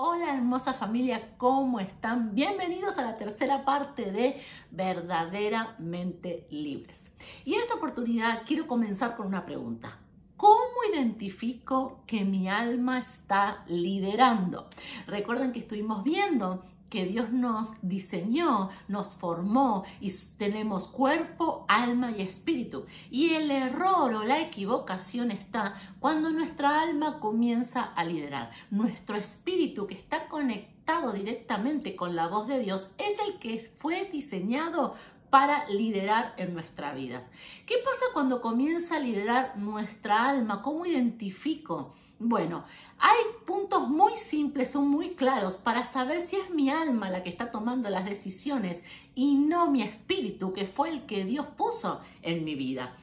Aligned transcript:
Hola 0.00 0.32
hermosa 0.32 0.74
familia, 0.74 1.34
¿cómo 1.38 1.80
están? 1.80 2.32
Bienvenidos 2.32 2.98
a 2.98 3.02
la 3.02 3.16
tercera 3.16 3.64
parte 3.64 4.12
de 4.12 4.40
Verdaderamente 4.70 6.46
Libres. 6.50 7.12
Y 7.44 7.54
en 7.54 7.62
esta 7.62 7.74
oportunidad 7.74 8.44
quiero 8.46 8.68
comenzar 8.68 9.16
con 9.16 9.26
una 9.26 9.44
pregunta. 9.44 9.98
¿Cómo 10.36 10.84
identifico 10.94 12.04
que 12.06 12.24
mi 12.24 12.48
alma 12.48 13.00
está 13.00 13.64
liderando? 13.66 14.68
Recuerden 15.08 15.52
que 15.52 15.58
estuvimos 15.58 16.04
viendo 16.04 16.62
que 16.88 17.04
Dios 17.04 17.30
nos 17.30 17.70
diseñó, 17.82 18.70
nos 18.88 19.14
formó 19.14 19.84
y 20.00 20.12
tenemos 20.38 20.88
cuerpo, 20.88 21.64
alma 21.68 22.12
y 22.12 22.22
espíritu. 22.22 22.86
Y 23.10 23.34
el 23.34 23.50
error 23.50 24.14
o 24.14 24.24
la 24.24 24.40
equivocación 24.40 25.30
está 25.30 25.74
cuando 26.00 26.30
nuestra 26.30 26.82
alma 26.82 27.20
comienza 27.20 27.82
a 27.82 28.04
liderar. 28.04 28.50
Nuestro 28.70 29.16
espíritu 29.16 29.86
que 29.86 29.94
está 29.94 30.28
conectado 30.28 31.12
directamente 31.12 31.94
con 31.96 32.16
la 32.16 32.28
voz 32.28 32.48
de 32.48 32.60
Dios 32.60 32.90
es 32.98 33.16
el 33.26 33.38
que 33.38 33.60
fue 33.60 34.08
diseñado 34.10 34.94
para 35.30 35.68
liderar 35.68 36.34
en 36.38 36.54
nuestras 36.54 36.94
vidas. 36.94 37.26
¿Qué 37.66 37.76
pasa 37.84 38.06
cuando 38.14 38.40
comienza 38.40 38.96
a 38.96 39.00
liderar 39.00 39.58
nuestra 39.58 40.28
alma? 40.28 40.62
¿Cómo 40.62 40.86
identifico? 40.86 41.94
Bueno, 42.20 42.64
hay 42.98 43.18
puntos 43.46 43.88
muy 43.88 44.16
simples, 44.16 44.72
son 44.72 44.88
muy 44.88 45.10
claros 45.10 45.56
para 45.56 45.84
saber 45.84 46.20
si 46.20 46.34
es 46.34 46.50
mi 46.50 46.68
alma 46.68 47.10
la 47.10 47.22
que 47.22 47.30
está 47.30 47.52
tomando 47.52 47.88
las 47.90 48.04
decisiones 48.04 48.82
y 49.14 49.36
no 49.36 49.70
mi 49.70 49.82
espíritu, 49.82 50.52
que 50.52 50.66
fue 50.66 50.90
el 50.90 51.06
que 51.06 51.24
Dios 51.24 51.46
puso 51.56 52.00
en 52.22 52.44
mi 52.44 52.56
vida. 52.56 52.96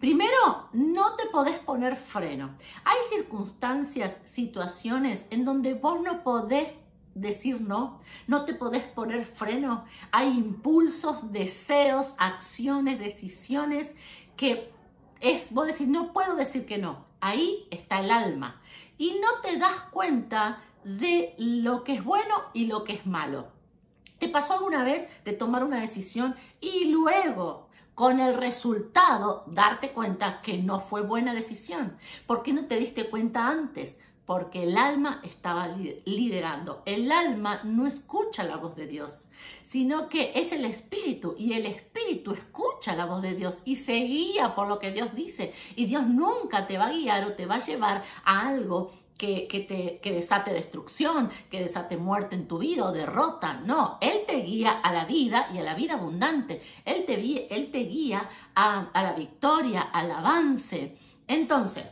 Primero, 0.00 0.68
no 0.72 1.14
te 1.16 1.26
podés 1.26 1.58
poner 1.58 1.94
freno. 1.94 2.56
Hay 2.84 2.98
circunstancias, 3.10 4.16
situaciones 4.24 5.26
en 5.30 5.44
donde 5.44 5.74
vos 5.74 6.00
no 6.00 6.22
podés 6.22 6.78
decir 7.14 7.60
no, 7.60 8.00
no 8.26 8.44
te 8.44 8.54
podés 8.54 8.82
poner 8.82 9.26
freno. 9.26 9.84
Hay 10.10 10.28
impulsos, 10.28 11.32
deseos, 11.32 12.14
acciones, 12.18 12.98
decisiones 12.98 13.94
que 14.36 14.72
es, 15.20 15.52
vos 15.52 15.66
decís, 15.66 15.88
no 15.88 16.12
puedo 16.12 16.34
decir 16.34 16.66
que 16.66 16.78
no. 16.78 17.04
Ahí 17.26 17.66
está 17.70 18.00
el 18.00 18.10
alma. 18.10 18.60
Y 18.98 19.12
no 19.12 19.40
te 19.40 19.56
das 19.56 19.80
cuenta 19.90 20.60
de 20.84 21.34
lo 21.38 21.82
que 21.82 21.94
es 21.94 22.04
bueno 22.04 22.34
y 22.52 22.66
lo 22.66 22.84
que 22.84 22.92
es 22.92 23.06
malo. 23.06 23.48
¿Te 24.18 24.28
pasó 24.28 24.52
alguna 24.52 24.84
vez 24.84 25.08
de 25.24 25.32
tomar 25.32 25.64
una 25.64 25.80
decisión 25.80 26.36
y 26.60 26.90
luego 26.90 27.70
con 27.94 28.20
el 28.20 28.36
resultado 28.36 29.44
darte 29.46 29.92
cuenta 29.92 30.42
que 30.42 30.58
no 30.58 30.80
fue 30.80 31.00
buena 31.00 31.32
decisión? 31.32 31.96
¿Por 32.26 32.42
qué 32.42 32.52
no 32.52 32.66
te 32.66 32.76
diste 32.76 33.08
cuenta 33.08 33.48
antes? 33.48 33.98
Porque 34.26 34.62
el 34.62 34.76
alma 34.76 35.20
estaba 35.22 35.68
liderando. 36.04 36.82
El 36.86 37.12
alma 37.12 37.60
no 37.64 37.86
escucha 37.86 38.42
la 38.42 38.56
voz 38.56 38.74
de 38.74 38.86
Dios, 38.86 39.26
sino 39.62 40.08
que 40.08 40.32
es 40.34 40.52
el 40.52 40.64
espíritu 40.64 41.34
y 41.38 41.52
el 41.52 41.66
espíritu 41.66 42.32
escucha 42.32 42.96
la 42.96 43.04
voz 43.04 43.22
de 43.22 43.34
Dios 43.34 43.60
y 43.64 43.76
se 43.76 43.94
guía 43.94 44.54
por 44.54 44.68
lo 44.68 44.78
que 44.78 44.92
Dios 44.92 45.14
dice. 45.14 45.52
Y 45.76 45.86
Dios 45.86 46.06
nunca 46.06 46.66
te 46.66 46.78
va 46.78 46.86
a 46.86 46.92
guiar 46.92 47.24
o 47.24 47.34
te 47.34 47.46
va 47.46 47.56
a 47.56 47.66
llevar 47.66 48.02
a 48.24 48.48
algo 48.48 48.92
que, 49.18 49.66
te, 49.68 50.00
que 50.00 50.12
desate 50.12 50.52
destrucción, 50.52 51.30
que 51.50 51.60
desate 51.60 51.96
muerte 51.96 52.34
en 52.34 52.48
tu 52.48 52.58
vida 52.58 52.84
o 52.84 52.92
derrota. 52.92 53.60
No, 53.64 53.98
Él 54.00 54.22
te 54.26 54.36
guía 54.36 54.72
a 54.72 54.92
la 54.92 55.04
vida 55.04 55.48
y 55.54 55.58
a 55.58 55.62
la 55.62 55.74
vida 55.74 55.94
abundante. 55.94 56.62
Él 56.84 57.04
te, 57.06 57.14
él 57.54 57.70
te 57.70 57.78
guía 57.80 58.28
a, 58.54 58.90
a 58.92 59.02
la 59.02 59.12
victoria, 59.12 59.82
al 59.82 60.10
avance. 60.10 60.96
Entonces, 61.26 61.84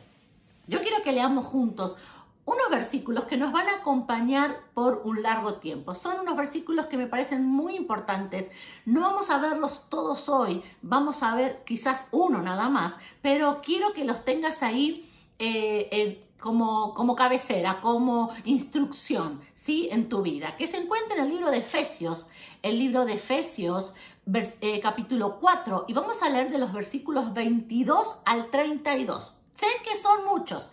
yo 0.66 0.80
quiero 0.80 1.02
que 1.02 1.12
leamos 1.12 1.44
juntos 1.44 1.96
unos 2.44 2.70
versículos 2.70 3.24
que 3.24 3.36
nos 3.36 3.52
van 3.52 3.68
a 3.68 3.76
acompañar 3.76 4.60
por 4.74 5.02
un 5.04 5.22
largo 5.22 5.54
tiempo. 5.54 5.94
Son 5.94 6.18
unos 6.20 6.36
versículos 6.36 6.86
que 6.86 6.96
me 6.96 7.06
parecen 7.06 7.46
muy 7.46 7.76
importantes. 7.76 8.50
No 8.84 9.02
vamos 9.02 9.30
a 9.30 9.38
verlos 9.38 9.88
todos 9.88 10.28
hoy, 10.28 10.62
vamos 10.82 11.22
a 11.22 11.34
ver 11.34 11.62
quizás 11.64 12.08
uno 12.10 12.42
nada 12.42 12.68
más, 12.68 12.94
pero 13.20 13.60
quiero 13.62 13.92
que 13.92 14.04
los 14.04 14.24
tengas 14.24 14.62
ahí 14.62 15.08
eh, 15.38 16.26
como, 16.40 16.94
como, 16.94 17.14
cabecera, 17.14 17.80
como 17.80 18.30
instrucción, 18.44 19.40
¿sí? 19.54 19.88
En 19.92 20.08
tu 20.08 20.22
vida. 20.22 20.56
Que 20.56 20.66
se 20.66 20.78
encuentra 20.78 21.16
en 21.16 21.24
el 21.24 21.30
libro 21.30 21.50
de 21.50 21.58
Efesios, 21.58 22.26
el 22.62 22.78
libro 22.78 23.04
de 23.04 23.14
Efesios, 23.14 23.94
eh, 24.60 24.80
capítulo 24.80 25.38
4, 25.40 25.86
y 25.88 25.92
vamos 25.92 26.22
a 26.22 26.28
leer 26.28 26.50
de 26.50 26.58
los 26.58 26.72
versículos 26.72 27.32
22 27.32 28.20
al 28.24 28.50
32. 28.50 29.36
Sé 29.54 29.66
que 29.84 29.96
son 29.96 30.24
muchos, 30.26 30.70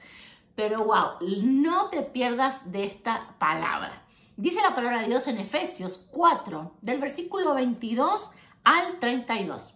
pero 0.60 0.84
wow, 0.84 1.26
no 1.42 1.90
te 1.90 2.02
pierdas 2.02 2.70
de 2.70 2.84
esta 2.84 3.34
palabra. 3.40 4.04
Dice 4.36 4.62
la 4.62 4.76
palabra 4.76 5.00
de 5.00 5.08
Dios 5.08 5.26
en 5.30 5.38
Efesios 5.38 6.10
4, 6.12 6.74
del 6.82 7.00
versículo 7.00 7.54
22 7.54 8.32
al 8.66 9.00
32. 9.00 9.76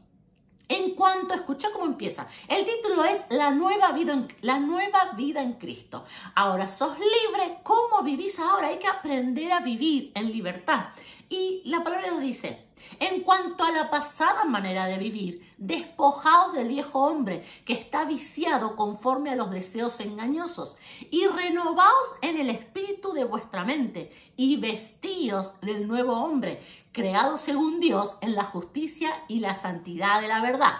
En 0.67 0.93
cuanto, 0.95 1.35
escucha 1.35 1.69
cómo 1.71 1.85
empieza. 1.85 2.27
El 2.49 2.65
título 2.65 3.05
es 3.05 3.23
La 3.29 3.51
nueva 3.51 3.93
vida 3.93 4.11
en, 4.11 4.27
la 4.41 4.59
nueva 4.59 5.13
vida 5.15 5.41
en 5.41 5.53
Cristo. 5.53 6.03
Ahora 6.35 6.67
sos 6.67 6.97
libre. 6.99 7.59
¿Cómo 7.63 8.03
vivís 8.03 8.37
ahora? 8.39 8.67
Hay 8.67 8.79
que 8.79 8.87
aprender 8.89 9.53
a 9.53 9.61
vivir 9.61 10.11
en 10.15 10.33
libertad. 10.33 10.87
Y 11.29 11.61
la 11.63 11.81
palabra 11.81 12.07
de 12.07 12.09
Dios 12.09 12.21
dice, 12.21 12.67
en 12.99 13.21
cuanto 13.21 13.63
a 13.63 13.71
la 13.71 13.89
pasada 13.89 14.45
manera 14.45 14.85
de 14.85 14.97
vivir, 14.97 15.53
despojaos 15.57 16.53
del 16.53 16.67
viejo 16.67 17.03
hombre 17.03 17.45
que 17.65 17.73
está 17.73 18.05
viciado 18.05 18.75
conforme 18.75 19.31
a 19.31 19.35
los 19.35 19.51
deseos 19.51 19.99
engañosos 19.99 20.77
y 21.09 21.27
renovaos 21.27 22.15
en 22.21 22.37
el 22.37 22.49
espíritu 22.49 23.13
de 23.13 23.23
vuestra 23.23 23.63
mente 23.63 24.11
y 24.35 24.57
vestíos 24.57 25.59
del 25.61 25.87
nuevo 25.87 26.13
hombre, 26.13 26.61
creado 26.91 27.37
según 27.37 27.79
Dios 27.79 28.17
en 28.21 28.35
la 28.35 28.45
justicia 28.45 29.23
y 29.27 29.39
la 29.39 29.55
santidad 29.55 30.21
de 30.21 30.27
la 30.27 30.41
verdad. 30.41 30.73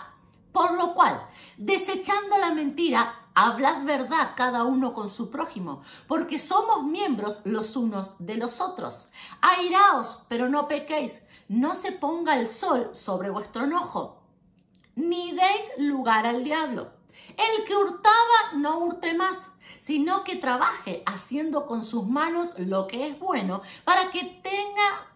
Por 0.51 0.75
lo 0.77 0.93
cual, 0.93 1.25
desechando 1.57 2.37
la 2.37 2.53
mentira, 2.53 3.27
hablad 3.33 3.83
verdad 3.85 4.33
cada 4.35 4.63
uno 4.63 4.93
con 4.93 5.09
su 5.09 5.31
prójimo, 5.31 5.81
porque 6.07 6.37
somos 6.37 6.83
miembros 6.83 7.41
los 7.43 7.75
unos 7.75 8.13
de 8.19 8.37
los 8.37 8.61
otros. 8.61 9.09
Airaos, 9.41 10.23
pero 10.27 10.49
no 10.49 10.67
pequéis 10.67 11.23
no 11.53 11.75
se 11.75 11.91
ponga 11.91 12.39
el 12.39 12.47
sol 12.47 12.89
sobre 12.93 13.29
vuestro 13.29 13.65
enojo, 13.65 14.23
ni 14.95 15.33
deis 15.33 15.71
lugar 15.77 16.25
al 16.25 16.43
diablo. 16.43 16.91
El 17.29 17.63
que 17.65 17.75
hurtaba 17.75 18.53
no 18.55 18.79
hurte 18.79 19.13
más, 19.13 19.51
sino 19.79 20.23
que 20.23 20.35
trabaje 20.35 21.03
haciendo 21.05 21.67
con 21.67 21.85
sus 21.85 22.07
manos 22.07 22.53
lo 22.57 22.87
que 22.87 23.07
es 23.07 23.19
bueno 23.19 23.61
para 23.83 24.09
que 24.09 24.41
tenga 24.41 25.13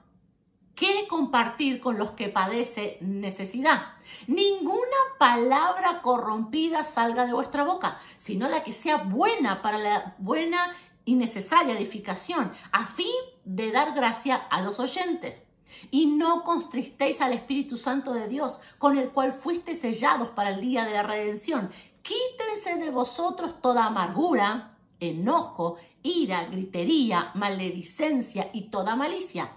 que 0.75 1.07
compartir 1.07 1.81
con 1.81 1.97
los 1.97 2.11
que 2.11 2.29
padece 2.29 2.99
necesidad. 3.01 3.95
Ninguna 4.27 4.97
palabra 5.17 6.03
corrompida 6.03 6.83
salga 6.83 7.25
de 7.25 7.33
vuestra 7.33 7.63
boca, 7.63 7.99
sino 8.17 8.47
la 8.47 8.63
que 8.63 8.73
sea 8.73 8.97
buena 8.97 9.63
para 9.63 9.79
la 9.79 10.15
buena 10.19 10.75
y 11.03 11.15
necesaria 11.15 11.75
edificación, 11.75 12.51
a 12.71 12.85
fin 12.85 13.15
de 13.43 13.71
dar 13.71 13.95
gracia 13.95 14.35
a 14.35 14.61
los 14.61 14.79
oyentes. 14.79 15.46
Y 15.91 16.07
no 16.07 16.43
constristéis 16.43 17.21
al 17.21 17.33
Espíritu 17.33 17.77
Santo 17.77 18.13
de 18.13 18.27
Dios, 18.27 18.59
con 18.77 18.97
el 18.97 19.09
cual 19.09 19.33
fuiste 19.33 19.75
sellados 19.75 20.29
para 20.29 20.51
el 20.51 20.61
día 20.61 20.85
de 20.85 20.91
la 20.91 21.03
redención. 21.03 21.71
Quítense 22.01 22.75
de 22.75 22.89
vosotros 22.89 23.61
toda 23.61 23.85
amargura, 23.85 24.77
enojo, 24.99 25.77
ira, 26.03 26.45
gritería, 26.45 27.31
maledicencia 27.35 28.49
y 28.53 28.69
toda 28.69 28.95
malicia. 28.95 29.51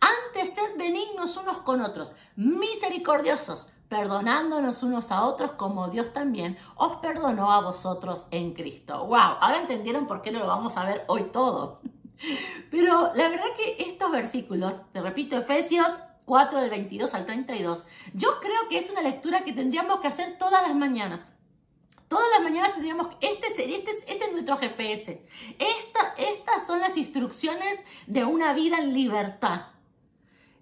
Antes 0.00 0.54
sed 0.54 0.76
benignos 0.76 1.36
unos 1.36 1.58
con 1.60 1.80
otros, 1.80 2.12
misericordiosos, 2.36 3.68
perdonándonos 3.88 4.82
unos 4.82 5.10
a 5.10 5.24
otros 5.24 5.52
como 5.52 5.88
Dios 5.88 6.12
también 6.12 6.58
os 6.76 6.96
perdonó 6.96 7.50
a 7.52 7.60
vosotros 7.60 8.26
en 8.30 8.52
Cristo. 8.52 9.06
¡Wow! 9.06 9.38
Ahora 9.40 9.60
entendieron 9.60 10.06
por 10.06 10.22
qué 10.22 10.30
no 10.30 10.40
lo 10.40 10.46
vamos 10.46 10.76
a 10.76 10.84
ver 10.84 11.04
hoy 11.08 11.24
todo. 11.32 11.80
Pero 12.70 13.12
la 13.14 13.28
verdad 13.28 13.44
que 13.56 13.82
estos 13.82 14.10
versículos, 14.10 14.74
te 14.92 15.00
repito, 15.00 15.36
Efesios 15.36 15.96
4 16.24 16.60
del 16.60 16.70
22 16.70 17.14
al 17.14 17.24
32, 17.24 17.86
yo 18.14 18.40
creo 18.40 18.68
que 18.68 18.78
es 18.78 18.90
una 18.90 19.02
lectura 19.02 19.44
que 19.44 19.52
tendríamos 19.52 20.00
que 20.00 20.08
hacer 20.08 20.36
todas 20.38 20.66
las 20.66 20.74
mañanas. 20.74 21.32
Todas 22.08 22.26
las 22.32 22.42
mañanas 22.42 22.72
tendríamos, 22.72 23.08
este, 23.20 23.48
este, 23.48 23.90
este 23.90 24.24
es 24.24 24.32
nuestro 24.32 24.58
GPS. 24.58 25.22
estas 25.58 26.66
son 26.66 26.80
las 26.80 26.96
instrucciones 26.96 27.80
de 28.06 28.24
una 28.24 28.52
vida 28.54 28.78
en 28.78 28.92
libertad. 28.92 29.66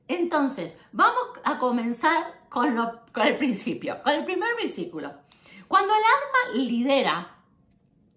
Entonces, 0.08 0.76
vamos 0.92 1.22
a 1.44 1.58
comenzar 1.58 2.40
con, 2.48 2.76
con 3.12 3.26
el 3.26 3.36
principio, 3.36 4.02
con 4.02 4.14
el 4.14 4.24
primer 4.24 4.54
versículo. 4.56 5.12
Cuando 5.68 5.92
el 5.92 6.00
alma 6.00 6.66
lidera 6.66 7.36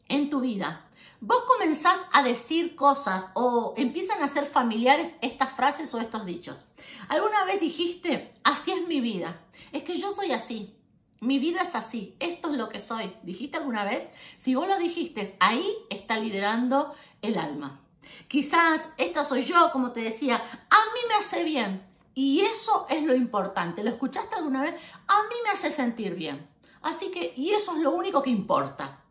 en 0.08 0.30
tu 0.30 0.40
vida, 0.42 0.87
vos 1.20 1.44
comenzás 1.48 2.06
a 2.14 2.24
decir 2.24 2.76
cosas 2.76 3.30
o 3.34 3.74
empiezan 3.78 4.22
a 4.22 4.28
ser 4.28 4.46
familiares 4.46 5.14
estas 5.22 5.52
frases 5.52 5.94
o 5.94 6.00
estos 6.00 6.26
dichos. 6.26 6.66
¿Alguna 7.10 7.46
vez 7.46 7.60
dijiste, 7.60 8.32
así 8.44 8.72
es 8.72 8.88
mi 8.88 9.02
vida? 9.02 9.42
Es 9.72 9.84
que 9.84 9.98
yo 9.98 10.12
soy 10.12 10.32
así. 10.32 10.74
Mi 11.20 11.40
vida 11.40 11.64
es 11.64 11.74
así, 11.74 12.16
esto 12.20 12.52
es 12.52 12.58
lo 12.58 12.70
que 12.70 12.80
soy. 12.80 13.12
¿Dijiste 13.24 13.58
alguna 13.58 13.84
vez? 13.84 14.08
Si 14.38 14.54
vos 14.54 14.68
lo 14.68 14.78
dijiste, 14.78 15.36
ahí 15.40 15.68
está 15.90 16.20
liderando 16.20 16.94
el 17.24 17.40
alma. 17.40 17.82
Quizás 18.28 18.90
esta 18.98 19.26
soy 19.26 19.44
yo, 19.44 19.72
como 19.72 19.92
te 19.92 20.02
decía, 20.02 20.36
a 20.36 20.78
mí 20.94 21.00
me 21.08 21.16
hace 21.16 21.44
bien. 21.44 21.84
Y 22.14 22.42
eso 22.42 22.86
es 22.90 23.04
lo 23.04 23.16
importante. 23.16 23.84
¿Lo 23.84 23.90
escuchaste 23.90 24.36
alguna 24.36 24.62
vez? 24.62 24.76
A 25.08 25.24
mí 25.24 25.36
me 25.44 25.50
hace 25.50 25.72
sentir 25.72 26.16
bien. 26.16 26.48
Así 26.82 27.12
que, 27.12 27.34
y 27.36 27.52
eso 27.52 27.76
es 27.76 27.82
lo 27.82 27.92
único 27.92 28.22
que 28.22 28.30
importa. 28.30 29.02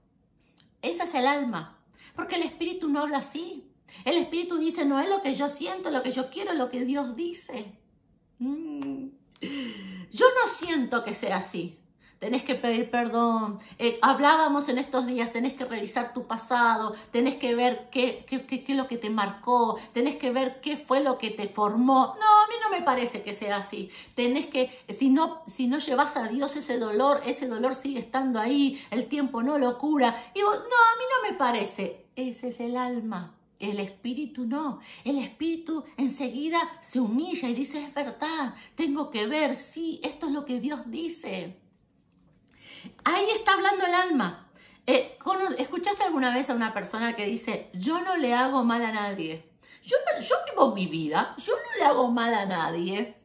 Ese 0.82 1.04
es 1.04 1.14
el 1.14 1.26
alma. 1.26 1.75
Porque 2.16 2.36
el 2.36 2.42
espíritu 2.42 2.88
no 2.88 3.02
habla 3.02 3.18
así. 3.18 3.70
El 4.04 4.16
espíritu 4.16 4.58
dice, 4.58 4.84
no 4.84 4.98
es 4.98 5.08
lo 5.08 5.22
que 5.22 5.34
yo 5.34 5.48
siento, 5.48 5.90
lo 5.90 6.02
que 6.02 6.12
yo 6.12 6.30
quiero, 6.30 6.54
lo 6.54 6.70
que 6.70 6.84
Dios 6.84 7.14
dice. 7.14 7.78
Mm. 8.38 9.08
Yo 10.10 10.26
no 10.40 10.48
siento 10.48 11.04
que 11.04 11.14
sea 11.14 11.36
así 11.36 11.78
tenés 12.18 12.42
que 12.44 12.54
pedir 12.54 12.90
perdón. 12.90 13.58
Eh, 13.78 13.98
hablábamos 14.02 14.68
en 14.68 14.78
estos 14.78 15.06
días, 15.06 15.32
tenés 15.32 15.54
que 15.54 15.64
revisar 15.64 16.12
tu 16.14 16.26
pasado, 16.26 16.94
tenés 17.10 17.36
que 17.36 17.54
ver 17.54 17.88
qué, 17.90 18.24
qué, 18.26 18.46
qué, 18.46 18.64
es 18.66 18.76
lo 18.76 18.88
que 18.88 18.98
te 18.98 19.10
marcó, 19.10 19.78
tenés 19.92 20.16
que 20.16 20.30
ver 20.30 20.60
qué 20.60 20.76
fue 20.76 21.02
lo 21.02 21.18
que 21.18 21.30
te 21.30 21.48
formó. 21.48 22.16
No, 22.18 22.44
a 22.44 22.48
mí 22.48 22.54
no 22.62 22.70
me 22.70 22.82
parece 22.82 23.22
que 23.22 23.34
sea 23.34 23.56
así. 23.56 23.90
Tenés 24.14 24.46
que, 24.46 24.70
si 24.88 25.10
no, 25.10 25.42
si 25.46 25.66
no 25.66 25.78
llevas 25.78 26.16
a 26.16 26.28
Dios 26.28 26.56
ese 26.56 26.78
dolor, 26.78 27.20
ese 27.26 27.48
dolor 27.48 27.74
sigue 27.74 28.00
estando 28.00 28.40
ahí, 28.40 28.82
el 28.90 29.06
tiempo 29.06 29.42
no 29.42 29.58
lo 29.58 29.78
cura. 29.78 30.16
Y 30.34 30.40
no, 30.40 30.50
a 30.50 30.56
mí 30.56 30.64
no 30.64 31.30
me 31.30 31.36
parece. 31.36 32.05
Ese 32.16 32.48
es 32.48 32.60
el 32.60 32.76
alma. 32.76 33.36
El 33.58 33.78
espíritu 33.78 34.46
no. 34.46 34.80
El 35.04 35.18
espíritu 35.18 35.84
enseguida 35.96 36.58
se 36.82 36.98
humilla 36.98 37.48
y 37.48 37.54
dice, 37.54 37.84
es 37.84 37.94
verdad, 37.94 38.54
tengo 38.74 39.10
que 39.10 39.26
ver, 39.26 39.54
sí, 39.54 40.00
esto 40.02 40.26
es 40.26 40.32
lo 40.32 40.44
que 40.44 40.60
Dios 40.60 40.90
dice. 40.90 41.58
Ahí 43.04 43.26
está 43.34 43.52
hablando 43.54 43.84
el 43.84 43.94
alma. 43.94 44.50
Eh, 44.86 45.18
¿Escuchaste 45.58 46.04
alguna 46.04 46.34
vez 46.34 46.48
a 46.48 46.54
una 46.54 46.72
persona 46.72 47.16
que 47.16 47.26
dice, 47.26 47.70
yo 47.74 48.00
no 48.00 48.16
le 48.16 48.34
hago 48.34 48.64
mal 48.64 48.82
a 48.82 48.92
nadie? 48.92 49.50
Yo, 49.82 49.96
yo 50.20 50.36
vivo 50.50 50.74
mi 50.74 50.86
vida, 50.86 51.34
yo 51.38 51.54
no 51.54 51.78
le 51.78 51.84
hago 51.84 52.10
mal 52.10 52.34
a 52.34 52.46
nadie. 52.46 53.16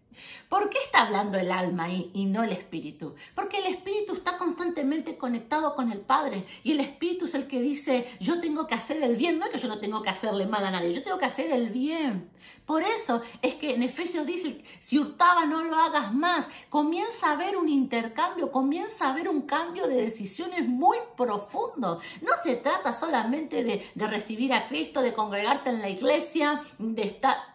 ¿Por 0.49 0.69
qué 0.69 0.77
está 0.79 1.03
hablando 1.03 1.37
el 1.37 1.51
alma 1.51 1.89
y, 1.89 2.25
no 2.25 2.43
el 2.43 2.51
espíritu? 2.51 3.15
Porque 3.35 3.59
el 3.59 3.65
espíritu 3.65 4.13
está 4.13 4.37
constantemente 4.37 5.17
conectado 5.17 5.75
con 5.75 5.91
el 5.91 6.01
Padre 6.01 6.45
y 6.63 6.73
el 6.73 6.79
espíritu 6.79 7.25
es 7.25 7.33
el 7.35 7.47
que 7.47 7.61
dice, 7.61 8.07
yo 8.19 8.39
tengo 8.41 8.67
que 8.67 8.75
hacer 8.75 9.01
el 9.01 9.15
bien, 9.15 9.39
no 9.39 9.45
es 9.45 9.51
que 9.51 9.59
yo 9.59 9.67
no 9.67 9.79
tengo 9.79 10.01
que 10.01 10.09
hacerle 10.09 10.45
mal 10.45 10.65
a 10.65 10.71
nadie, 10.71 10.93
yo 10.93 11.03
tengo 11.03 11.17
que 11.17 11.25
hacer 11.25 11.51
el 11.51 11.69
bien. 11.69 12.29
Por 12.65 12.83
eso 12.83 13.21
es 13.41 13.55
que 13.55 13.73
en 13.73 13.83
Efesios 13.83 14.25
dice, 14.25 14.63
si 14.79 14.99
hurtaba 14.99 15.45
no 15.45 15.63
lo 15.63 15.75
hagas 15.75 16.13
más. 16.13 16.47
Comienza 16.69 17.29
a 17.29 17.33
haber 17.33 17.57
un 17.57 17.69
intercambio, 17.69 18.51
comienza 18.51 19.07
a 19.07 19.11
haber 19.11 19.27
un 19.29 19.41
cambio 19.41 19.87
de 19.87 19.95
decisiones 19.95 20.67
muy 20.67 20.97
profundo. 21.17 21.99
No 22.21 22.31
se 22.43 22.55
trata 22.55 22.93
solamente 22.93 23.63
de 23.63 24.07
recibir 24.07 24.53
a 24.53 24.67
Cristo, 24.67 25.01
de 25.01 25.13
congregarte 25.13 25.69
en 25.69 25.81
la 25.81 25.89
iglesia, 25.89 26.61
de 26.77 27.03
estar 27.03 27.50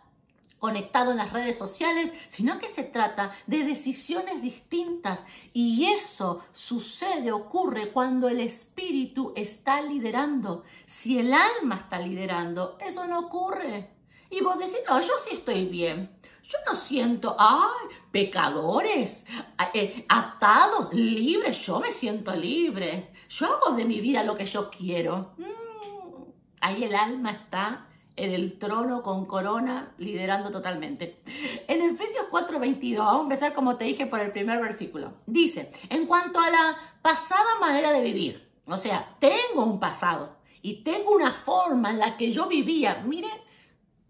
conectado 0.58 1.10
en 1.10 1.18
las 1.18 1.32
redes 1.32 1.56
sociales, 1.56 2.12
sino 2.28 2.58
que 2.58 2.68
se 2.68 2.82
trata 2.82 3.32
de 3.46 3.64
decisiones 3.64 4.40
distintas. 4.42 5.24
Y 5.52 5.86
eso 5.86 6.42
sucede, 6.52 7.32
ocurre 7.32 7.92
cuando 7.92 8.28
el 8.28 8.40
espíritu 8.40 9.32
está 9.36 9.82
liderando. 9.82 10.64
Si 10.86 11.18
el 11.18 11.32
alma 11.32 11.76
está 11.76 11.98
liderando, 11.98 12.76
eso 12.80 13.06
no 13.06 13.20
ocurre. 13.20 13.90
Y 14.30 14.40
vos 14.40 14.58
decís, 14.58 14.78
no, 14.88 15.00
yo 15.00 15.12
sí 15.28 15.36
estoy 15.36 15.66
bien. 15.66 16.10
Yo 16.48 16.58
no 16.64 16.76
siento, 16.76 17.34
ay, 17.38 17.88
pecadores, 18.12 19.26
eh, 19.74 20.06
atados, 20.08 20.92
libres. 20.92 21.66
Yo 21.66 21.80
me 21.80 21.90
siento 21.90 22.34
libre. 22.34 23.12
Yo 23.28 23.46
hago 23.46 23.76
de 23.76 23.84
mi 23.84 24.00
vida 24.00 24.22
lo 24.22 24.36
que 24.36 24.46
yo 24.46 24.70
quiero. 24.70 25.34
Mm, 25.38 26.22
ahí 26.60 26.84
el 26.84 26.94
alma 26.94 27.32
está 27.32 27.85
en 28.16 28.32
el 28.32 28.58
trono 28.58 29.02
con 29.02 29.26
corona, 29.26 29.92
liderando 29.98 30.50
totalmente. 30.50 31.20
En 31.68 31.82
Efesios 31.82 32.26
4:22, 32.30 32.96
vamos 32.98 33.20
a 33.20 33.22
empezar 33.22 33.54
como 33.54 33.76
te 33.76 33.84
dije 33.84 34.06
por 34.06 34.20
el 34.20 34.32
primer 34.32 34.60
versículo. 34.60 35.12
Dice, 35.26 35.70
en 35.90 36.06
cuanto 36.06 36.40
a 36.40 36.50
la 36.50 36.76
pasada 37.02 37.58
manera 37.60 37.92
de 37.92 38.02
vivir, 38.02 38.48
o 38.66 38.78
sea, 38.78 39.16
tengo 39.20 39.64
un 39.64 39.78
pasado 39.78 40.36
y 40.62 40.82
tengo 40.82 41.14
una 41.14 41.32
forma 41.32 41.90
en 41.90 41.98
la 41.98 42.16
que 42.16 42.32
yo 42.32 42.46
vivía. 42.48 43.02
Miren, 43.06 43.45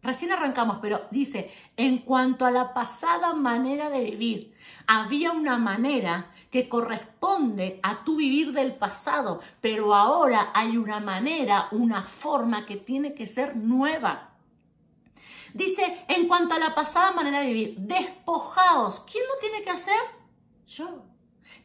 Recién 0.06 0.30
arrancamos, 0.30 0.78
pero 0.80 1.08
dice, 1.10 1.50
en 1.76 1.98
cuanto 1.98 2.46
a 2.46 2.52
la 2.52 2.72
pasada 2.72 3.34
manera 3.34 3.90
de 3.90 4.02
vivir, 4.02 4.54
había 4.86 5.32
una 5.32 5.58
manera 5.58 6.30
que 6.48 6.68
corresponde 6.68 7.80
a 7.82 8.04
tu 8.04 8.14
vivir 8.14 8.52
del 8.52 8.76
pasado, 8.76 9.40
pero 9.60 9.92
ahora 9.92 10.52
hay 10.54 10.76
una 10.76 11.00
manera, 11.00 11.66
una 11.72 12.04
forma 12.04 12.64
que 12.64 12.76
tiene 12.76 13.14
que 13.14 13.26
ser 13.26 13.56
nueva. 13.56 14.30
Dice, 15.52 16.04
en 16.06 16.28
cuanto 16.28 16.54
a 16.54 16.60
la 16.60 16.72
pasada 16.72 17.10
manera 17.10 17.40
de 17.40 17.46
vivir, 17.46 17.76
despojaos. 17.80 19.00
¿Quién 19.10 19.24
lo 19.24 19.40
tiene 19.40 19.64
que 19.64 19.70
hacer? 19.70 20.00
Yo. 20.68 21.02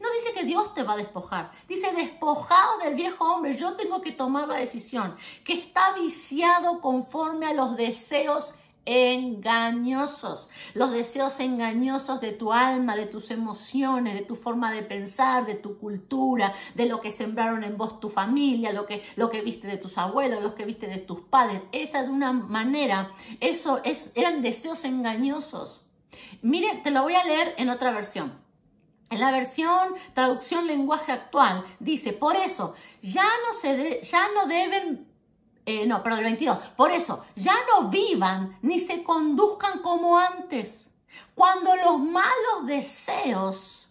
No 0.02 0.08
dice 0.10 0.32
que 0.34 0.44
Dios 0.44 0.74
te 0.74 0.82
va 0.82 0.94
a 0.94 0.96
despojar, 0.96 1.52
dice 1.68 1.92
despojado 1.92 2.78
del 2.78 2.96
viejo 2.96 3.24
hombre, 3.24 3.56
yo 3.56 3.74
tengo 3.74 4.02
que 4.02 4.10
tomar 4.10 4.48
la 4.48 4.56
decisión, 4.56 5.14
que 5.44 5.52
está 5.52 5.92
viciado 5.92 6.80
conforme 6.80 7.46
a 7.46 7.54
los 7.54 7.76
deseos 7.76 8.54
engañosos, 8.84 10.50
los 10.74 10.90
deseos 10.90 11.38
engañosos 11.38 12.20
de 12.20 12.32
tu 12.32 12.52
alma, 12.52 12.96
de 12.96 13.06
tus 13.06 13.30
emociones, 13.30 14.14
de 14.14 14.22
tu 14.22 14.34
forma 14.34 14.72
de 14.72 14.82
pensar, 14.82 15.46
de 15.46 15.54
tu 15.54 15.78
cultura, 15.78 16.52
de 16.74 16.86
lo 16.86 17.00
que 17.00 17.12
sembraron 17.12 17.62
en 17.62 17.76
vos 17.76 18.00
tu 18.00 18.08
familia, 18.08 18.72
lo 18.72 18.86
que, 18.86 19.04
lo 19.14 19.30
que 19.30 19.42
viste 19.42 19.68
de 19.68 19.76
tus 19.76 19.98
abuelos, 19.98 20.42
lo 20.42 20.56
que 20.56 20.64
viste 20.64 20.88
de 20.88 20.98
tus 20.98 21.20
padres. 21.20 21.62
Esa 21.70 22.00
es 22.00 22.08
una 22.08 22.32
manera, 22.32 23.12
eso 23.38 23.80
es, 23.84 24.10
eran 24.16 24.42
deseos 24.42 24.84
engañosos. 24.84 25.86
Mire, 26.40 26.80
te 26.82 26.90
lo 26.90 27.02
voy 27.02 27.14
a 27.14 27.24
leer 27.24 27.54
en 27.58 27.70
otra 27.70 27.92
versión. 27.92 28.41
En 29.12 29.20
la 29.20 29.30
versión 29.30 29.92
traducción 30.14 30.66
lenguaje 30.66 31.12
actual 31.12 31.66
dice, 31.80 32.14
por 32.14 32.34
eso 32.34 32.74
ya 33.02 33.28
no, 33.46 33.52
se 33.52 34.00
ya 34.02 34.28
no 34.32 34.46
deben, 34.46 35.06
eh, 35.66 35.84
no, 35.84 36.02
perdón, 36.02 36.20
el 36.20 36.24
22, 36.24 36.56
por 36.78 36.90
eso 36.90 37.22
ya 37.36 37.54
no 37.68 37.90
vivan 37.90 38.58
ni 38.62 38.80
se 38.80 39.02
conduzcan 39.02 39.80
como 39.82 40.18
antes, 40.18 40.88
cuando 41.34 41.76
los 41.76 41.98
malos 42.00 42.64
deseos 42.64 43.90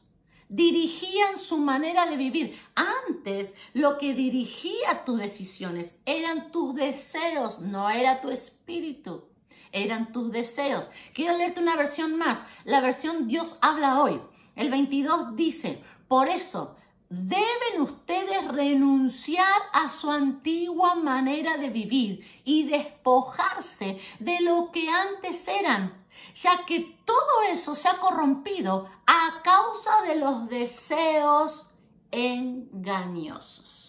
dirigían 0.50 1.38
su 1.38 1.60
manera 1.60 2.08
de 2.08 2.18
vivir. 2.18 2.60
Antes 2.74 3.54
lo 3.74 4.00
que 4.00 4.16
dirigía 4.16 5.06
tus 5.06 5.20
decisiones 5.20 5.94
eran 6.08 6.52
tus 6.52 6.74
deseos, 6.74 7.60
no 7.60 7.92
era 7.92 8.22
tu 8.22 8.32
espíritu, 8.32 9.26
eran 9.72 10.12
tus 10.12 10.32
deseos. 10.32 10.90
Quiero 11.14 11.38
leerte 11.38 11.60
una 11.60 11.76
versión 11.76 12.18
más, 12.18 12.40
la 12.64 12.82
versión 12.82 13.28
Dios 13.28 13.60
habla 13.62 14.02
hoy. 14.02 14.20
El 14.56 14.70
22 14.70 15.36
dice, 15.36 15.82
por 16.08 16.28
eso 16.28 16.76
deben 17.10 17.82
ustedes 17.82 18.48
renunciar 18.48 19.62
a 19.74 19.90
su 19.90 20.10
antigua 20.10 20.96
manera 20.96 21.58
de 21.58 21.70
vivir 21.70 22.26
y 22.46 22.64
despojarse 22.64 24.00
de 24.20 24.40
lo 24.42 24.72
que 24.72 24.90
antes 24.90 25.48
eran, 25.48 26.06
ya 26.34 26.66
que 26.66 26.98
todo 27.04 27.42
eso 27.50 27.76
se 27.76 27.90
ha 27.90 27.98
corrompido 27.98 28.88
a 29.06 29.42
causa 29.44 30.04
de 30.04 30.16
los 30.16 30.48
deseos 30.48 31.70
engañosos. 32.12 33.82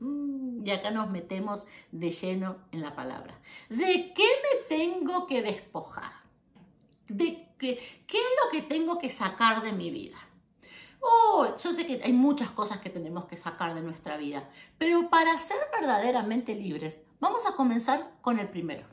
Mm, 0.00 0.66
y 0.66 0.70
acá 0.70 0.90
nos 0.90 1.10
metemos 1.10 1.62
de 1.92 2.10
lleno 2.10 2.56
en 2.72 2.80
la 2.80 2.94
palabra. 2.94 3.38
¿De 3.68 4.14
qué 4.14 4.24
me 4.24 4.64
tengo 4.66 5.26
que 5.26 5.42
despojar? 5.42 6.19
¿De 7.10 7.50
¿Qué, 7.60 7.72
es 7.72 8.30
lo 8.42 8.50
que 8.50 8.62
tengo 8.62 8.98
que 8.98 9.10
sacar 9.10 9.62
de 9.62 9.72
mi 9.72 9.90
vida? 9.90 10.16
Oh, 10.98 11.46
yo 11.62 11.72
sé 11.72 11.86
que 11.86 12.00
hay 12.02 12.12
muchas 12.14 12.48
cosas 12.48 12.80
que 12.80 12.88
tenemos 12.88 13.26
que 13.26 13.36
sacar 13.36 13.74
de 13.74 13.82
nuestra 13.82 14.16
vida, 14.16 14.48
pero 14.78 15.10
para 15.10 15.38
ser 15.38 15.58
verdaderamente 15.78 16.54
libres, 16.54 17.02
vamos 17.20 17.46
a 17.46 17.52
comenzar 17.52 18.12
con 18.22 18.38
el 18.38 18.48
primero. 18.48 18.86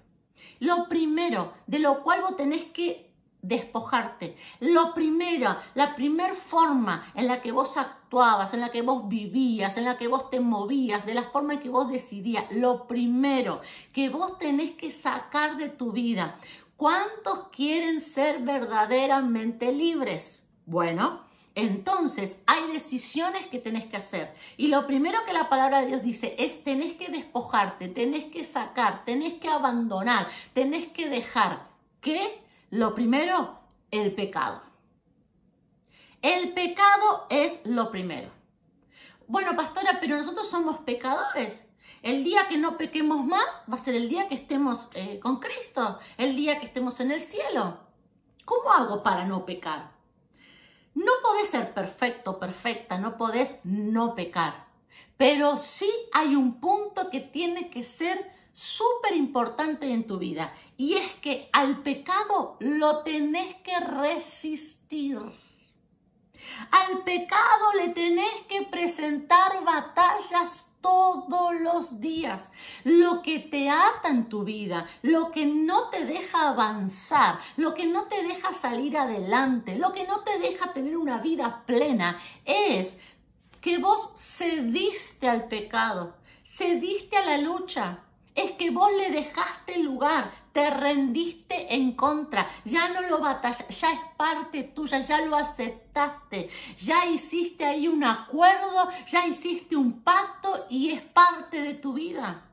Lo 0.60 0.90
primero 0.90 1.54
de 1.66 1.80
lo 1.80 2.04
cual 2.04 2.22
vos 2.22 2.36
tenés 2.36 2.66
que 2.66 3.08
despojarte. 3.42 4.36
Lo 4.60 4.94
primero, 4.94 5.56
la 5.74 5.96
primera 5.96 6.34
forma 6.34 7.10
en 7.16 7.28
la 7.28 7.42
que 7.42 7.54
vos 7.54 7.78
actuabas, 7.78 8.54
en 8.54 8.60
la 8.60 8.72
que 8.72 8.82
vos 8.82 9.08
vivías, 9.08 9.78
en 9.78 9.86
la 9.86 9.98
que 9.98 10.10
vos 10.10 10.30
te 10.30 10.42
movías, 10.42 11.06
de 11.06 11.14
la 11.14 11.24
forma 11.24 11.54
en 11.54 11.60
que 11.62 11.70
vos 11.70 11.90
decidías, 11.90 12.52
lo 12.52 12.86
primero 12.86 13.62
que 13.94 14.10
vos 14.10 14.38
tenés 14.38 14.72
que 14.72 14.92
sacar 14.92 15.56
de 15.56 15.70
tu 15.70 15.94
vida. 15.94 16.38
¿Cuántos 16.78 17.48
quieren 17.50 18.00
ser 18.02 18.44
verdaderamente 18.44 19.72
libres? 19.74 20.48
Bueno, 20.68 21.26
entonces 21.56 22.38
hay 22.46 22.72
decisiones 22.72 23.48
que 23.48 23.58
tenés 23.58 23.88
que 23.88 23.98
hacer. 23.98 24.32
Y 24.58 24.68
lo 24.68 24.86
primero 24.86 25.26
que 25.26 25.34
la 25.34 25.50
palabra 25.50 25.82
de 25.82 25.88
Dios 25.88 26.04
dice 26.04 26.36
es 26.38 26.64
tenés 26.64 26.94
que 26.94 27.10
despojarte, 27.10 27.88
tenés 27.88 28.26
que 28.26 28.44
sacar, 28.44 29.04
tenés 29.06 29.40
que 29.40 29.50
abandonar, 29.50 30.28
tenés 30.54 30.88
que 30.90 31.10
dejar. 31.10 31.68
¿Qué? 32.00 32.44
Lo 32.70 32.94
primero, 32.94 33.60
el 33.90 34.14
pecado. 34.14 34.62
El 36.22 36.54
pecado 36.54 37.26
es 37.32 37.60
lo 37.66 37.90
primero. 37.90 38.30
Bueno, 39.28 39.56
pastora, 39.56 39.98
pero 40.00 40.16
nosotros 40.16 40.48
somos 40.48 40.78
pecadores. 40.80 41.67
El 42.08 42.24
día 42.24 42.48
que 42.48 42.58
no 42.58 42.78
pequemos 42.78 43.26
más 43.26 43.46
va 43.70 43.76
a 43.76 43.78
ser 43.78 43.94
el 43.94 44.08
día 44.08 44.30
que 44.30 44.36
estemos 44.36 44.88
eh, 44.96 45.20
con 45.20 45.42
Cristo, 45.42 46.00
el 46.18 46.38
día 46.38 46.58
que 46.58 46.66
estemos 46.66 47.02
en 47.02 47.12
el 47.12 47.20
cielo. 47.20 47.80
¿Cómo 48.46 48.72
hago 48.72 49.04
para 49.04 49.26
no 49.26 49.46
pecar? 49.46 49.92
No 50.96 51.12
podés 51.22 51.50
ser 51.50 51.74
perfecto, 51.74 52.40
perfecta, 52.40 52.98
no 52.98 53.18
podés 53.18 53.60
no 53.66 54.16
pecar. 54.16 54.68
Pero 55.18 55.58
sí 55.58 55.92
hay 56.14 56.34
un 56.38 56.62
punto 56.62 57.10
que 57.10 57.20
tiene 57.20 57.70
que 57.70 57.84
ser 57.84 58.32
súper 58.54 59.14
importante 59.14 59.92
en 59.92 60.08
tu 60.08 60.18
vida 60.18 60.54
y 60.78 60.94
es 60.94 61.14
que 61.16 61.50
al 61.52 61.84
pecado 61.84 62.56
lo 62.62 63.04
tenés 63.04 63.54
que 63.56 63.78
resistir. 63.82 65.20
Al 66.72 67.04
pecado 67.04 67.74
le 67.80 67.90
tenés 67.90 68.44
que 68.48 68.62
presentar 68.62 69.62
batallas 69.66 70.67
todos 70.82 71.60
los 71.60 72.00
días. 72.00 72.50
Lo 72.84 73.22
que 73.22 73.40
te 73.40 73.70
ata 73.70 74.10
en 74.10 74.30
tu 74.30 74.44
vida, 74.44 74.88
lo 75.02 75.32
que 75.32 75.46
no 75.46 75.90
te 75.90 76.06
deja 76.06 76.50
avanzar, 76.50 77.40
lo 77.56 77.74
que 77.74 77.86
no 77.88 78.06
te 78.06 78.24
deja 78.24 78.54
salir 78.54 78.98
adelante, 78.98 79.78
lo 79.78 79.94
que 79.94 80.08
no 80.08 80.22
te 80.22 80.40
deja 80.40 80.74
tener 80.74 80.98
una 80.98 81.20
vida 81.20 81.64
plena, 81.66 82.20
es 82.46 82.98
que 83.62 83.78
vos 83.78 84.14
cediste 84.16 85.28
al 85.28 85.48
pecado, 85.48 86.16
cediste 86.46 87.18
a 87.18 87.26
la 87.26 87.38
lucha, 87.38 88.00
es 88.36 88.52
que 88.52 88.70
vos 88.70 88.92
le 88.96 89.10
dejaste 89.10 89.80
lugar, 89.80 90.32
te 90.58 90.72
rendiste 90.72 91.76
en 91.76 91.92
contra, 91.92 92.50
ya 92.66 92.90
no 92.90 93.02
lo 93.02 93.20
batallas, 93.20 93.68
ya 93.68 93.92
es 93.92 94.00
parte 94.18 94.64
tuya, 94.64 95.02
ya 95.02 95.22
lo 95.22 95.36
aceptaste, 95.36 96.50
ya 96.80 97.06
hiciste 97.06 97.64
ahí 97.64 97.88
un 97.88 98.04
acuerdo, 98.04 98.88
ya 99.06 99.28
hiciste 99.28 99.76
un 99.76 100.02
pacto 100.02 100.66
y 100.68 100.90
es 100.94 101.04
parte 101.04 101.62
de 101.62 101.76
tu 101.76 101.94
vida. 101.94 102.50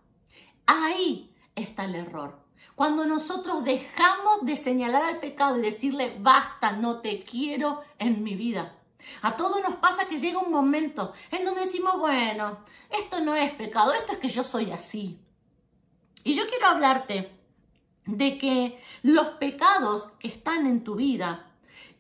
Ahí 0.67 1.35
está 1.55 1.87
el 1.87 1.95
error. 1.95 2.39
Cuando 2.75 3.07
nosotros 3.07 3.65
dejamos 3.65 4.43
de 4.43 4.57
señalar 4.57 5.05
al 5.05 5.21
pecado 5.21 5.57
y 5.57 5.63
decirle, 5.63 6.15
basta, 6.21 6.73
no 6.73 7.01
te 7.01 7.21
quiero 7.23 7.81
en 7.99 8.23
mi 8.23 8.35
vida. 8.35 8.77
A 9.23 9.35
todos 9.35 9.63
nos 9.63 9.77
pasa 9.77 10.09
que 10.09 10.21
llega 10.21 10.41
un 10.41 10.53
momento 10.53 11.15
en 11.31 11.47
donde 11.47 11.63
decimos, 11.63 11.99
bueno, 11.99 12.59
esto 12.91 13.21
no 13.21 13.35
es 13.35 13.51
pecado, 13.55 13.95
esto 13.95 14.13
es 14.13 14.19
que 14.19 14.29
yo 14.29 14.45
soy 14.45 14.73
así. 14.73 15.19
Y 16.23 16.35
yo 16.35 16.47
quiero 16.49 16.67
hablarte 16.67 17.34
de 18.07 18.39
que 18.39 18.81
los 19.03 19.27
pecados 19.29 20.07
que 20.19 20.29
están 20.29 20.67
en 20.67 20.85
tu 20.85 20.95
vida, 20.95 21.47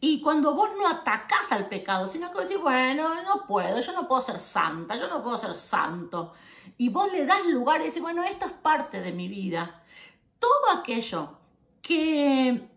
y 0.00 0.20
cuando 0.20 0.54
vos 0.54 0.70
no 0.76 0.86
atacás 0.86 1.50
al 1.50 1.68
pecado, 1.68 2.06
sino 2.06 2.30
que 2.30 2.40
decís, 2.40 2.60
bueno, 2.60 3.22
no 3.22 3.46
puedo, 3.46 3.80
yo 3.80 3.92
no 3.92 4.06
puedo 4.06 4.20
ser 4.20 4.38
santa, 4.38 4.96
yo 4.96 5.08
no 5.08 5.22
puedo 5.22 5.38
ser 5.38 5.54
santo, 5.54 6.34
y 6.76 6.90
vos 6.90 7.10
le 7.10 7.24
das 7.24 7.46
lugar 7.46 7.80
y 7.80 7.84
decís, 7.84 8.02
bueno, 8.02 8.22
esto 8.22 8.46
es 8.46 8.52
parte 8.52 9.00
de 9.00 9.12
mi 9.12 9.28
vida, 9.28 9.82
todo 10.38 10.78
aquello 10.78 11.38
que 11.80 12.68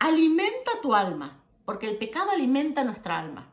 alimenta 0.00 0.72
tu 0.82 0.94
alma, 0.94 1.40
porque 1.64 1.88
el 1.88 1.96
pecado 1.96 2.32
alimenta 2.32 2.82
nuestra 2.82 3.20
alma. 3.20 3.48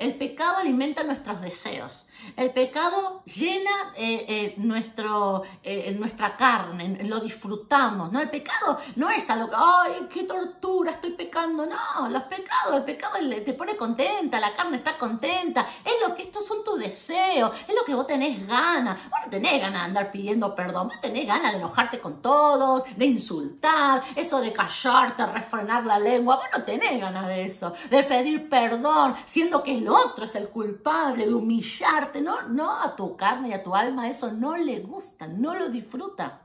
El 0.00 0.14
pecado 0.14 0.56
alimenta 0.56 1.04
nuestros 1.04 1.42
deseos. 1.42 2.06
El 2.36 2.50
pecado 2.52 3.22
llena 3.24 3.70
eh, 3.96 4.24
eh, 4.28 4.54
nuestro, 4.58 5.42
eh, 5.62 5.94
nuestra 5.98 6.36
carne, 6.36 6.98
lo 7.04 7.20
disfrutamos, 7.20 8.12
¿no? 8.12 8.20
El 8.20 8.30
pecado 8.30 8.78
no 8.96 9.10
es 9.10 9.28
algo 9.30 9.50
que, 9.50 9.56
ay, 9.58 10.08
qué 10.12 10.24
tortura, 10.24 10.92
estoy 10.92 11.12
pecando. 11.12 11.66
No, 11.66 12.08
los 12.08 12.22
pecados, 12.24 12.76
el 12.76 12.84
pecado 12.84 13.14
te 13.44 13.52
pone 13.54 13.76
contenta, 13.76 14.40
la 14.40 14.54
carne 14.54 14.78
está 14.78 14.96
contenta. 14.96 15.66
Es 15.84 15.94
lo 16.06 16.14
que 16.14 16.22
estos 16.22 16.46
son 16.46 16.64
tus 16.64 16.78
deseos, 16.78 17.54
es 17.66 17.74
lo 17.74 17.84
que 17.84 17.94
vos 17.94 18.06
tenés 18.06 18.46
ganas. 18.46 18.98
Vos 19.10 19.20
no 19.24 19.30
tenés 19.30 19.60
ganas 19.60 19.82
de 19.82 19.88
andar 19.88 20.10
pidiendo 20.10 20.54
perdón, 20.54 20.88
vos 20.88 21.00
tenés 21.00 21.26
ganas 21.26 21.52
de 21.52 21.58
enojarte 21.58 22.00
con 22.00 22.22
todos, 22.22 22.84
de 22.96 23.06
insultar, 23.06 24.02
eso 24.16 24.40
de 24.40 24.52
callarte, 24.52 25.26
refrenar 25.26 25.84
la 25.84 25.98
lengua. 25.98 26.36
Vos 26.36 26.46
no 26.56 26.64
tenés 26.64 27.00
ganas 27.00 27.26
de 27.26 27.44
eso, 27.44 27.74
de 27.90 28.02
pedir 28.04 28.48
perdón, 28.48 29.14
siendo 29.24 29.62
que 29.62 29.76
es 29.76 29.82
otro 29.90 30.24
es 30.24 30.34
el 30.34 30.48
culpable 30.48 31.26
de 31.26 31.34
humillarte. 31.34 32.20
No, 32.20 32.48
no, 32.48 32.80
a 32.80 32.96
tu 32.96 33.16
carne 33.16 33.48
y 33.48 33.52
a 33.52 33.62
tu 33.62 33.74
alma 33.74 34.08
eso 34.08 34.32
no 34.32 34.56
le 34.56 34.80
gusta, 34.80 35.26
no 35.26 35.54
lo 35.54 35.68
disfruta. 35.68 36.42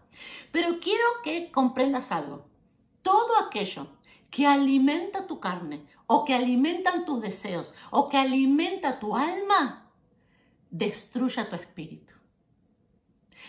Pero 0.52 0.80
quiero 0.80 1.06
que 1.24 1.52
comprendas 1.52 2.12
algo. 2.12 2.46
Todo 3.02 3.38
aquello 3.46 3.88
que 4.30 4.48
alimenta 4.48 5.28
tu 5.28 5.40
carne 5.40 5.86
o 6.08 6.26
que 6.26 6.34
alimentan 6.34 7.06
tus 7.06 7.22
deseos 7.22 7.74
o 7.92 8.10
que 8.10 8.18
alimenta 8.18 9.00
tu 9.00 9.16
alma, 9.16 9.90
destruye 10.70 11.46
tu 11.46 11.56
espíritu. 11.56 12.14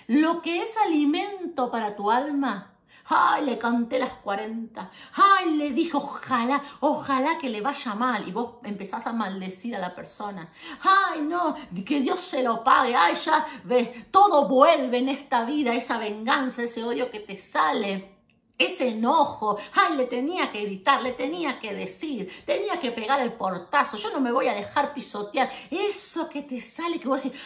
Lo 0.07 0.43
que 0.43 0.63
es 0.63 0.77
alimento 0.77 1.71
para 1.71 1.97
tu 1.97 2.11
alma, 2.11 2.76
ay, 3.09 3.45
le 3.45 3.59
canté 3.59 3.99
las 3.99 4.13
40, 4.15 4.91
ay, 5.15 5.57
le 5.57 5.71
dije, 5.71 5.97
ojalá, 5.97 6.63
ojalá 6.81 7.39
que 7.39 7.49
le 7.49 7.61
vaya 7.61 7.95
mal, 7.95 8.27
y 8.27 8.33
vos 8.33 8.57
empezás 8.65 9.07
a 9.07 9.13
maldecir 9.13 9.77
a 9.77 9.79
la 9.79 9.95
persona, 9.95 10.51
ay, 10.83 11.23
no, 11.23 11.57
que 11.85 12.01
Dios 12.01 12.21
se 12.21 12.43
lo 12.43 12.65
pague, 12.65 12.95
ay, 12.95 13.15
ya 13.25 13.47
ves, 13.65 14.11
todo 14.11 14.49
vuelve 14.49 14.99
en 14.99 15.09
esta 15.09 15.45
vida, 15.45 15.75
esa 15.75 15.99
venganza, 15.99 16.63
ese 16.63 16.83
odio 16.83 17.11
que 17.11 17.21
te 17.21 17.37
sale 17.37 18.17
ese 18.59 18.89
enojo, 18.89 19.59
ay, 19.75 19.97
le 19.97 20.07
tenía 20.07 20.51
que 20.51 20.63
gritar, 20.63 21.03
le 21.03 21.13
tenía 21.13 21.59
que 21.59 21.75
decir, 21.75 22.31
tenía 22.47 22.81
que 22.81 22.91
pegar 22.91 23.21
el 23.21 23.35
portazo, 23.35 23.99
yo 23.99 24.11
no 24.11 24.21
me 24.21 24.33
voy 24.33 24.49
a 24.49 24.55
dejar 24.55 24.95
pisotear, 24.95 25.51
eso 25.71 26.29
que 26.29 26.43
te 26.43 26.61
sale, 26.61 26.99
que 26.99 27.07
vos 27.07 27.23
decís, 27.23 27.39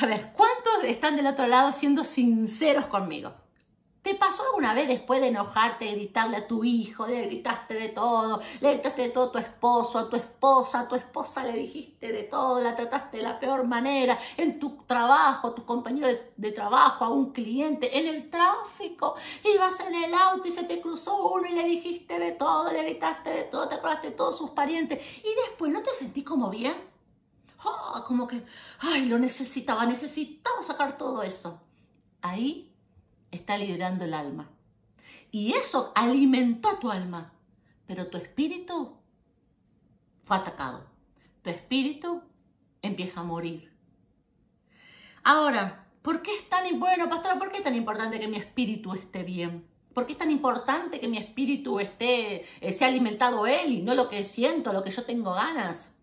a 0.00 0.06
ver, 0.06 0.32
¿cuántos 0.36 0.84
están 0.84 1.16
del 1.16 1.26
otro 1.26 1.46
lado 1.46 1.72
siendo 1.72 2.04
sinceros 2.04 2.86
conmigo? 2.88 3.32
¿Te 4.02 4.14
pasó 4.14 4.44
alguna 4.44 4.74
vez 4.74 4.86
después 4.86 5.20
de 5.20 5.28
enojarte, 5.28 5.86
de 5.86 5.92
gritarle 5.92 6.36
a 6.36 6.46
tu 6.46 6.62
hijo, 6.62 7.06
de 7.06 7.26
gritaste 7.26 7.74
de 7.74 7.88
todo, 7.88 8.40
le 8.60 8.74
gritaste 8.74 9.02
de 9.02 9.08
todo 9.08 9.24
a 9.24 9.32
tu 9.32 9.38
esposo, 9.38 9.98
a 9.98 10.08
tu 10.08 10.16
esposa, 10.16 10.80
a 10.80 10.88
tu 10.88 10.94
esposa 10.94 11.44
le 11.44 11.58
dijiste 11.58 12.12
de 12.12 12.22
todo, 12.22 12.60
la 12.60 12.76
trataste 12.76 13.16
de 13.16 13.24
la 13.24 13.40
peor 13.40 13.66
manera, 13.66 14.16
en 14.36 14.60
tu 14.60 14.84
trabajo, 14.86 15.48
a 15.48 15.54
tu 15.54 15.64
compañero 15.64 16.06
de, 16.06 16.32
de 16.36 16.52
trabajo, 16.52 17.04
a 17.04 17.08
un 17.08 17.32
cliente, 17.32 17.98
en 17.98 18.06
el 18.06 18.30
tráfico, 18.30 19.16
ibas 19.42 19.80
en 19.80 19.94
el 19.94 20.14
auto 20.14 20.46
y 20.46 20.52
se 20.52 20.64
te 20.64 20.80
cruzó 20.80 21.32
uno 21.32 21.48
y 21.48 21.52
le 21.52 21.64
dijiste 21.64 22.20
de 22.20 22.32
todo, 22.32 22.70
le 22.72 22.82
gritaste 22.84 23.30
de 23.30 23.42
todo, 23.44 23.68
te 23.68 23.74
acordaste 23.74 24.10
de 24.10 24.16
todos 24.16 24.38
sus 24.38 24.50
parientes 24.50 25.04
y 25.18 25.48
después 25.48 25.72
no 25.72 25.82
te 25.82 25.92
sentí 25.92 26.22
como 26.22 26.50
bien? 26.50 26.74
Oh, 27.64 28.04
como 28.06 28.28
que, 28.28 28.44
ay, 28.78 29.06
lo 29.06 29.18
necesitaba, 29.18 29.84
necesitaba 29.84 30.62
sacar 30.62 30.96
todo 30.96 31.24
eso. 31.24 31.60
Ahí 32.22 32.67
está 33.30 33.58
liderando 33.58 34.04
el 34.04 34.14
alma. 34.14 34.50
Y 35.30 35.54
eso 35.54 35.92
alimentó 35.94 36.68
a 36.68 36.78
tu 36.78 36.90
alma, 36.90 37.32
pero 37.86 38.08
tu 38.08 38.16
espíritu 38.16 38.96
fue 40.22 40.36
atacado. 40.36 40.86
Tu 41.42 41.50
espíritu 41.50 42.22
empieza 42.82 43.20
a 43.20 43.24
morir. 43.24 43.72
Ahora, 45.24 45.86
¿por 46.02 46.22
qué 46.22 46.34
es 46.34 46.48
tan 46.48 46.78
bueno, 46.78 47.08
pastora? 47.08 47.38
¿Por 47.38 47.50
qué 47.50 47.58
es 47.58 47.64
tan 47.64 47.74
importante 47.74 48.18
que 48.18 48.28
mi 48.28 48.38
espíritu 48.38 48.94
esté 48.94 49.22
bien? 49.22 49.66
¿Por 49.92 50.06
qué 50.06 50.12
es 50.12 50.18
tan 50.18 50.30
importante 50.30 51.00
que 51.00 51.08
mi 51.08 51.18
espíritu 51.18 51.80
esté, 51.80 52.44
eh, 52.60 52.72
sea 52.72 52.88
alimentado 52.88 53.46
él 53.46 53.72
y 53.72 53.82
no 53.82 53.94
lo 53.94 54.08
que 54.08 54.22
siento, 54.24 54.72
lo 54.72 54.84
que 54.84 54.90
yo 54.90 55.04
tengo 55.04 55.32
ganas? 55.34 55.94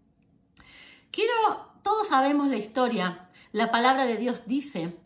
Quiero, 1.11 1.33
todos 1.81 2.09
sabemos 2.09 2.49
la 2.49 2.57
historia. 2.57 3.29
La 3.51 3.71
palabra 3.71 4.05
de 4.05 4.17
Dios 4.17 4.45
dice 4.47 4.97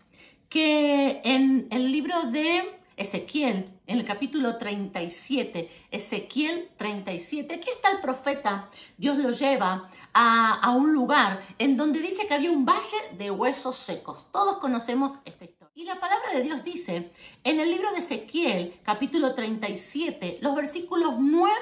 que 0.50 1.22
en 1.24 1.68
el 1.70 1.92
libro 1.92 2.24
de 2.24 2.80
Ezequiel, 2.98 3.72
en 3.88 3.98
el 3.98 4.04
capítulo 4.04 4.58
37, 4.58 5.70
Ezequiel 5.92 6.70
37, 6.76 7.56
aquí 7.56 7.70
está 7.70 7.92
el 7.92 8.02
profeta, 8.02 8.70
Dios 8.98 9.18
lo 9.18 9.32
lleva 9.32 9.90
a, 10.12 10.60
a, 10.60 10.72
un 10.72 10.92
lugar 10.94 11.40
en 11.60 11.78
donde 11.78 12.00
dice 12.00 12.28
que 12.28 12.34
había 12.34 12.52
un 12.52 12.66
valle 12.66 12.98
de 13.18 13.32
huesos 13.32 13.78
secos. 13.78 14.28
Todos 14.34 14.58
conocemos 14.58 15.14
esta 15.24 15.46
historia. 15.46 15.72
Y 15.76 15.86
la 15.86 16.00
palabra 16.00 16.34
de 16.34 16.44
Dios 16.44 16.64
dice, 16.64 17.12
en 17.44 17.60
el 17.60 17.70
libro 17.70 17.92
de 17.94 18.00
Ezequiel, 18.00 18.80
capítulo 18.84 19.34
37, 19.34 20.40
los 20.42 20.56
versículos 20.56 21.14
9 21.20 21.54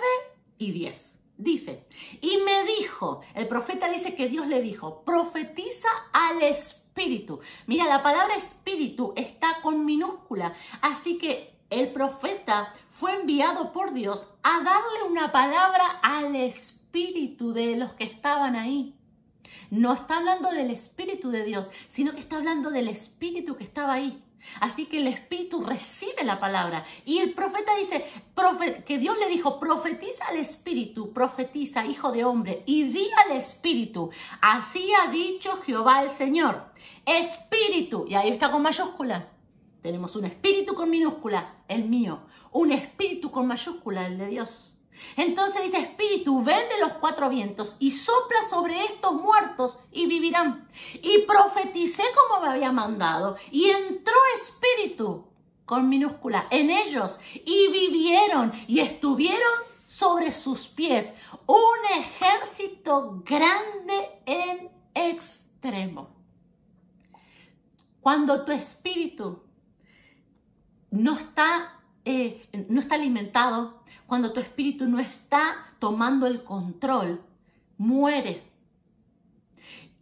y 0.57 0.71
10. 0.71 1.13
Dice, 1.37 1.85
y 2.19 2.37
me 2.37 2.63
dijo, 2.63 3.21
el 3.35 3.47
profeta 3.47 3.89
dice 3.89 4.15
que 4.15 4.27
Dios 4.27 4.47
le 4.47 4.59
dijo, 4.59 5.03
profetiza 5.03 5.89
al 6.11 6.41
espíritu. 6.41 6.86
Mira, 7.67 7.85
la 7.85 8.01
palabra 8.01 8.35
espíritu 8.35 9.13
está 9.15 9.61
con 9.61 9.85
minúscula, 9.85 10.53
así 10.81 11.17
que 11.17 11.55
el 11.69 11.91
profeta 11.91 12.73
fue 12.89 13.13
enviado 13.13 13.71
por 13.71 13.93
Dios 13.93 14.25
a 14.41 14.63
darle 14.63 15.03
una 15.09 15.31
palabra 15.31 15.99
al 16.01 16.35
espíritu 16.35 17.53
de 17.53 17.75
los 17.75 17.93
que 17.93 18.05
estaban 18.05 18.55
ahí. 18.55 18.95
No 19.69 19.93
está 19.93 20.17
hablando 20.17 20.49
del 20.49 20.71
espíritu 20.71 21.29
de 21.29 21.43
Dios, 21.43 21.69
sino 21.87 22.13
que 22.13 22.19
está 22.19 22.37
hablando 22.37 22.71
del 22.71 22.87
espíritu 22.87 23.57
que 23.57 23.63
estaba 23.63 23.93
ahí. 23.93 24.23
Así 24.59 24.85
que 24.85 24.99
el 24.99 25.07
Espíritu 25.07 25.63
recibe 25.63 26.23
la 26.23 26.39
palabra. 26.39 26.85
Y 27.05 27.19
el 27.19 27.33
profeta 27.33 27.75
dice 27.75 28.05
que 28.85 28.97
Dios 28.97 29.17
le 29.19 29.27
dijo, 29.27 29.59
profetiza 29.59 30.25
al 30.25 30.37
Espíritu, 30.37 31.11
profetiza, 31.13 31.85
hijo 31.85 32.11
de 32.11 32.23
hombre, 32.23 32.63
y 32.65 32.83
di 32.83 33.07
al 33.25 33.37
Espíritu, 33.37 34.09
así 34.41 34.91
ha 34.93 35.11
dicho 35.11 35.57
Jehová 35.63 36.03
el 36.03 36.09
Señor. 36.09 36.71
Espíritu, 37.05 38.05
y 38.07 38.15
ahí 38.15 38.29
está 38.29 38.51
con 38.51 38.61
mayúscula. 38.61 39.31
Tenemos 39.81 40.15
un 40.15 40.25
espíritu 40.25 40.73
con 40.73 40.89
minúscula, 40.89 41.63
el 41.67 41.85
mío. 41.85 42.21
Un 42.51 42.71
espíritu 42.71 43.31
con 43.31 43.47
mayúscula, 43.47 44.07
el 44.07 44.17
de 44.17 44.27
Dios. 44.27 44.76
Entonces 45.15 45.63
dice, 45.63 45.79
Espíritu, 45.79 46.43
ven 46.43 46.69
de 46.69 46.79
los 46.79 46.93
cuatro 46.93 47.29
vientos 47.29 47.75
y 47.79 47.91
sopla 47.91 48.43
sobre 48.43 48.83
estos 48.85 49.13
muertos 49.13 49.79
y 49.91 50.05
vivirán. 50.07 50.67
Y 50.93 51.19
profeticé 51.19 52.03
como 52.15 52.45
me 52.45 52.51
había 52.51 52.71
mandado. 52.71 53.37
Y 53.51 53.69
entró 53.69 54.15
Espíritu 54.35 55.25
con 55.65 55.89
minúscula 55.89 56.47
en 56.49 56.69
ellos 56.69 57.19
y 57.33 57.67
vivieron 57.69 58.53
y 58.67 58.79
estuvieron 58.79 59.67
sobre 59.85 60.31
sus 60.31 60.67
pies 60.67 61.13
un 61.45 61.99
ejército 61.99 63.21
grande 63.25 64.21
en 64.25 64.69
extremo. 64.93 66.09
Cuando 67.99 68.45
tu 68.45 68.53
espíritu 68.53 69.43
no 70.91 71.17
está 71.17 71.77
eh, 72.05 72.47
no 72.69 72.79
está 72.79 72.95
alimentado, 72.95 73.76
cuando 74.07 74.31
tu 74.31 74.39
espíritu 74.39 74.85
no 74.85 74.99
está 74.99 75.71
tomando 75.79 76.25
el 76.25 76.43
control, 76.43 77.21
muere. 77.77 78.41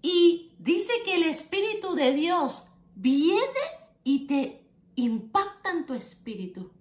Y 0.02 0.52
dice 0.60 0.94
que 1.04 1.16
el 1.16 1.24
Espíritu 1.24 1.96
de 1.96 2.14
Dios 2.14 2.68
viene 2.96 3.42
y 4.04 4.28
te 4.28 4.64
impacta 4.96 5.72
en 5.72 5.86
tu 5.88 5.96
espíritu. 5.96 6.72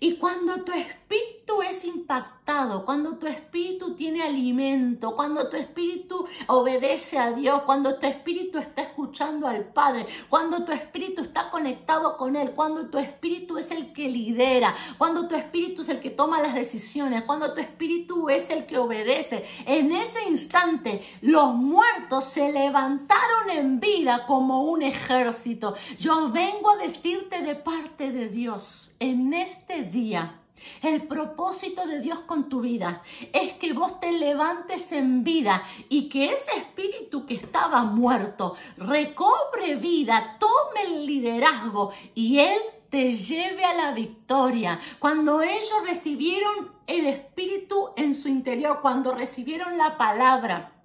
Y 0.00 0.16
cuando 0.16 0.64
tu 0.64 0.72
espíritu 0.72 1.62
es 1.62 1.84
impactado, 1.84 2.35
cuando 2.84 3.16
tu 3.16 3.26
espíritu 3.26 3.96
tiene 3.96 4.22
alimento, 4.22 5.16
cuando 5.16 5.50
tu 5.50 5.56
espíritu 5.56 6.26
obedece 6.46 7.18
a 7.18 7.32
Dios, 7.32 7.62
cuando 7.62 7.98
tu 7.98 8.06
espíritu 8.06 8.58
está 8.58 8.82
escuchando 8.82 9.48
al 9.48 9.64
Padre, 9.64 10.06
cuando 10.28 10.64
tu 10.64 10.70
espíritu 10.70 11.22
está 11.22 11.50
conectado 11.50 12.16
con 12.16 12.36
Él, 12.36 12.52
cuando 12.52 12.88
tu 12.88 12.98
espíritu 12.98 13.58
es 13.58 13.72
el 13.72 13.92
que 13.92 14.08
lidera, 14.08 14.74
cuando 14.96 15.26
tu 15.26 15.34
espíritu 15.34 15.82
es 15.82 15.88
el 15.88 15.98
que 15.98 16.10
toma 16.10 16.40
las 16.40 16.54
decisiones, 16.54 17.24
cuando 17.24 17.52
tu 17.52 17.60
espíritu 17.60 18.28
es 18.28 18.48
el 18.50 18.64
que 18.64 18.78
obedece, 18.78 19.44
en 19.66 19.90
ese 19.90 20.22
instante 20.28 21.02
los 21.22 21.52
muertos 21.52 22.26
se 22.26 22.52
levantaron 22.52 23.50
en 23.50 23.80
vida 23.80 24.24
como 24.24 24.62
un 24.62 24.82
ejército. 24.82 25.74
Yo 25.98 26.30
vengo 26.30 26.70
a 26.70 26.76
decirte 26.76 27.42
de 27.42 27.56
parte 27.56 28.12
de 28.12 28.28
Dios 28.28 28.94
en 29.00 29.34
este 29.34 29.82
día. 29.82 30.42
El 30.82 31.06
propósito 31.06 31.86
de 31.86 32.00
Dios 32.00 32.20
con 32.20 32.48
tu 32.48 32.60
vida 32.60 33.02
es 33.32 33.54
que 33.54 33.72
vos 33.72 34.00
te 34.00 34.12
levantes 34.12 34.92
en 34.92 35.24
vida 35.24 35.62
y 35.88 36.08
que 36.08 36.26
ese 36.26 36.56
espíritu 36.56 37.26
que 37.26 37.34
estaba 37.34 37.82
muerto 37.82 38.54
recobre 38.76 39.76
vida, 39.76 40.36
tome 40.38 40.82
el 40.86 41.06
liderazgo 41.06 41.92
y 42.14 42.38
Él 42.38 42.58
te 42.90 43.14
lleve 43.14 43.64
a 43.64 43.74
la 43.74 43.92
victoria. 43.92 44.78
Cuando 44.98 45.42
ellos 45.42 45.82
recibieron 45.86 46.72
el 46.86 47.06
espíritu 47.06 47.90
en 47.96 48.14
su 48.14 48.28
interior, 48.28 48.80
cuando 48.80 49.12
recibieron 49.12 49.76
la 49.76 49.96
palabra, 49.96 50.75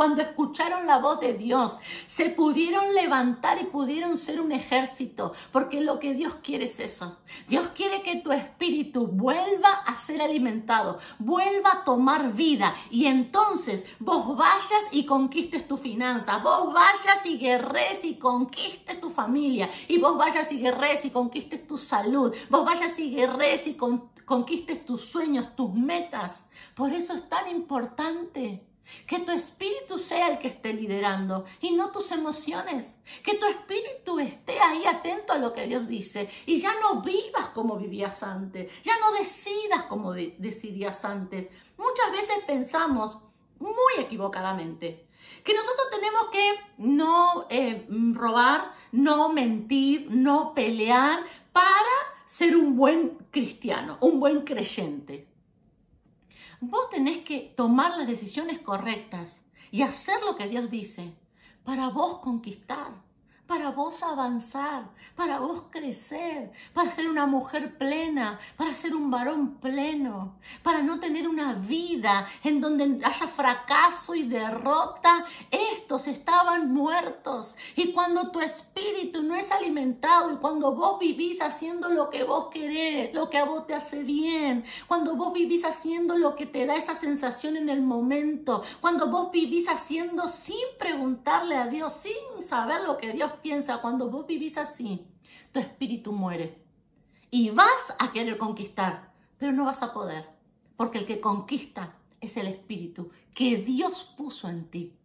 cuando 0.00 0.22
escucharon 0.22 0.86
la 0.86 0.96
voz 0.96 1.20
de 1.20 1.34
Dios, 1.34 1.78
se 2.06 2.30
pudieron 2.30 2.94
levantar 2.94 3.60
y 3.60 3.64
pudieron 3.64 4.16
ser 4.16 4.40
un 4.40 4.50
ejército, 4.50 5.34
porque 5.52 5.82
lo 5.82 6.00
que 6.00 6.14
Dios 6.14 6.36
quiere 6.42 6.64
es 6.64 6.80
eso. 6.80 7.18
Dios 7.46 7.68
quiere 7.74 8.00
que 8.00 8.16
tu 8.16 8.32
espíritu 8.32 9.06
vuelva 9.06 9.68
a 9.68 9.98
ser 9.98 10.22
alimentado, 10.22 10.98
vuelva 11.18 11.72
a 11.72 11.84
tomar 11.84 12.32
vida 12.32 12.74
y 12.88 13.08
entonces 13.08 13.84
vos 13.98 14.38
vayas 14.38 14.84
y 14.90 15.04
conquistes 15.04 15.68
tu 15.68 15.76
finanza, 15.76 16.38
vos 16.38 16.72
vayas 16.72 17.26
y 17.26 17.36
guerres 17.36 18.02
y 18.02 18.14
conquistes 18.14 19.02
tu 19.02 19.10
familia, 19.10 19.68
y 19.86 19.98
vos 19.98 20.16
vayas 20.16 20.50
y 20.50 20.60
guerres 20.60 21.04
y 21.04 21.10
conquistes 21.10 21.66
tu 21.66 21.76
salud, 21.76 22.34
vos 22.48 22.64
vayas 22.64 22.98
y 22.98 23.10
guerres 23.10 23.66
y 23.66 23.76
conquistes 24.24 24.82
tus 24.86 25.02
sueños, 25.02 25.54
tus 25.54 25.74
metas. 25.74 26.42
Por 26.74 26.90
eso 26.90 27.12
es 27.12 27.28
tan 27.28 27.48
importante 27.48 28.64
que 29.06 29.20
tu 29.20 29.32
espíritu 29.32 29.98
sea 29.98 30.28
el 30.28 30.38
que 30.38 30.48
esté 30.48 30.72
liderando 30.72 31.44
y 31.60 31.72
no 31.72 31.90
tus 31.90 32.12
emociones. 32.12 32.94
Que 33.22 33.34
tu 33.34 33.46
espíritu 33.46 34.18
esté 34.18 34.60
ahí 34.60 34.84
atento 34.86 35.32
a 35.32 35.38
lo 35.38 35.52
que 35.52 35.66
Dios 35.66 35.86
dice 35.86 36.28
y 36.46 36.60
ya 36.60 36.72
no 36.80 37.02
vivas 37.02 37.50
como 37.54 37.76
vivías 37.76 38.22
antes, 38.22 38.72
ya 38.82 38.98
no 39.00 39.12
decidas 39.12 39.82
como 39.84 40.12
decidías 40.12 41.04
antes. 41.04 41.48
Muchas 41.76 42.12
veces 42.12 42.44
pensamos 42.46 43.18
muy 43.58 43.94
equivocadamente 43.98 45.06
que 45.44 45.54
nosotros 45.54 45.88
tenemos 45.90 46.28
que 46.30 46.54
no 46.78 47.46
eh, 47.50 47.86
robar, 48.14 48.72
no 48.92 49.32
mentir, 49.32 50.06
no 50.10 50.54
pelear 50.54 51.24
para 51.52 51.96
ser 52.26 52.56
un 52.56 52.76
buen 52.76 53.18
cristiano, 53.30 53.98
un 54.00 54.20
buen 54.20 54.42
creyente. 54.42 55.29
Vos 56.62 56.90
tenés 56.90 57.24
que 57.24 57.54
tomar 57.56 57.96
las 57.96 58.06
decisiones 58.06 58.58
correctas 58.58 59.40
y 59.70 59.80
hacer 59.80 60.22
lo 60.22 60.36
que 60.36 60.46
Dios 60.46 60.70
dice 60.70 61.14
para 61.64 61.88
vos 61.88 62.18
conquistar 62.18 62.92
para 63.50 63.72
vos 63.72 64.04
avanzar, 64.04 64.84
para 65.16 65.40
vos 65.40 65.64
crecer, 65.70 66.52
para 66.72 66.88
ser 66.88 67.10
una 67.10 67.26
mujer 67.26 67.76
plena, 67.78 68.38
para 68.56 68.76
ser 68.76 68.94
un 68.94 69.10
varón 69.10 69.56
pleno, 69.56 70.36
para 70.62 70.82
no 70.82 71.00
tener 71.00 71.28
una 71.28 71.54
vida 71.54 72.28
en 72.44 72.60
donde 72.60 73.04
haya 73.04 73.26
fracaso 73.26 74.14
y 74.14 74.22
derrota. 74.22 75.24
Estos 75.50 76.06
estaban 76.06 76.72
muertos. 76.72 77.56
Y 77.74 77.90
cuando 77.90 78.30
tu 78.30 78.40
espíritu 78.40 79.24
no 79.24 79.34
es 79.34 79.50
alimentado 79.50 80.32
y 80.32 80.36
cuando 80.36 80.72
vos 80.72 81.00
vivís 81.00 81.42
haciendo 81.42 81.88
lo 81.88 82.08
que 82.08 82.22
vos 82.22 82.50
querés, 82.52 83.12
lo 83.12 83.30
que 83.30 83.38
a 83.38 83.46
vos 83.46 83.66
te 83.66 83.74
hace 83.74 84.04
bien, 84.04 84.64
cuando 84.86 85.16
vos 85.16 85.32
vivís 85.32 85.64
haciendo 85.64 86.16
lo 86.16 86.36
que 86.36 86.46
te 86.46 86.66
da 86.66 86.76
esa 86.76 86.94
sensación 86.94 87.56
en 87.56 87.68
el 87.68 87.82
momento, 87.82 88.62
cuando 88.80 89.08
vos 89.08 89.32
vivís 89.32 89.68
haciendo 89.68 90.28
sin 90.28 90.54
preguntarle 90.78 91.56
a 91.56 91.66
Dios, 91.66 91.92
sin 91.94 92.46
saber 92.46 92.82
lo 92.82 92.96
que 92.96 93.12
Dios 93.12 93.39
piensa, 93.42 93.78
cuando 93.78 94.10
vos 94.10 94.26
vivís 94.26 94.58
así, 94.58 95.06
tu 95.52 95.58
espíritu 95.58 96.12
muere. 96.12 96.62
Y 97.30 97.50
vas 97.50 97.94
a 97.98 98.12
querer 98.12 98.38
conquistar, 98.38 99.12
pero 99.38 99.52
no 99.52 99.64
vas 99.64 99.82
a 99.82 99.92
poder, 99.92 100.28
porque 100.76 100.98
el 100.98 101.06
que 101.06 101.20
conquista 101.20 101.94
es 102.20 102.36
el 102.36 102.46
espíritu 102.48 103.10
que 103.34 103.56
Dios 103.56 104.14
puso 104.16 104.48
en 104.48 104.68
ti. 104.70 104.96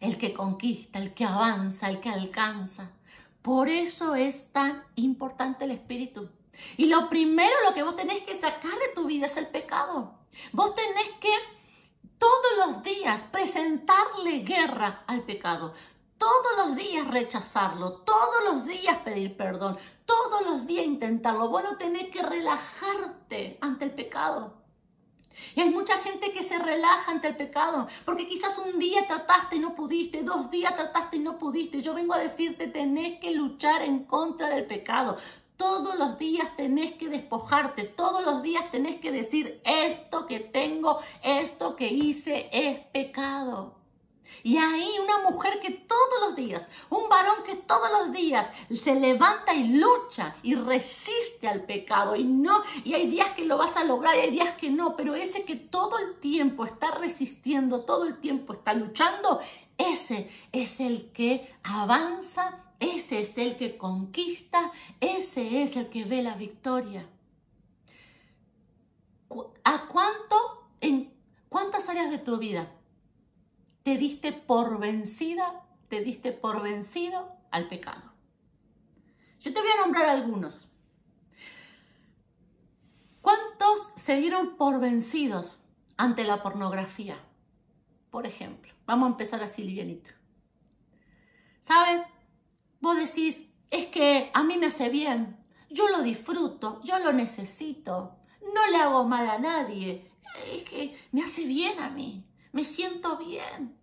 El 0.00 0.16
que 0.16 0.32
conquista, 0.32 0.98
el 0.98 1.12
que 1.12 1.24
avanza, 1.24 1.90
el 1.90 2.00
que 2.00 2.08
alcanza. 2.08 2.90
Por 3.42 3.68
eso 3.68 4.14
es 4.14 4.50
tan 4.52 4.82
importante 4.96 5.64
el 5.64 5.72
espíritu. 5.72 6.30
Y 6.76 6.86
lo 6.86 7.08
primero, 7.08 7.54
lo 7.68 7.74
que 7.74 7.82
vos 7.82 7.96
tenés 7.96 8.22
que 8.22 8.40
sacar 8.40 8.72
de 8.72 8.94
tu 8.94 9.06
vida 9.06 9.26
es 9.26 9.36
el 9.36 9.48
pecado. 9.48 10.14
Vos 10.52 10.74
tenés 10.74 11.10
que 11.20 11.32
todos 12.18 12.66
los 12.66 12.82
días 12.82 13.24
presentarle 13.24 14.40
guerra 14.40 15.04
al 15.06 15.22
pecado 15.22 15.74
todos 16.20 16.52
los 16.58 16.76
días 16.76 17.08
rechazarlo, 17.08 17.92
todos 17.92 18.44
los 18.44 18.66
días 18.66 18.98
pedir 18.98 19.38
perdón, 19.38 19.78
todos 20.04 20.42
los 20.42 20.66
días 20.66 20.84
intentarlo. 20.84 21.48
Bueno, 21.48 21.78
tenés 21.78 22.10
que 22.10 22.22
relajarte 22.22 23.56
ante 23.62 23.86
el 23.86 23.92
pecado. 23.92 24.52
Y 25.54 25.62
hay 25.62 25.70
mucha 25.70 25.96
gente 25.98 26.30
que 26.32 26.42
se 26.42 26.58
relaja 26.58 27.10
ante 27.10 27.28
el 27.28 27.36
pecado, 27.36 27.88
porque 28.04 28.28
quizás 28.28 28.58
un 28.58 28.78
día 28.78 29.06
trataste 29.06 29.56
y 29.56 29.60
no 29.60 29.74
pudiste, 29.74 30.22
dos 30.22 30.50
días 30.50 30.76
trataste 30.76 31.16
y 31.16 31.20
no 31.20 31.38
pudiste. 31.38 31.80
Yo 31.80 31.94
vengo 31.94 32.12
a 32.12 32.18
decirte, 32.18 32.66
tenés 32.66 33.18
que 33.18 33.30
luchar 33.30 33.80
en 33.80 34.04
contra 34.04 34.50
del 34.50 34.66
pecado. 34.66 35.16
Todos 35.56 35.98
los 35.98 36.18
días 36.18 36.54
tenés 36.54 36.92
que 36.96 37.08
despojarte, 37.08 37.84
todos 37.84 38.22
los 38.22 38.42
días 38.42 38.70
tenés 38.70 39.00
que 39.00 39.10
decir, 39.10 39.62
esto 39.64 40.26
que 40.26 40.40
tengo, 40.40 40.98
esto 41.22 41.76
que 41.76 41.88
hice 41.88 42.50
es 42.52 42.80
pecado. 42.92 43.79
Y 44.42 44.56
ahí 44.56 44.90
una 45.02 45.30
mujer 45.30 45.60
que 45.60 45.70
todos 45.70 46.20
los 46.22 46.36
días, 46.36 46.62
un 46.88 47.08
varón 47.08 47.42
que 47.44 47.56
todos 47.56 47.90
los 47.90 48.12
días 48.12 48.50
se 48.82 48.94
levanta 48.94 49.54
y 49.54 49.68
lucha 49.68 50.36
y 50.42 50.54
resiste 50.54 51.48
al 51.48 51.64
pecado 51.64 52.16
y 52.16 52.24
no, 52.24 52.62
y 52.84 52.94
hay 52.94 53.08
días 53.08 53.32
que 53.32 53.44
lo 53.44 53.58
vas 53.58 53.76
a 53.76 53.84
lograr 53.84 54.16
y 54.16 54.20
hay 54.20 54.30
días 54.30 54.56
que 54.56 54.70
no, 54.70 54.96
pero 54.96 55.14
ese 55.14 55.44
que 55.44 55.56
todo 55.56 55.98
el 55.98 56.18
tiempo 56.20 56.64
está 56.64 56.92
resistiendo, 56.92 57.84
todo 57.84 58.04
el 58.04 58.18
tiempo 58.20 58.52
está 58.52 58.72
luchando, 58.72 59.40
ese 59.76 60.30
es 60.52 60.80
el 60.80 61.10
que 61.12 61.54
avanza, 61.62 62.64
ese 62.78 63.20
es 63.20 63.36
el 63.38 63.56
que 63.56 63.76
conquista, 63.76 64.72
ese 65.00 65.62
es 65.62 65.76
el 65.76 65.88
que 65.88 66.04
ve 66.04 66.22
la 66.22 66.34
victoria. 66.34 67.06
¿A 69.64 69.86
cuánto, 69.86 70.66
en 70.80 71.12
cuántas 71.48 71.88
áreas 71.88 72.10
de 72.10 72.18
tu 72.18 72.38
vida 72.38 72.72
te 73.90 73.98
diste 73.98 74.32
por 74.32 74.78
vencida, 74.78 75.66
te 75.88 76.00
diste 76.00 76.30
por 76.30 76.62
vencido 76.62 77.28
al 77.50 77.66
pecado. 77.66 78.12
Yo 79.40 79.52
te 79.52 79.60
voy 79.60 79.68
a 79.68 79.80
nombrar 79.80 80.08
algunos. 80.08 80.70
¿Cuántos 83.20 83.92
se 83.96 84.14
dieron 84.14 84.56
por 84.56 84.78
vencidos 84.78 85.58
ante 85.96 86.22
la 86.22 86.40
pornografía? 86.40 87.16
Por 88.12 88.28
ejemplo, 88.28 88.72
vamos 88.86 89.08
a 89.08 89.10
empezar 89.10 89.42
así 89.42 89.64
livianito. 89.64 90.12
¿Sabes? 91.60 92.00
Vos 92.80 92.96
decís, 92.96 93.44
es 93.70 93.86
que 93.86 94.30
a 94.32 94.44
mí 94.44 94.56
me 94.56 94.66
hace 94.66 94.88
bien, 94.88 95.36
yo 95.68 95.88
lo 95.88 96.00
disfruto, 96.02 96.80
yo 96.84 97.00
lo 97.00 97.12
necesito, 97.12 98.20
no 98.54 98.68
le 98.68 98.76
hago 98.76 99.02
mal 99.02 99.28
a 99.28 99.40
nadie, 99.40 100.12
es 100.46 100.62
que 100.62 100.96
me 101.10 101.24
hace 101.24 101.44
bien 101.44 101.80
a 101.80 101.90
mí, 101.90 102.24
me 102.52 102.64
siento 102.64 103.18
bien. 103.18 103.79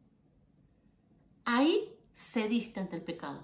Ahí 1.50 1.98
cediste 2.14 2.82
ante 2.82 2.98
el 2.98 3.02
pecado. 3.02 3.42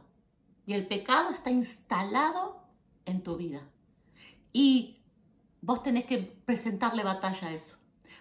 Y 0.65 0.73
el 0.73 0.87
pecado 0.87 1.29
está 1.29 1.51
instalado 1.51 2.61
en 3.05 3.23
tu 3.23 3.37
vida. 3.37 3.61
Y 4.51 4.97
vos 5.61 5.81
tenés 5.83 6.03
que 6.03 6.17
presentarle 6.17 7.05
batalla 7.05 7.47
a 7.47 7.53
eso. 7.53 7.77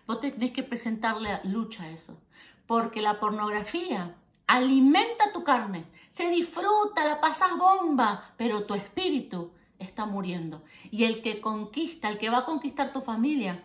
Vos 0.06 0.20
tenés 0.20 0.52
que 0.52 0.62
presentarle 0.62 1.40
lucha 1.42 1.82
a 1.82 1.90
eso. 1.90 2.22
Porque 2.64 3.02
la 3.02 3.18
pornografía 3.18 4.14
alimenta 4.46 5.32
tu 5.32 5.42
carne, 5.42 5.84
se 6.12 6.30
disfruta, 6.30 7.04
la 7.04 7.20
pasas 7.20 7.58
bomba, 7.58 8.34
pero 8.36 8.66
tu 8.66 8.74
espíritu 8.74 9.50
está 9.80 10.06
muriendo. 10.06 10.62
Y 10.92 11.04
el 11.04 11.22
que 11.22 11.40
conquista, 11.40 12.08
el 12.08 12.18
que 12.18 12.30
va 12.30 12.38
a 12.38 12.44
conquistar 12.44 12.92
tu 12.92 13.00
familia, 13.00 13.64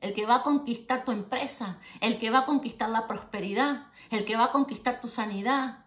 el 0.00 0.14
que 0.14 0.26
va 0.26 0.36
a 0.36 0.42
conquistar 0.42 1.04
tu 1.04 1.12
empresa, 1.12 1.78
el 2.00 2.18
que 2.18 2.30
va 2.30 2.40
a 2.40 2.46
conquistar 2.46 2.88
la 2.88 3.06
prosperidad, 3.06 3.88
el 4.10 4.24
que 4.24 4.36
va 4.36 4.44
a 4.44 4.52
conquistar 4.52 5.00
tu 5.00 5.08
sanidad, 5.08 5.84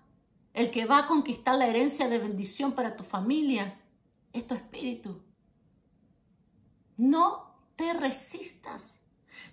el 0.54 0.72
que 0.72 0.86
va 0.86 1.00
a 1.00 1.08
conquistar 1.08 1.56
la 1.56 1.68
herencia 1.68 2.08
de 2.08 2.20
bendición 2.20 2.74
para 2.74 2.96
tu 2.96 3.04
familia, 3.04 3.80
es 4.32 4.48
tu 4.48 4.54
espíritu. 4.54 5.22
No 6.96 7.56
te 7.76 7.94
resistas. 7.94 9.00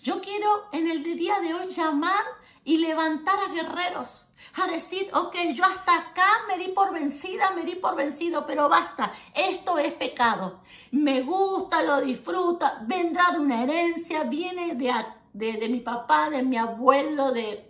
Yo 0.03 0.21
quiero 0.21 0.69
en 0.73 0.89
el 0.89 1.03
día 1.03 1.41
de 1.41 1.55
hoy 1.55 1.71
llamar 1.71 2.25
y 2.65 2.79
levantar 2.79 3.39
a 3.39 3.53
guerreros 3.53 4.27
a 4.55 4.67
decir, 4.67 5.09
ok, 5.13 5.35
yo 5.55 5.65
hasta 5.65 5.97
acá 5.97 6.27
me 6.49 6.59
di 6.59 6.69
por 6.73 6.93
vencida, 6.93 7.51
me 7.53 7.63
di 7.63 7.77
por 7.77 7.95
vencido, 7.95 8.47
pero 8.47 8.69
basta, 8.69 9.13
esto 9.35 9.79
es 9.79 9.93
pecado. 9.93 10.61
Me 10.91 11.23
gusta, 11.23 11.83
lo 11.83 12.01
disfruta, 12.01 12.83
vendrá 12.87 13.31
de 13.33 13.39
una 13.39 13.63
herencia, 13.63 14.25
viene 14.25 14.75
de, 14.75 14.93
de, 15.33 15.53
de 15.53 15.69
mi 15.69 15.81
papá, 15.81 16.31
de 16.31 16.43
mi 16.43 16.57
abuelo, 16.57 17.33
de 17.33 17.70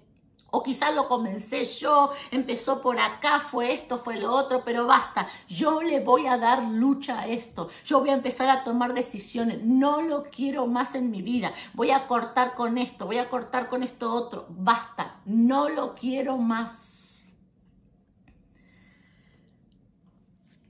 o 0.50 0.62
quizás 0.62 0.94
lo 0.94 1.08
comencé 1.08 1.64
yo, 1.64 2.10
empezó 2.30 2.80
por 2.80 2.98
acá, 2.98 3.40
fue 3.40 3.72
esto, 3.72 3.98
fue 3.98 4.18
lo 4.18 4.32
otro, 4.32 4.62
pero 4.64 4.86
basta, 4.86 5.28
yo 5.48 5.82
le 5.82 6.00
voy 6.00 6.26
a 6.26 6.38
dar 6.38 6.62
lucha 6.64 7.20
a 7.20 7.28
esto, 7.28 7.68
yo 7.84 8.00
voy 8.00 8.10
a 8.10 8.14
empezar 8.14 8.48
a 8.48 8.64
tomar 8.64 8.94
decisiones, 8.94 9.62
no 9.62 10.00
lo 10.02 10.24
quiero 10.24 10.66
más 10.66 10.94
en 10.94 11.10
mi 11.10 11.22
vida, 11.22 11.52
voy 11.74 11.90
a 11.90 12.06
cortar 12.06 12.54
con 12.54 12.78
esto, 12.78 13.06
voy 13.06 13.18
a 13.18 13.28
cortar 13.28 13.68
con 13.68 13.82
esto 13.82 14.12
otro, 14.12 14.46
basta, 14.50 15.20
no 15.24 15.68
lo 15.68 15.94
quiero 15.94 16.36
más. 16.36 16.98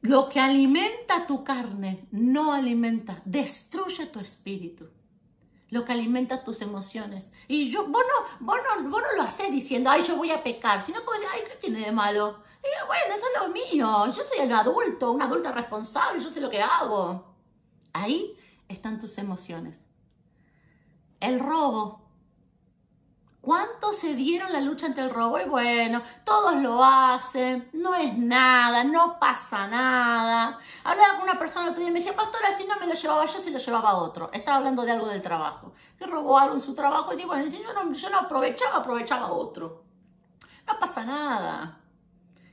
Lo 0.02 0.30
que 0.30 0.40
alimenta 0.40 1.26
tu 1.26 1.44
carne 1.44 2.08
no 2.10 2.54
alimenta, 2.54 3.20
destruye 3.26 4.06
tu 4.06 4.18
espíritu 4.18 4.88
lo 5.70 5.84
que 5.84 5.92
alimenta 5.92 6.44
tus 6.44 6.60
emociones. 6.60 7.30
Y 7.48 7.70
yo, 7.70 7.86
vos 7.86 8.02
no, 8.02 8.46
vos 8.46 9.02
lo 9.16 9.22
haces 9.22 9.50
diciendo, 9.50 9.90
ay, 9.90 10.04
yo 10.06 10.16
voy 10.16 10.30
a 10.30 10.42
pecar, 10.42 10.82
sino 10.82 11.00
como 11.04 11.12
decir, 11.12 11.28
ay, 11.32 11.42
¿qué 11.48 11.56
tiene 11.56 11.80
de 11.80 11.92
malo? 11.92 12.42
Y 12.62 12.86
bueno, 12.86 13.14
eso 13.14 13.24
es 13.34 13.40
lo 13.40 13.48
mío, 13.48 14.06
yo 14.06 14.22
soy 14.22 14.38
el 14.40 14.52
adulto, 14.52 15.12
un 15.12 15.22
adulto 15.22 15.50
responsable, 15.52 16.20
yo 16.20 16.28
sé 16.28 16.40
lo 16.40 16.50
que 16.50 16.60
hago. 16.60 17.24
Ahí 17.92 18.36
están 18.68 19.00
tus 19.00 19.16
emociones. 19.18 19.78
El 21.20 21.38
robo 21.38 22.09
¿Cuántos 23.40 23.96
se 23.96 24.14
dieron 24.14 24.52
la 24.52 24.60
lucha 24.60 24.86
ante 24.86 25.00
el 25.00 25.08
robo? 25.08 25.40
Y 25.40 25.48
bueno, 25.48 26.02
todos 26.24 26.56
lo 26.56 26.84
hacen, 26.84 27.70
no 27.72 27.94
es 27.94 28.16
nada, 28.18 28.84
no 28.84 29.18
pasa 29.18 29.66
nada. 29.66 30.58
Hablaba 30.84 31.14
con 31.14 31.22
una 31.22 31.38
persona 31.38 31.70
otro 31.70 31.80
día 31.80 31.88
y 31.88 31.92
me 31.92 32.00
decía, 32.00 32.14
pastora, 32.14 32.54
si 32.54 32.66
no 32.66 32.78
me 32.78 32.86
lo 32.86 32.92
llevaba 32.92 33.24
yo, 33.24 33.38
se 33.38 33.50
lo 33.50 33.58
llevaba 33.58 33.96
otro. 33.96 34.30
Estaba 34.34 34.58
hablando 34.58 34.82
de 34.82 34.92
algo 34.92 35.06
del 35.06 35.22
trabajo, 35.22 35.72
que 35.98 36.06
robó 36.06 36.38
algo 36.38 36.54
en 36.54 36.60
su 36.60 36.74
trabajo 36.74 37.08
y 37.08 37.10
decía, 37.12 37.26
bueno, 37.26 37.50
si 37.50 37.62
yo 37.62 37.72
no, 37.72 37.90
yo 37.90 38.10
no 38.10 38.18
aprovechaba, 38.18 38.76
aprovechaba 38.76 39.32
otro. 39.32 39.84
No 40.66 40.78
pasa 40.78 41.04
nada. 41.04 41.80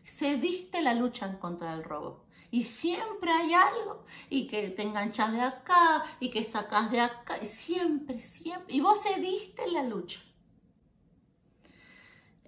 Se 0.05 0.37
diste 0.37 0.81
la 0.81 0.93
lucha 0.93 1.25
en 1.25 1.37
contra 1.37 1.71
del 1.71 1.83
robo. 1.83 2.27
Y 2.49 2.63
siempre 2.63 3.29
hay 3.29 3.53
algo, 3.53 4.05
y 4.29 4.47
que 4.47 4.69
te 4.69 4.83
enganchas 4.83 5.33
de 5.33 5.41
acá, 5.41 6.05
y 6.21 6.29
que 6.29 6.45
sacas 6.45 6.89
de 6.91 7.01
acá, 7.01 7.43
siempre, 7.43 8.21
siempre. 8.21 8.73
Y 8.73 8.79
vos 8.79 9.03
cediste 9.03 9.67
la 9.69 9.83
lucha. 9.83 10.21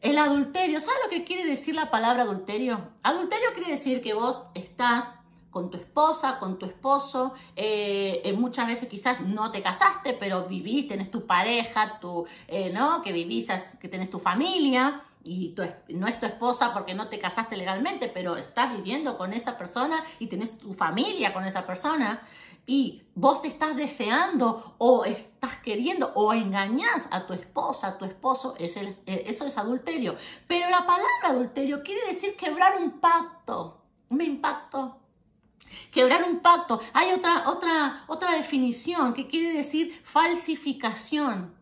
El 0.02 0.18
adulterio, 0.18 0.80
¿sabes 0.80 1.00
lo 1.04 1.10
que 1.10 1.26
quiere 1.26 1.46
decir 1.46 1.76
la 1.76 1.92
palabra 1.92 2.24
adulterio? 2.24 2.80
Adulterio 3.04 3.50
quiere 3.54 3.72
decir 3.72 4.02
que 4.02 4.14
vos 4.14 4.46
estás 4.54 5.10
con 5.52 5.70
tu 5.70 5.78
esposa, 5.78 6.40
con 6.40 6.58
tu 6.58 6.66
esposo, 6.66 7.34
eh, 7.56 8.22
eh, 8.24 8.34
muchas 8.34 8.68
veces 8.68 8.88
quizás 8.88 9.20
no 9.20 9.52
te 9.52 9.62
casaste, 9.62 10.14
pero 10.14 10.46
vivís, 10.46 10.88
tenés 10.88 11.12
tu 11.12 11.26
pareja, 11.26 12.00
tu, 12.00 12.26
eh, 12.48 12.72
¿no? 12.72 13.02
Que 13.02 13.12
vivís, 13.12 13.48
que 13.82 13.90
tenés 13.90 14.10
tu 14.10 14.20
familia 14.20 15.04
y 15.30 15.56
no 15.90 16.08
es 16.08 16.20
tu 16.20 16.26
esposa 16.26 16.74
porque 16.74 16.96
no 16.96 17.08
te 17.08 17.20
casaste 17.20 17.56
legalmente, 17.56 18.10
pero 18.12 18.36
estás 18.36 18.76
viviendo 18.76 19.16
con 19.16 19.32
esa 19.32 19.60
persona 19.60 20.04
y 20.18 20.26
tenés 20.26 20.58
tu 20.58 20.74
familia 20.74 21.34
con 21.34 21.46
esa 21.46 21.68
persona 21.68 22.24
y 22.66 23.04
vos 23.14 23.46
estás 23.46 23.76
deseando 23.76 24.74
o 24.80 25.06
estás 25.06 25.58
queriendo 25.58 26.12
o 26.16 26.34
engañás 26.34 27.08
a 27.12 27.28
tu 27.28 27.34
esposa, 27.34 27.90
a 27.90 27.98
tu 28.00 28.06
esposo, 28.06 28.56
eso 28.58 29.46
es 29.46 29.58
adulterio. 29.58 30.16
Pero 30.48 30.68
la 30.72 30.80
palabra 30.80 31.26
adulterio 31.26 31.84
quiere 31.84 32.08
decir 32.08 32.36
quebrar 32.36 32.82
un 32.82 33.00
pacto, 33.00 33.84
un 34.10 34.22
impacto. 34.22 34.98
Quebrar 35.92 36.24
un 36.24 36.40
pacto. 36.40 36.82
Hay 36.94 37.12
otra, 37.12 37.48
otra, 37.50 38.04
otra 38.08 38.32
definición 38.32 39.14
que 39.14 39.28
quiere 39.28 39.54
decir 39.54 40.02
falsificación. 40.04 41.54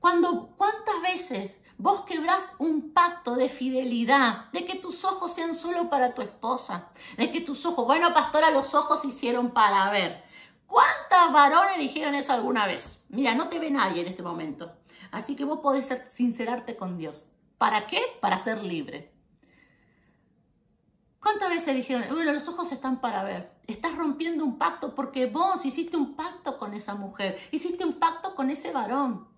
Cuando, 0.00 0.48
¿cuántas 0.58 1.00
veces 1.00 1.61
Vos 1.82 2.02
quebrás 2.02 2.52
un 2.60 2.92
pacto 2.92 3.34
de 3.34 3.48
fidelidad, 3.48 4.52
de 4.52 4.64
que 4.64 4.76
tus 4.76 5.04
ojos 5.04 5.34
sean 5.34 5.52
solo 5.52 5.90
para 5.90 6.14
tu 6.14 6.22
esposa, 6.22 6.90
de 7.16 7.28
que 7.32 7.40
tus 7.40 7.66
ojos, 7.66 7.84
bueno, 7.86 8.14
pastora, 8.14 8.52
los 8.52 8.72
ojos 8.76 9.00
se 9.00 9.08
hicieron 9.08 9.50
para 9.50 9.90
ver. 9.90 10.22
¿Cuántas 10.68 11.32
varones 11.32 11.78
dijeron 11.78 12.14
eso 12.14 12.32
alguna 12.32 12.68
vez? 12.68 13.04
Mira, 13.08 13.34
no 13.34 13.48
te 13.48 13.58
ve 13.58 13.68
nadie 13.72 14.02
en 14.02 14.06
este 14.06 14.22
momento. 14.22 14.70
Así 15.10 15.34
que 15.34 15.44
vos 15.44 15.58
podés 15.58 15.88
sincerarte 16.08 16.76
con 16.76 16.98
Dios. 16.98 17.26
¿Para 17.58 17.88
qué? 17.88 18.00
Para 18.20 18.38
ser 18.38 18.62
libre. 18.62 19.12
¿Cuántas 21.18 21.48
veces 21.48 21.74
dijeron, 21.74 22.04
bueno, 22.14 22.32
los 22.32 22.46
ojos 22.46 22.70
están 22.70 23.00
para 23.00 23.24
ver? 23.24 23.50
Estás 23.66 23.96
rompiendo 23.96 24.44
un 24.44 24.56
pacto 24.56 24.94
porque 24.94 25.26
vos 25.26 25.66
hiciste 25.66 25.96
un 25.96 26.14
pacto 26.14 26.60
con 26.60 26.74
esa 26.74 26.94
mujer, 26.94 27.40
hiciste 27.50 27.84
un 27.84 27.98
pacto 27.98 28.36
con 28.36 28.50
ese 28.50 28.70
varón 28.70 29.31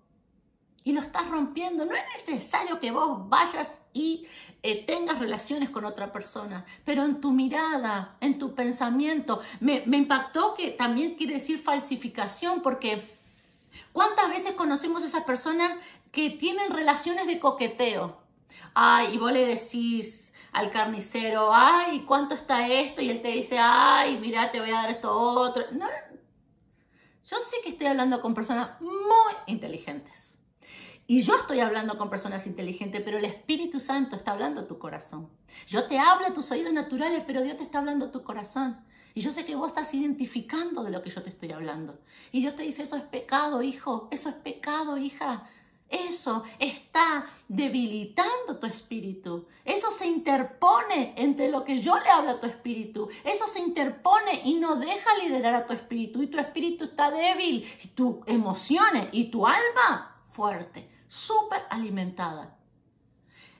y 0.85 0.93
lo 0.93 1.01
estás 1.01 1.27
rompiendo. 1.27 1.83
No 1.83 1.93
es 1.95 2.03
necesario 2.15 2.79
que 2.79 2.91
vos 2.91 3.27
vayas 3.27 3.67
y 3.91 4.27
eh, 4.63 4.85
tengas 4.85 5.19
relaciones 5.19 5.69
con 5.69 5.83
otra 5.83 6.13
persona, 6.13 6.65
pero 6.85 7.03
en 7.03 7.19
tu 7.19 7.31
mirada, 7.31 8.15
en 8.21 8.37
tu 8.37 8.55
pensamiento, 8.55 9.41
me, 9.59 9.83
impactó 9.85 10.53
que 10.53 10.71
también 10.71 11.15
quiere 11.15 11.33
decir 11.33 11.59
falsificación, 11.59 12.61
porque 12.61 13.03
¿cuántas 13.91 14.29
veces 14.29 14.53
conocemos 14.53 15.03
a 15.03 15.07
esas 15.07 15.23
personas 15.23 15.73
que 16.11 16.29
tienen 16.29 16.71
relaciones 16.71 17.25
de 17.25 17.39
coqueteo? 17.39 18.21
Ay, 18.75 19.15
y 19.15 19.17
vos 19.17 19.31
le 19.31 19.45
decís 19.45 20.33
al 20.51 20.69
carnicero, 20.71 21.49
ay, 21.51 22.01
¿cuánto 22.01 22.35
está 22.35 22.67
esto? 22.67 23.01
Y 23.01 23.09
él 23.09 23.21
te 23.23 23.29
dice, 23.29 23.57
ay, 23.59 24.19
mira, 24.19 24.51
te 24.51 24.59
voy 24.59 24.69
a 24.69 24.81
dar 24.83 24.91
esto 24.91 25.11
otro. 25.11 25.63
No, 25.71 25.87
yo 27.27 27.37
sé 27.39 27.57
que 27.63 27.69
estoy 27.69 27.87
hablando 27.87 28.21
con 28.21 28.35
personas 28.35 28.79
muy 28.79 29.33
inteligentes 29.47 30.24
y 31.07 31.21
yo 31.21 31.35
estoy 31.35 31.59
hablando 31.59 31.97
con 31.97 32.09
personas 32.09 32.47
inteligentes, 32.47 32.99
pero 33.05 33.19
el 33.19 33.25
Espíritu 33.25 33.79
Santo 33.79 34.15
está 34.15 34.31
hablando 34.31 34.61
a 34.61 34.67
tu 34.67 34.79
corazón. 34.79 35.29
Yo 35.67 35.85
te 35.85 35.99
hablo 35.99 36.25
a 36.25 36.33
tus 36.33 36.49
oídos 36.49 36.73
naturales, 36.73 37.23
pero 37.27 37.43
Dios 37.43 37.57
te 37.57 37.63
está 37.63 37.77
hablando 37.77 38.05
a 38.05 38.11
tu 38.11 38.23
corazón. 38.23 38.77
Y 39.13 39.21
yo 39.21 39.31
sé 39.31 39.45
que 39.45 39.55
vos 39.55 39.67
estás 39.67 39.93
identificando 39.93 40.83
de 40.83 40.89
lo 40.89 41.03
que 41.03 41.11
yo 41.11 41.21
te 41.21 41.29
estoy 41.29 41.51
hablando. 41.51 41.99
Y 42.31 42.41
Dios 42.41 42.55
te 42.55 42.63
dice, 42.63 42.83
eso 42.83 42.95
es 42.95 43.03
pecado, 43.03 43.61
hijo, 43.61 44.07
eso 44.11 44.29
es 44.29 44.35
pecado, 44.35 44.97
hija. 44.97 45.47
Eso 45.87 46.43
está 46.57 47.27
debilitando 47.47 48.57
tu 48.59 48.65
espíritu. 48.65 49.45
Eso 49.63 49.91
se 49.91 50.07
interpone 50.07 51.13
entre 51.17 51.51
lo 51.51 51.63
que 51.63 51.77
yo 51.77 51.99
le 51.99 52.09
hablo 52.09 52.31
a 52.31 52.39
tu 52.39 52.47
espíritu. 52.47 53.09
Eso 53.23 53.47
se 53.47 53.59
interpone 53.59 54.41
y 54.43 54.55
no 54.55 54.77
deja 54.77 55.15
liderar 55.23 55.53
a 55.53 55.67
tu 55.67 55.73
espíritu. 55.73 56.23
Y 56.23 56.27
tu 56.27 56.39
espíritu 56.39 56.85
está 56.85 57.11
débil. 57.11 57.63
Y 57.83 57.89
tus 57.89 58.17
emociones 58.25 59.09
y 59.11 59.25
tu 59.25 59.45
alma 59.45 60.19
fuerte 60.25 60.94
súper 61.07 61.61
alimentada. 61.69 62.57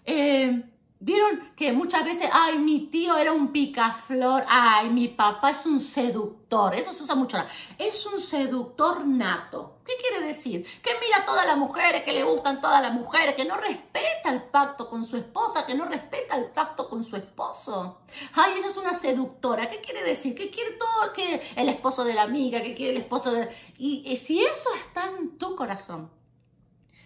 Eh, 0.05 0.63
Vieron 1.05 1.51
que 1.57 1.73
muchas 1.73 2.05
veces, 2.05 2.29
ay, 2.31 2.57
mi 2.57 2.87
tío 2.87 3.17
era 3.17 3.33
un 3.33 3.51
picaflor, 3.51 4.45
ay, 4.47 4.89
mi 4.89 5.09
papá 5.09 5.51
es 5.51 5.65
un 5.65 5.81
seductor, 5.81 6.73
eso 6.73 6.93
se 6.93 7.03
usa 7.03 7.15
mucho 7.15 7.37
es 7.77 8.05
un 8.05 8.19
seductor 8.21 9.05
nato. 9.05 9.81
¿Qué 9.85 9.93
quiere 10.01 10.25
decir? 10.25 10.65
Que 10.81 10.91
mira 11.01 11.17
a 11.17 11.25
todas 11.25 11.45
las 11.45 11.57
mujeres, 11.57 12.03
que 12.03 12.13
le 12.13 12.23
gustan 12.23 12.61
todas 12.61 12.81
las 12.81 12.93
mujeres, 12.93 13.35
que 13.35 13.43
no 13.43 13.57
respeta 13.57 14.31
el 14.31 14.43
pacto 14.43 14.89
con 14.89 15.03
su 15.03 15.17
esposa, 15.17 15.65
que 15.65 15.75
no 15.75 15.85
respeta 15.85 16.37
el 16.37 16.45
pacto 16.45 16.89
con 16.89 17.03
su 17.03 17.17
esposo. 17.17 17.99
Ay, 18.33 18.53
ella 18.57 18.69
es 18.69 18.77
una 18.77 18.95
seductora. 18.95 19.69
¿Qué 19.69 19.81
quiere 19.81 20.01
decir? 20.01 20.33
Que 20.33 20.49
quiere 20.49 20.71
todo 20.71 21.13
que 21.13 21.39
el 21.55 21.69
esposo 21.69 22.05
de 22.05 22.13
la 22.13 22.23
amiga, 22.23 22.63
que 22.63 22.73
quiere 22.73 22.93
el 22.93 23.01
esposo 23.01 23.31
de... 23.31 23.49
y 23.77 24.17
si 24.17 24.43
eso 24.43 24.69
está 24.73 25.07
en 25.09 25.37
tu 25.37 25.55
corazón, 25.55 26.09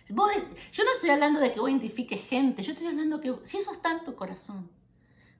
yo 0.09 0.83
no 0.83 0.91
estoy 0.95 1.09
hablando 1.11 1.39
de 1.39 1.53
que 1.53 1.59
vos 1.59 1.69
identifiques 1.69 2.21
gente, 2.27 2.63
yo 2.63 2.71
estoy 2.71 2.87
hablando 2.87 3.21
que 3.21 3.35
si 3.43 3.57
eso 3.57 3.71
está 3.71 3.91
en 3.91 4.03
tu 4.03 4.15
corazón. 4.15 4.69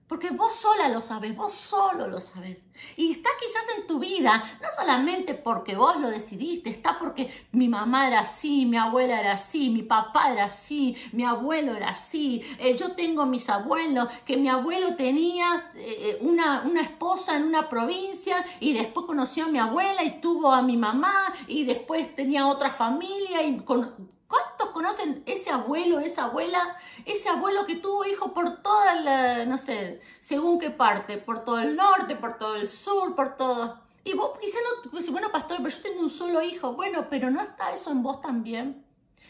Porque 0.10 0.32
vos 0.32 0.56
sola 0.56 0.90
lo 0.90 1.02
sabes, 1.02 1.38
vos 1.38 1.54
solo 1.54 2.08
lo 2.08 2.20
sabes. 2.20 2.64
Y 2.98 3.12
está 3.12 3.30
quizás 3.40 3.78
en 3.78 3.86
tu 3.86 4.00
vida, 4.00 4.44
no 4.60 4.68
solamente 4.76 5.36
porque 5.36 5.76
vos 5.76 5.98
lo 6.00 6.10
decidiste, 6.10 6.72
está 6.72 6.98
porque 6.98 7.32
mi 7.52 7.68
mamá 7.68 8.08
era 8.08 8.22
así, 8.22 8.66
mi 8.66 8.78
abuela 8.78 9.20
era 9.20 9.34
así, 9.34 9.70
mi 9.70 9.84
papá 9.84 10.32
era 10.32 10.46
así, 10.46 10.98
mi 11.12 11.26
abuelo 11.26 11.76
era 11.76 11.90
así. 11.90 12.44
Eh, 12.58 12.76
yo 12.76 12.94
tengo 12.96 13.28
mis 13.28 13.50
abuelos, 13.50 14.10
que 14.26 14.36
mi 14.36 14.50
abuelo 14.50 14.96
tenía 14.96 15.72
eh, 15.76 16.18
una, 16.22 16.64
una 16.64 16.82
esposa 16.82 17.38
en 17.38 17.44
una 17.44 17.70
provincia 17.70 18.44
y 18.60 18.74
después 18.74 19.06
conoció 19.06 19.46
a 19.46 19.50
mi 19.50 19.60
abuela 19.60 20.04
y 20.04 20.20
tuvo 20.22 20.52
a 20.52 20.64
mi 20.64 20.76
mamá 20.76 21.36
y 21.48 21.66
después 21.66 22.16
tenía 22.16 22.48
otra 22.48 22.72
familia 22.72 23.44
y 23.44 23.60
con, 23.60 23.94
¿Cuántos 24.30 24.49
conocen 24.80 25.24
ese 25.26 25.50
abuelo, 25.50 26.00
esa 26.00 26.24
abuela, 26.24 26.78
ese 27.04 27.28
abuelo 27.28 27.66
que 27.66 27.76
tuvo 27.76 28.06
hijos 28.06 28.32
por 28.32 28.62
toda 28.62 28.96
la, 28.96 29.44
no 29.44 29.58
sé, 29.58 30.00
según 30.22 30.58
qué 30.58 30.70
parte, 30.70 31.18
por 31.18 31.44
todo 31.44 31.60
el 31.60 31.76
norte, 31.76 32.16
por 32.16 32.38
todo 32.38 32.56
el 32.56 32.70
sur, 32.70 33.14
por 33.14 33.36
todo? 33.36 33.82
Y 34.06 34.14
vos 34.14 34.40
quizás 34.40 34.62
no, 34.64 34.90
pues, 34.90 35.12
bueno, 35.12 35.34
pastor, 35.34 35.58
pero 35.58 35.68
yo 35.68 35.82
tengo 35.82 36.00
un 36.00 36.10
solo 36.10 36.42
hijo. 36.42 36.76
Bueno, 36.76 37.08
pero 37.10 37.30
no 37.30 37.42
está 37.42 37.74
eso 37.74 37.92
en 37.92 38.02
vos 38.02 38.22
también. 38.22 38.86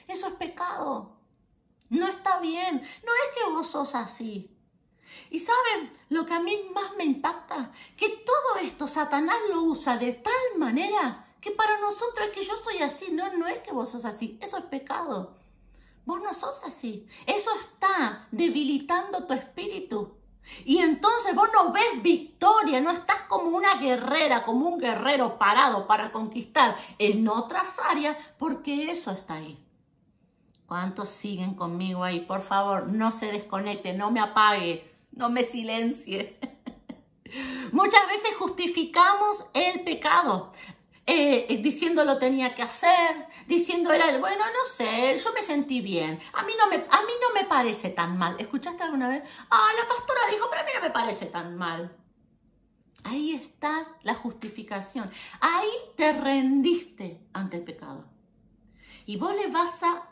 Eso 0.08 0.28
es 0.28 0.34
pecado. 0.36 1.18
No 1.90 2.08
está 2.08 2.40
bien. 2.40 2.76
No 3.04 3.12
es 3.12 3.36
que 3.36 3.50
vos 3.52 3.66
sos 3.66 3.96
así. 3.96 4.56
Y 5.32 5.40
saben, 5.40 5.92
lo 6.10 6.28
que 6.28 6.36
a 6.36 6.40
mí 6.42 6.70
más 6.76 6.96
me 6.96 7.06
impacta, 7.06 7.72
que 7.98 8.10
todo 8.24 8.58
esto 8.62 8.88
Satanás 8.88 9.38
lo 9.50 9.64
usa 9.64 9.98
de 9.98 10.12
tal 10.12 10.60
manera 10.60 11.26
que 11.42 11.52
para 11.52 11.80
nosotros 11.80 12.28
es 12.28 12.34
que 12.34 12.44
yo 12.44 12.56
soy 12.56 12.80
así, 12.84 13.12
no, 13.12 13.32
no 13.34 13.48
es 13.48 13.60
que 13.60 13.72
vos 13.72 13.90
sos 13.90 14.06
así, 14.06 14.38
eso 14.42 14.58
es 14.58 14.66
pecado. 14.66 15.39
Vos 16.10 16.24
no 16.24 16.34
sos 16.34 16.60
así, 16.66 17.06
eso 17.28 17.52
está 17.62 18.28
debilitando 18.32 19.28
tu 19.28 19.34
espíritu. 19.36 20.18
Y 20.66 20.80
entonces 20.80 21.36
vos 21.36 21.50
no 21.54 21.72
ves 21.72 22.02
victoria, 22.02 22.82
no 22.82 22.90
estás 22.90 23.22
como 23.30 23.56
una 23.56 23.76
guerrera, 23.76 24.44
como 24.44 24.70
un 24.70 24.80
guerrero 24.80 25.38
parado 25.38 25.86
para 25.86 26.12
conquistar 26.12 26.76
en 26.98 27.28
otras 27.28 27.78
áreas, 27.92 28.18
porque 28.40 28.90
eso 28.90 29.12
está 29.12 29.36
ahí. 29.36 29.64
¿Cuántos 30.66 31.10
siguen 31.10 31.54
conmigo 31.54 32.04
ahí? 32.04 32.22
Por 32.22 32.42
favor, 32.42 32.88
no 32.88 33.12
se 33.12 33.28
desconecte, 33.28 33.94
no 33.94 34.10
me 34.10 34.20
apague, 34.20 34.92
no 35.12 35.30
me 35.30 35.44
silencie. 35.44 36.40
Muchas 37.72 38.08
veces 38.08 38.36
justificamos 38.40 39.46
el 39.54 39.84
pecado. 39.84 40.54
Eh, 41.12 41.60
diciendo 41.64 42.06
lo 42.06 42.20
tenía 42.20 42.54
que 42.54 42.62
hacer, 42.62 43.26
diciendo 43.48 43.92
era 43.92 44.12
el 44.12 44.20
bueno, 44.20 44.46
no 44.46 44.70
sé, 44.70 45.18
yo 45.18 45.34
me 45.34 45.42
sentí 45.42 45.82
bien. 45.82 46.20
A 46.34 46.44
mí 46.44 46.54
no 46.56 46.68
me, 46.68 46.76
a 46.76 47.02
mí 47.02 47.14
no 47.20 47.34
me 47.34 47.48
parece 47.48 47.90
tan 47.90 48.16
mal. 48.16 48.36
¿Escuchaste 48.38 48.84
alguna 48.84 49.10
vez? 49.10 49.24
Ah, 49.50 49.70
la 49.76 49.88
pastora 49.90 50.22
dijo, 50.32 50.46
pero 50.52 50.62
a 50.62 50.66
mí 50.66 50.72
no 50.76 50.82
me 50.82 50.92
parece 50.92 51.26
tan 51.26 51.58
mal. 51.58 51.98
Ahí 53.06 53.34
está 53.34 53.88
la 54.04 54.14
justificación. 54.14 55.10
Ahí 55.42 55.72
te 55.98 56.14
rendiste 56.14 57.26
ante 57.34 57.58
el 57.58 57.64
pecado. 57.64 58.06
Y 59.08 59.18
vos 59.18 59.34
le 59.34 59.48
vas 59.48 59.82
a 59.82 60.08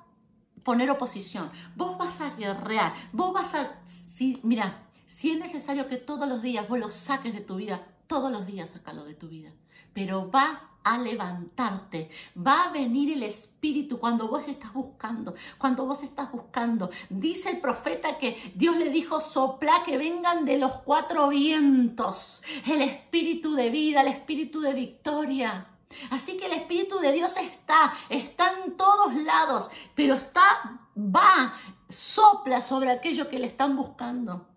poner 0.64 0.90
oposición, 0.90 1.52
vos 1.76 1.96
vas 2.00 2.22
a 2.22 2.32
guerrear, 2.32 2.96
vos 3.12 3.34
vas 3.34 3.54
a... 3.54 3.84
Si, 3.86 4.40
mira, 4.42 4.90
si 5.06 5.30
es 5.30 5.38
necesario 5.38 5.88
que 5.88 5.98
todos 5.98 6.28
los 6.28 6.42
días 6.42 6.68
vos 6.68 6.80
lo 6.80 6.90
saques 6.90 7.36
de 7.36 7.42
tu 7.42 7.58
vida, 7.58 7.86
todos 8.08 8.32
los 8.32 8.46
días 8.46 8.70
sácalo 8.70 9.06
de 9.06 9.16
tu 9.16 9.28
vida. 9.28 9.52
Pero 9.94 10.30
vas 10.30 10.60
a 10.84 10.98
levantarte. 10.98 12.10
Va 12.36 12.66
a 12.66 12.72
venir 12.72 13.12
el 13.12 13.24
Espíritu 13.24 14.00
cuando 14.00 14.28
vos 14.28 14.48
estás 14.48 14.74
buscando, 14.74 15.36
cuando 15.58 15.86
vos 15.86 16.04
estás 16.04 16.32
buscando. 16.32 16.90
Dice 17.10 17.52
el 17.52 17.60
profeta 17.60 18.18
que 18.18 18.54
Dios 18.56 18.78
le 18.78 18.90
dijo, 18.90 19.20
sopla 19.20 19.84
que 19.86 19.98
vengan 19.98 20.46
de 20.46 20.58
los 20.58 20.80
cuatro 20.80 21.28
vientos. 21.30 22.42
El 22.66 22.82
Espíritu 22.82 23.54
de 23.54 23.70
vida, 23.70 24.02
el 24.02 24.08
Espíritu 24.08 24.62
de 24.62 24.74
victoria. 24.74 25.68
Así 26.10 26.38
que 26.38 26.46
el 26.46 26.54
Espíritu 26.54 27.00
de 27.00 27.12
Dios 27.12 27.36
está, 27.38 27.94
está 28.10 28.54
en 28.64 28.78
todos 28.78 29.14
lados, 29.16 29.70
pero 29.96 30.16
está, 30.16 30.80
va, 30.98 31.54
sopla 31.90 32.62
sobre 32.62 32.92
aquello 32.92 33.30
que 33.30 33.40
le 33.40 33.48
están 33.48 33.76
buscando. 33.76 34.48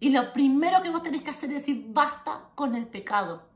Y 0.00 0.10
lo 0.10 0.32
primero 0.32 0.82
que 0.82 0.90
vos 0.90 1.02
tenés 1.02 1.22
que 1.22 1.30
hacer 1.30 1.50
es 1.50 1.66
decir, 1.66 1.84
basta 1.88 2.48
con 2.54 2.74
el 2.74 2.86
pecado. 2.86 3.48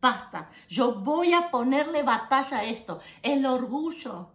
Basta, 0.00 0.48
yo 0.68 0.94
voy 0.94 1.34
a 1.34 1.50
ponerle 1.50 2.02
batalla 2.02 2.58
a 2.58 2.64
esto. 2.64 3.00
El 3.22 3.44
orgullo. 3.44 4.30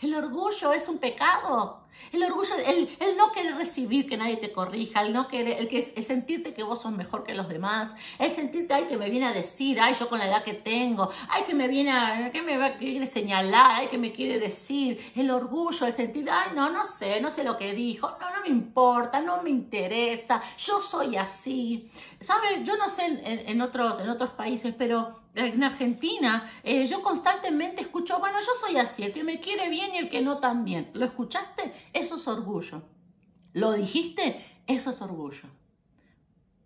El 0.00 0.14
orgullo 0.14 0.72
es 0.72 0.88
un 0.88 0.98
pecado. 0.98 1.86
El 2.12 2.22
orgullo, 2.22 2.54
el, 2.56 3.16
no 3.16 3.32
querer 3.32 3.56
recibir 3.56 4.06
que 4.06 4.18
nadie 4.18 4.36
te 4.36 4.52
corrija, 4.52 5.00
el 5.00 5.14
no 5.14 5.28
querer, 5.28 5.58
el 5.58 5.68
que 5.68 5.78
es, 5.78 6.06
sentirte 6.06 6.52
que 6.52 6.62
vos 6.62 6.82
sos 6.82 6.92
mejor 6.92 7.24
que 7.24 7.34
los 7.34 7.48
demás, 7.48 7.94
el 8.18 8.30
sentirte, 8.30 8.74
ay, 8.74 8.84
que 8.84 8.98
me 8.98 9.08
viene 9.08 9.26
a 9.26 9.32
decir, 9.32 9.80
ay, 9.80 9.94
yo 9.98 10.08
con 10.08 10.18
la 10.18 10.28
edad 10.28 10.44
que 10.44 10.52
tengo, 10.52 11.10
ay, 11.30 11.44
que 11.44 11.54
me 11.54 11.68
viene 11.68 11.92
a, 11.92 12.30
que 12.30 12.42
me 12.42 12.76
quiere 12.76 13.06
señalar, 13.06 13.76
ay, 13.76 13.88
que 13.88 13.96
me 13.96 14.12
quiere 14.12 14.38
decir, 14.38 15.12
el 15.14 15.30
orgullo, 15.30 15.86
el 15.86 15.94
sentir, 15.94 16.28
ay, 16.30 16.50
no, 16.54 16.70
no 16.70 16.84
sé, 16.84 17.20
no 17.20 17.30
sé 17.30 17.42
lo 17.44 17.56
que 17.56 17.72
dijo, 17.72 18.10
no, 18.20 18.30
no 18.30 18.42
me 18.42 18.48
importa, 18.48 19.20
no 19.20 19.42
me 19.42 19.50
interesa, 19.50 20.42
yo 20.58 20.80
soy 20.80 21.16
así. 21.16 21.90
¿Sabe? 22.20 22.62
Yo 22.62 22.76
no 22.76 22.88
sé 22.88 23.04
en, 23.24 23.60
otros, 23.62 24.00
en 24.00 24.10
otros 24.10 24.30
países, 24.30 24.74
pero 24.76 25.25
en 25.36 25.62
Argentina, 25.62 26.50
eh, 26.62 26.86
yo 26.86 27.02
constantemente 27.02 27.82
escucho, 27.82 28.18
bueno, 28.18 28.38
yo 28.40 28.52
soy 28.58 28.78
así, 28.78 29.02
el 29.02 29.12
que 29.12 29.22
me 29.22 29.38
quiere 29.38 29.68
bien 29.68 29.94
y 29.94 29.98
el 29.98 30.08
que 30.08 30.22
no 30.22 30.38
tan 30.38 30.64
bien. 30.64 30.90
¿Lo 30.94 31.04
escuchaste? 31.04 31.72
Eso 31.92 32.16
es 32.16 32.26
orgullo. 32.26 32.82
¿Lo 33.52 33.72
dijiste? 33.72 34.62
Eso 34.66 34.90
es 34.90 35.02
orgullo. 35.02 35.48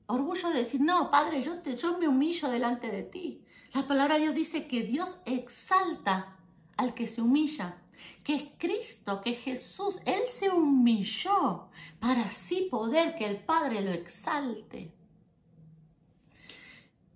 Orgullo 0.06 0.50
de 0.50 0.60
decir, 0.60 0.80
no, 0.80 1.10
Padre, 1.10 1.42
yo, 1.42 1.58
te, 1.60 1.76
me 1.98 2.08
humillo 2.08 2.48
delante 2.48 2.90
de 2.90 3.02
ti. 3.02 3.44
La 3.72 3.86
palabra 3.86 4.16
de 4.16 4.22
Dios 4.22 4.34
dice 4.34 4.66
que 4.66 4.82
Dios 4.82 5.20
exalta 5.24 6.36
al 6.76 6.94
que 6.94 7.06
se 7.06 7.22
humilla, 7.22 7.76
que 8.24 8.34
es 8.34 8.44
Cristo, 8.58 9.20
que 9.20 9.34
Jesús, 9.34 10.00
Él 10.06 10.22
se 10.32 10.48
humilló 10.48 11.68
para 11.98 12.22
así 12.22 12.68
poder 12.70 13.16
que 13.16 13.26
el 13.26 13.38
Padre 13.44 13.82
lo 13.82 13.92
exalte 13.92 14.92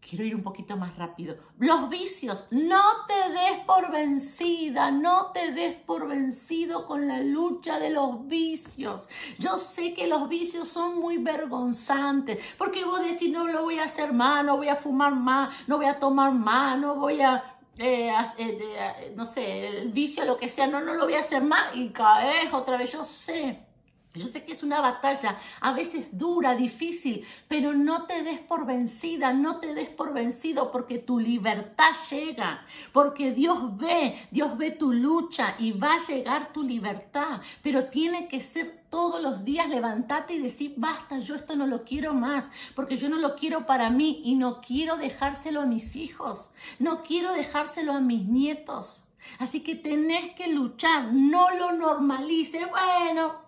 quiero 0.09 0.25
ir 0.25 0.35
un 0.35 0.43
poquito 0.43 0.77
más 0.77 0.97
rápido. 0.97 1.37
Los 1.59 1.88
vicios, 1.88 2.49
no 2.51 2.83
te 3.07 3.31
des 3.31 3.64
por 3.67 3.90
vencida, 3.90 4.90
no 4.90 5.33
te 5.33 5.53
des 5.53 5.75
por 5.75 6.07
vencido 6.09 6.87
con 6.87 7.09
la 7.09 7.21
lucha 7.21 7.79
de 7.79 7.90
los 7.90 8.27
vicios. 8.27 9.09
Yo 9.38 9.59
sé 9.59 9.95
que 9.95 10.07
los 10.07 10.29
vicios 10.29 10.69
son 10.69 10.99
muy 10.99 11.19
vergonzantes, 11.19 12.43
porque 12.59 12.85
vos 12.85 13.01
decís, 13.01 13.33
no 13.33 13.47
lo 13.47 13.62
voy 13.64 13.79
a 13.79 13.85
hacer 13.85 14.12
más, 14.12 14.45
no 14.45 14.57
voy 14.57 14.69
a 14.69 14.77
fumar 14.77 15.14
más, 15.14 15.55
no 15.67 15.79
voy 15.79 15.87
a 15.87 15.99
tomar 15.99 16.33
más, 16.33 16.79
no 16.79 16.97
voy 16.97 17.21
a... 17.23 17.51
Eh, 17.77 18.09
eh, 18.38 18.59
eh, 18.61 19.12
no 19.17 19.27
sé, 19.27 19.67
el 19.67 19.90
vicio, 19.90 20.25
lo 20.25 20.37
que 20.37 20.49
sea, 20.49 20.69
no, 20.69 20.81
no 20.81 20.95
lo 20.95 21.07
voy 21.07 21.14
a 21.14 21.21
hacer 21.21 21.43
más 21.43 21.75
y 21.75 21.88
caes 21.88 22.53
otra 22.53 22.77
vez, 22.77 22.93
yo 22.93 23.03
sé. 23.03 23.67
Yo 24.16 24.29
sé 24.29 24.44
que 24.44 24.53
es 24.53 24.62
una 24.62 24.81
batalla 24.81 25.37
a 25.61 25.72
veces 25.72 26.16
dura, 26.16 26.55
difícil, 26.55 27.27
pero 27.48 27.74
no 27.74 28.07
te 28.07 28.22
des 28.22 28.38
por 28.38 28.64
vencida, 28.64 29.33
no 29.33 29.59
te 29.59 29.74
des 29.74 29.88
por 29.88 30.12
vencido 30.12 30.70
porque 30.70 30.98
tu 30.98 31.18
libertad 31.18 31.90
llega, 32.11 32.64
porque 32.92 33.33
Dios 33.33 33.77
ve, 33.77 34.16
Dios 34.31 34.57
ve 34.57 34.70
tu 34.70 34.92
lucha 34.92 35.57
y 35.59 35.72
va 35.72 35.94
a 35.94 36.07
llegar 36.07 36.53
tu 36.53 36.62
libertad, 36.62 37.40
pero 37.61 37.87
tiene 37.87 38.29
que 38.29 38.40
ser 38.40 38.85
todos 38.88 39.20
los 39.20 39.44
días 39.44 39.68
levantarte 39.68 40.35
y 40.35 40.38
decir, 40.38 40.74
basta, 40.77 41.18
yo 41.18 41.35
esto 41.35 41.57
no 41.57 41.66
lo 41.66 41.83
quiero 41.83 42.14
más, 42.14 42.48
porque 42.77 42.96
yo 42.96 43.09
no 43.09 43.16
lo 43.16 43.35
quiero 43.35 43.66
para 43.66 43.90
mí 43.90 44.22
y 44.24 44.37
no 44.37 44.61
quiero 44.61 44.96
dejárselo 44.96 45.62
a 45.62 45.66
mis 45.66 45.96
hijos, 45.96 46.53
no 46.79 47.03
quiero 47.03 47.33
dejárselo 47.33 47.92
a 47.92 48.00
mis 48.00 48.27
nietos. 48.27 49.00
Así 49.38 49.61
que 49.61 49.74
tenés 49.74 50.35
que 50.35 50.48
luchar, 50.48 51.12
no 51.12 51.50
lo 51.57 51.72
normalices. 51.72 52.68
Bueno, 52.70 53.43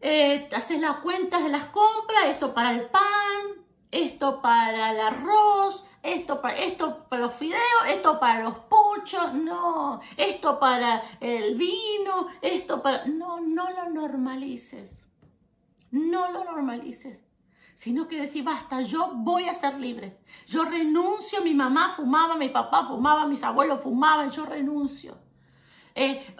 eh, 0.00 0.48
haces 0.54 0.80
las 0.80 0.96
cuentas 0.98 1.42
de 1.42 1.50
las 1.50 1.64
compras, 1.66 2.26
esto 2.26 2.54
para 2.54 2.72
el 2.72 2.86
pan, 2.86 3.64
esto 3.90 4.40
para 4.40 4.92
el 4.92 5.00
arroz, 5.00 5.84
esto 6.02 6.40
para, 6.40 6.56
esto 6.56 7.06
para 7.08 7.22
los 7.22 7.34
fideos, 7.34 7.60
esto 7.88 8.18
para 8.18 8.42
los 8.42 8.54
puchos, 8.60 9.34
no, 9.34 10.00
esto 10.16 10.58
para 10.58 11.02
el 11.20 11.56
vino, 11.56 12.28
esto 12.40 12.82
para... 12.82 13.04
No, 13.06 13.40
no 13.40 13.70
lo 13.70 13.90
normalices. 13.90 15.06
No 15.90 16.30
lo 16.30 16.44
normalices, 16.44 17.20
sino 17.74 18.06
que 18.06 18.20
decir, 18.20 18.44
basta, 18.44 18.80
yo 18.82 19.10
voy 19.12 19.44
a 19.48 19.54
ser 19.54 19.78
libre. 19.80 20.20
Yo 20.46 20.64
renuncio, 20.64 21.42
mi 21.42 21.52
mamá 21.52 21.94
fumaba, 21.96 22.36
mi 22.36 22.48
papá 22.48 22.86
fumaba, 22.86 23.26
mis 23.26 23.42
abuelos 23.42 23.80
fumaban, 23.82 24.30
yo 24.30 24.46
renuncio. 24.46 25.18
Eh, 25.94 26.34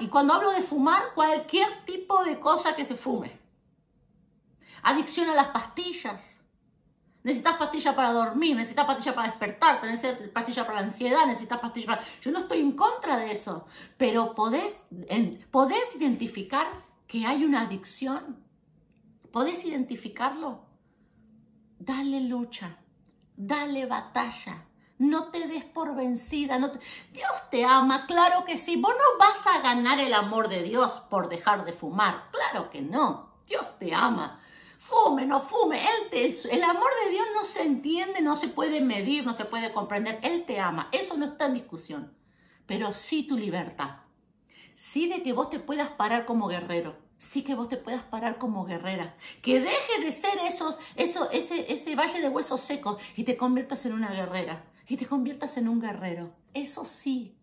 y 0.00 0.08
cuando 0.08 0.34
hablo 0.34 0.50
de 0.50 0.62
fumar, 0.62 1.14
cualquier 1.14 1.84
tipo 1.84 2.24
de 2.24 2.40
cosa 2.40 2.74
que 2.74 2.84
se 2.84 2.96
fume. 2.96 3.38
Adicción 4.82 5.28
a 5.30 5.34
las 5.34 5.48
pastillas, 5.48 6.36
Necesitas 7.26 7.56
pastillas 7.56 7.92
para 7.96 8.12
dormir, 8.12 8.54
necesitas 8.54 8.86
pastillas 8.86 9.16
para 9.16 9.26
despertarte, 9.26 9.88
necesitas 9.88 10.28
pastillas 10.28 10.64
para 10.64 10.78
la 10.78 10.86
ansiedad, 10.86 11.26
necesitas 11.26 11.58
pastillas 11.58 11.96
para... 11.96 12.06
Yo 12.20 12.30
no 12.30 12.38
estoy 12.38 12.60
en 12.60 12.70
contra 12.70 13.16
de 13.16 13.32
eso, 13.32 13.66
pero 13.96 14.32
podés, 14.36 14.78
podés 15.50 15.96
identificar 15.96 16.68
que 17.08 17.26
hay 17.26 17.44
una 17.44 17.62
adicción. 17.62 18.44
¿Podés 19.32 19.64
identificarlo? 19.64 20.60
Dale 21.80 22.20
lucha, 22.20 22.78
dale 23.36 23.86
batalla. 23.86 24.64
No 24.98 25.28
te 25.30 25.46
des 25.46 25.64
por 25.64 25.94
vencida. 25.94 26.58
No 26.58 26.72
Dios 27.12 27.50
te 27.50 27.64
ama, 27.64 28.06
claro 28.06 28.44
que 28.44 28.56
sí. 28.56 28.76
Vos 28.76 28.94
no 28.94 29.18
vas 29.18 29.46
a 29.46 29.60
ganar 29.60 30.00
el 30.00 30.14
amor 30.14 30.48
de 30.48 30.62
Dios 30.62 31.04
por 31.10 31.28
dejar 31.28 31.64
de 31.64 31.72
fumar. 31.72 32.30
Claro 32.30 32.70
que 32.70 32.80
no. 32.80 33.30
Dios 33.46 33.78
te 33.78 33.94
ama. 33.94 34.40
Fume, 34.78 35.26
no 35.26 35.42
fume. 35.42 35.82
Él 35.82 36.10
te, 36.10 36.54
el 36.54 36.62
amor 36.62 36.90
de 37.04 37.10
Dios 37.10 37.26
no 37.34 37.44
se 37.44 37.62
entiende, 37.62 38.22
no 38.22 38.36
se 38.36 38.48
puede 38.48 38.80
medir, 38.80 39.26
no 39.26 39.34
se 39.34 39.44
puede 39.44 39.72
comprender. 39.72 40.18
Él 40.22 40.44
te 40.46 40.60
ama. 40.60 40.88
Eso 40.92 41.16
no 41.16 41.26
está 41.26 41.46
en 41.46 41.54
discusión. 41.54 42.14
Pero 42.66 42.94
sí 42.94 43.26
tu 43.26 43.36
libertad. 43.36 43.96
Sí 44.74 45.08
de 45.08 45.22
que 45.22 45.32
vos 45.32 45.50
te 45.50 45.58
puedas 45.58 45.90
parar 45.90 46.24
como 46.24 46.48
guerrero. 46.48 46.96
Sí 47.18 47.42
que 47.44 47.54
vos 47.54 47.68
te 47.68 47.76
puedas 47.76 48.02
parar 48.02 48.38
como 48.38 48.64
guerrera. 48.64 49.16
Que 49.42 49.60
deje 49.60 50.00
de 50.02 50.12
ser 50.12 50.38
esos, 50.46 50.78
eso, 50.96 51.30
ese, 51.30 51.72
ese 51.72 51.96
valle 51.96 52.20
de 52.20 52.28
huesos 52.28 52.60
secos 52.60 53.02
y 53.14 53.24
te 53.24 53.36
conviertas 53.36 53.86
en 53.86 53.92
una 53.94 54.12
guerrera. 54.12 54.64
Y 54.88 54.96
te 54.96 55.06
conviertas 55.06 55.56
en 55.56 55.68
un 55.68 55.80
guerrero. 55.80 56.32
Eso 56.54 56.84
sí. 56.84 57.36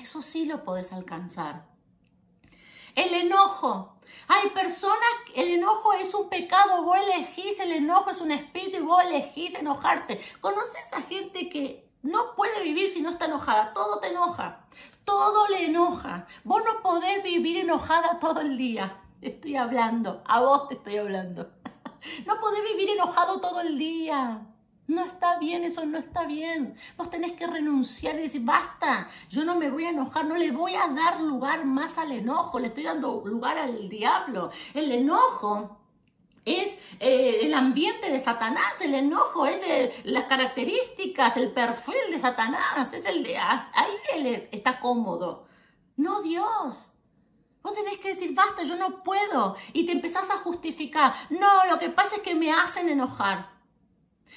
Eso 0.00 0.22
sí 0.22 0.46
lo 0.46 0.64
podés 0.64 0.92
alcanzar. 0.92 1.66
El 2.94 3.12
enojo. 3.14 3.96
Hay 4.28 4.50
personas, 4.50 4.98
el 5.34 5.54
enojo 5.54 5.92
es 5.94 6.14
un 6.14 6.28
pecado, 6.28 6.84
vos 6.84 6.98
elegís, 6.98 7.58
el 7.58 7.72
enojo 7.72 8.10
es 8.10 8.20
un 8.20 8.30
espíritu 8.30 8.78
y 8.78 8.82
vos 8.82 9.02
elegís 9.02 9.54
enojarte. 9.54 10.20
¿Conoces 10.40 10.92
a 10.92 11.02
gente 11.02 11.48
que 11.48 11.88
no 12.02 12.34
puede 12.36 12.62
vivir 12.62 12.88
si 12.88 13.00
no 13.02 13.10
está 13.10 13.24
enojada? 13.24 13.72
Todo 13.72 13.98
te 13.98 14.08
enoja, 14.08 14.66
todo 15.04 15.48
le 15.48 15.64
enoja. 15.66 16.26
Vos 16.44 16.62
no 16.64 16.82
podés 16.82 17.24
vivir 17.24 17.56
enojada 17.56 18.18
todo 18.20 18.40
el 18.40 18.56
día. 18.56 19.00
Estoy 19.22 19.56
hablando, 19.56 20.22
a 20.26 20.40
vos 20.40 20.68
te 20.68 20.74
estoy 20.74 20.96
hablando. 20.96 21.50
No 22.26 22.38
podés 22.38 22.62
vivir 22.64 22.90
enojado 22.90 23.40
todo 23.40 23.62
el 23.62 23.78
día. 23.78 24.46
No 24.86 25.04
está 25.04 25.38
bien, 25.38 25.64
eso 25.64 25.86
no 25.86 25.98
está 25.98 26.24
bien. 26.24 26.76
Vos 26.96 27.08
tenés 27.08 27.32
que 27.32 27.46
renunciar 27.46 28.16
y 28.16 28.22
decir, 28.22 28.42
basta, 28.42 29.08
yo 29.30 29.44
no 29.44 29.54
me 29.54 29.70
voy 29.70 29.86
a 29.86 29.90
enojar, 29.90 30.26
no 30.26 30.36
le 30.36 30.50
voy 30.50 30.74
a 30.74 30.88
dar 30.88 31.20
lugar 31.20 31.64
más 31.64 31.96
al 31.96 32.12
enojo, 32.12 32.58
le 32.58 32.66
estoy 32.66 32.84
dando 32.84 33.22
lugar 33.24 33.56
al 33.56 33.88
diablo. 33.88 34.50
El 34.74 34.92
enojo 34.92 35.78
es 36.44 36.78
eh, 37.00 37.38
el 37.42 37.54
ambiente 37.54 38.10
de 38.10 38.20
Satanás, 38.20 38.80
el 38.82 38.94
enojo 38.94 39.46
es 39.46 39.62
las 40.04 40.24
características, 40.24 41.38
el 41.38 41.52
perfil 41.52 42.10
de 42.10 42.18
Satanás, 42.18 42.92
es 42.92 43.06
el 43.06 43.24
de 43.24 43.38
ahí 43.38 43.94
él 44.14 44.48
está 44.52 44.80
cómodo. 44.80 45.46
No 45.96 46.20
Dios. 46.20 46.90
Vos 47.62 47.74
tenés 47.74 47.98
que 47.98 48.08
decir, 48.08 48.34
basta, 48.34 48.64
yo 48.64 48.76
no 48.76 49.02
puedo. 49.02 49.56
Y 49.72 49.86
te 49.86 49.92
empezás 49.92 50.30
a 50.30 50.38
justificar. 50.38 51.14
No, 51.30 51.64
lo 51.64 51.78
que 51.78 51.88
pasa 51.88 52.16
es 52.16 52.22
que 52.22 52.34
me 52.34 52.52
hacen 52.52 52.90
enojar. 52.90 53.53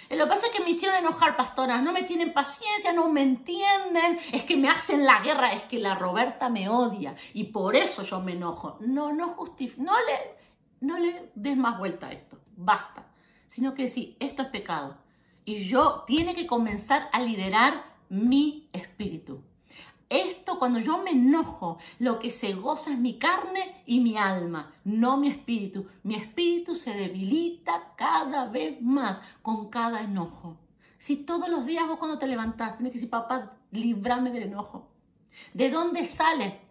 Lo 0.10 0.24
que 0.24 0.30
pasa 0.30 0.48
es 0.48 0.54
que 0.54 0.64
me 0.64 0.70
hicieron 0.70 0.98
enojar, 0.98 1.36
pastoras. 1.36 1.82
No 1.84 1.92
me 1.92 2.04
tienen 2.04 2.34
paciencia, 2.34 2.94
no 2.94 3.10
me 3.10 3.24
entienden. 3.24 4.18
Es 4.32 4.44
que 4.44 4.56
me 4.56 4.70
hacen 4.70 5.06
la 5.06 5.20
guerra, 5.20 5.52
es 5.52 5.64
que 5.64 5.80
la 5.80 5.96
Roberta 5.96 6.50
me 6.50 6.70
odia 6.70 7.16
y 7.34 7.46
por 7.46 7.76
eso 7.76 8.04
yo 8.04 8.22
me 8.22 8.34
enojo. 8.34 8.78
No, 8.80 9.12
no 9.12 9.30
justifica. 9.30 9.84
No 9.84 9.94
le, 9.98 10.36
no 10.82 10.98
le 10.98 11.32
des 11.36 11.58
más 11.58 11.78
vuelta 11.78 12.08
a 12.08 12.12
esto. 12.12 12.38
Basta. 12.56 13.06
Sino 13.48 13.74
que 13.74 13.90
sí, 13.90 14.16
esto 14.20 14.44
es 14.44 14.50
pecado. 14.50 14.98
Y 15.46 15.66
yo 15.66 16.04
tiene 16.06 16.36
que 16.36 16.48
comenzar 16.48 17.10
a 17.12 17.22
liderar 17.22 17.84
mi 18.10 18.70
espíritu. 18.74 19.42
Esto 20.10 20.58
cuando 20.58 20.80
yo 20.80 21.00
me 21.00 21.12
enojo, 21.12 21.80
lo 22.00 22.18
que 22.20 22.32
se 22.32 22.54
goza 22.54 22.92
es 22.94 22.98
mi 22.98 23.20
carne 23.20 23.84
y 23.86 24.00
mi 24.00 24.18
alma, 24.18 24.74
no 24.86 25.18
mi 25.18 25.28
espíritu. 25.28 25.88
Mi 26.04 26.16
espíritu 26.16 26.76
se 26.76 26.94
debilita 26.94 27.94
cada 27.98 28.46
vez 28.46 28.82
más 28.82 29.22
con 29.42 29.70
cada 29.70 30.02
enojo. 30.02 30.58
Si 30.98 31.18
todos 31.18 31.50
los 31.50 31.66
días 31.66 31.88
vos 31.88 32.00
cuando 32.00 32.18
te 32.18 32.26
levantás 32.26 32.78
tienes 32.78 32.92
que 32.92 33.00
decir, 33.00 33.10
papá, 33.10 33.58
librame 33.72 34.32
del 34.32 34.44
enojo. 34.44 34.88
¿De 35.54 35.70
dónde 35.70 36.06
sale? 36.06 36.62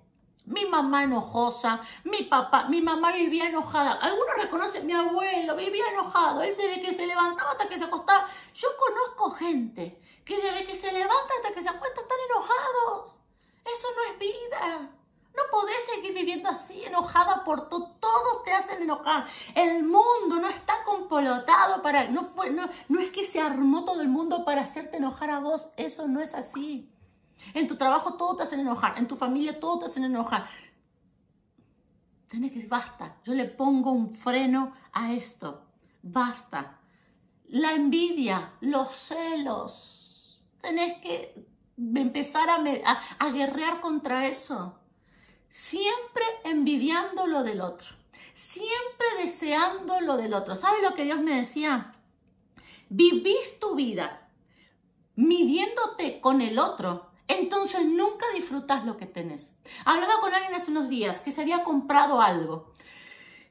Mi 0.46 0.64
mamá 0.64 1.04
enojosa, 1.04 1.82
mi 2.04 2.22
papá, 2.22 2.68
mi 2.70 2.80
mamá 2.80 3.12
vivía 3.12 3.48
enojada. 3.48 3.92
Algunos 3.94 4.36
reconocen, 4.38 4.86
mi 4.86 4.92
abuelo 4.92 5.56
vivía 5.56 5.90
enojado. 5.92 6.40
Él 6.40 6.54
desde 6.56 6.80
que 6.80 6.94
se 6.94 7.06
levantaba 7.06 7.50
hasta 7.50 7.68
que 7.68 7.78
se 7.78 7.84
acostaba. 7.84 8.28
Yo 8.54 8.68
conozco 8.78 9.32
gente 9.32 10.00
que 10.24 10.36
desde 10.36 10.66
que 10.66 10.74
se 10.74 10.90
levanta 10.92 11.34
hasta 11.36 11.52
que 11.52 11.62
se 11.62 11.68
acuesta 11.68 12.00
están 12.00 12.18
enojados. 12.30 13.25
Eso 13.72 13.88
no 13.96 14.12
es 14.12 14.18
vida. 14.18 14.90
No 15.36 15.42
podés 15.50 15.84
seguir 15.84 16.14
viviendo 16.14 16.48
así, 16.48 16.82
enojada 16.84 17.44
por 17.44 17.68
todo. 17.68 17.96
Todos 18.00 18.44
te 18.44 18.52
hacen 18.52 18.82
enojar. 18.82 19.26
El 19.54 19.82
mundo 19.82 20.40
no 20.40 20.48
está 20.48 20.82
compolotado 20.84 21.82
para... 21.82 22.08
No, 22.08 22.24
fue, 22.24 22.50
no, 22.50 22.68
no 22.88 23.00
es 23.00 23.10
que 23.10 23.24
se 23.24 23.40
armó 23.40 23.84
todo 23.84 24.00
el 24.00 24.08
mundo 24.08 24.44
para 24.44 24.62
hacerte 24.62 24.96
enojar 24.96 25.30
a 25.30 25.40
vos. 25.40 25.68
Eso 25.76 26.08
no 26.08 26.22
es 26.22 26.34
así. 26.34 26.90
En 27.52 27.66
tu 27.66 27.76
trabajo 27.76 28.14
todo 28.14 28.36
te 28.36 28.44
hacen 28.44 28.60
enojar. 28.60 28.98
En 28.98 29.06
tu 29.06 29.16
familia 29.16 29.60
todo 29.60 29.80
te 29.80 29.84
hacen 29.86 30.04
enojar. 30.04 30.46
Tienes 32.28 32.52
que 32.52 32.66
basta. 32.66 33.16
Yo 33.24 33.34
le 33.34 33.44
pongo 33.44 33.90
un 33.90 34.10
freno 34.10 34.72
a 34.92 35.12
esto. 35.12 35.64
Basta. 36.02 36.78
La 37.48 37.72
envidia, 37.72 38.52
los 38.60 38.90
celos. 38.90 40.42
Tenés 40.60 40.98
que 41.00 41.46
empezar 41.76 42.48
a, 42.50 42.56
a, 43.18 43.30
guerrear 43.30 43.80
contra 43.80 44.26
eso. 44.26 44.78
Siempre 45.48 46.24
envidiando 46.44 47.26
lo 47.26 47.42
del 47.42 47.60
otro. 47.60 47.88
Siempre 48.34 49.06
deseando 49.18 50.00
lo 50.00 50.16
del 50.16 50.34
otro. 50.34 50.56
¿Sabes 50.56 50.82
lo 50.82 50.94
que 50.94 51.04
Dios 51.04 51.20
me 51.20 51.36
decía? 51.36 51.92
Vivís 52.88 53.58
tu 53.58 53.74
vida 53.74 54.26
midiéndote 55.16 56.20
con 56.20 56.40
el 56.40 56.58
otro. 56.58 57.10
Entonces 57.28 57.84
nunca 57.84 58.26
disfrutas 58.34 58.84
lo 58.86 58.96
que 58.96 59.06
tenés. 59.06 59.56
Hablaba 59.84 60.20
con 60.20 60.32
alguien 60.32 60.54
hace 60.54 60.70
unos 60.70 60.88
días 60.88 61.20
que 61.20 61.32
se 61.32 61.42
había 61.42 61.64
comprado 61.64 62.20
algo. 62.20 62.72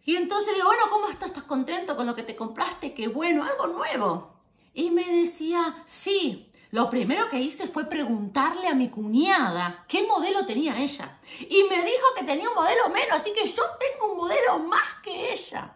Y 0.06 0.16
entonces 0.16 0.50
le 0.50 0.56
digo, 0.56 0.68
bueno, 0.68 0.84
¿cómo 0.90 1.10
estás? 1.10 1.30
¿Estás 1.30 1.44
contento 1.44 1.98
con 1.98 2.06
lo 2.06 2.16
que 2.16 2.24
te 2.24 2.36
compraste? 2.36 2.94
Qué 2.94 3.08
bueno, 3.08 3.44
algo 3.44 3.68
nuevo. 3.68 4.36
Y 4.74 4.92
me 4.92 5.04
decía, 5.04 5.84
sí, 5.86 6.52
lo 6.76 6.90
primero 6.90 7.30
que 7.30 7.40
hice 7.40 7.68
fue 7.68 7.86
preguntarle 7.86 8.68
a 8.68 8.76
mi 8.76 8.90
cuñada 8.90 9.86
qué 9.88 10.06
modelo 10.06 10.46
tenía 10.46 10.78
ella. 10.78 11.20
Y 11.40 11.64
me 11.70 11.78
dijo 11.78 12.06
que 12.18 12.26
tenía 12.26 12.50
un 12.50 12.56
modelo 12.56 12.90
menos, 12.90 13.14
así 13.14 13.32
que 13.32 13.48
yo 13.48 13.64
tengo 13.80 14.12
un 14.12 14.18
modelo 14.18 14.60
más 14.60 14.86
que 15.02 15.32
ella. 15.32 15.74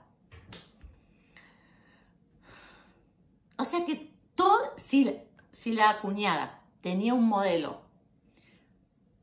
O 3.58 3.64
sea 3.64 3.86
que 3.86 4.14
todo, 4.36 4.74
si, 4.76 5.24
la 5.68 6.02
cuñada 6.02 6.64
tenía 6.82 7.14
un 7.14 7.30
modelo 7.30 7.80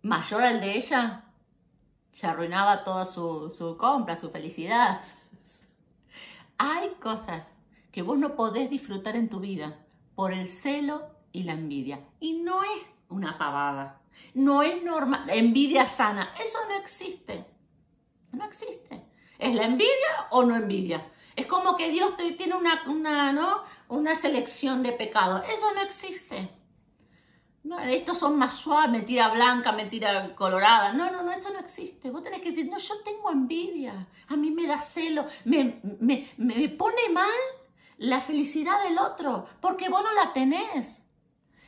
mayor 0.00 0.44
al 0.44 0.62
de 0.62 0.78
ella, 0.78 1.26
se 2.14 2.26
arruinaba 2.26 2.84
toda 2.84 3.04
su, 3.04 3.50
su 3.50 3.76
compra, 3.76 4.18
su 4.18 4.30
felicidad. 4.30 5.02
Hay 6.56 6.94
cosas 7.02 7.46
que 7.92 8.00
vos 8.00 8.16
no 8.16 8.34
podés 8.34 8.70
disfrutar 8.70 9.14
en 9.14 9.28
tu 9.28 9.40
vida 9.40 9.78
por 10.14 10.32
el 10.32 10.48
celo 10.48 11.15
y 11.32 11.42
la 11.42 11.52
envidia. 11.52 12.00
Y 12.20 12.34
no 12.34 12.62
es 12.62 12.82
una 13.08 13.38
pavada, 13.38 14.00
no 14.34 14.62
es 14.62 14.82
normal, 14.82 15.28
envidia 15.28 15.88
sana, 15.88 16.32
eso 16.42 16.58
no 16.68 16.76
existe, 16.76 17.44
no 18.32 18.44
existe. 18.44 19.04
¿Es 19.38 19.54
la 19.54 19.64
envidia 19.64 20.28
o 20.30 20.44
no 20.44 20.56
envidia? 20.56 21.10
Es 21.34 21.46
como 21.46 21.76
que 21.76 21.90
Dios 21.90 22.14
tiene 22.16 22.54
una, 22.54 22.84
una, 22.86 23.32
¿no? 23.32 23.62
una 23.88 24.16
selección 24.16 24.82
de 24.82 24.92
pecados, 24.92 25.42
eso 25.52 25.72
no 25.74 25.82
existe. 25.82 26.48
No, 27.62 27.80
estos 27.80 28.18
son 28.18 28.38
más 28.38 28.54
suaves, 28.54 28.92
mentira 28.92 29.28
blanca, 29.28 29.72
mentira 29.72 30.36
colorada. 30.36 30.92
No, 30.92 31.10
no, 31.10 31.24
no, 31.24 31.32
eso 31.32 31.52
no 31.52 31.58
existe. 31.58 32.10
Vos 32.10 32.22
tenés 32.22 32.40
que 32.40 32.50
decir, 32.50 32.70
no, 32.70 32.78
yo 32.78 33.00
tengo 33.00 33.28
envidia. 33.28 34.06
A 34.28 34.36
mí 34.36 34.52
me 34.52 34.68
da 34.68 34.80
celo, 34.80 35.26
me, 35.44 35.80
me, 35.98 36.30
me 36.36 36.68
pone 36.68 37.08
mal 37.12 37.28
la 37.98 38.20
felicidad 38.20 38.84
del 38.84 38.98
otro, 38.98 39.46
porque 39.60 39.88
vos 39.88 40.00
no 40.02 40.12
la 40.12 40.32
tenés. 40.32 41.02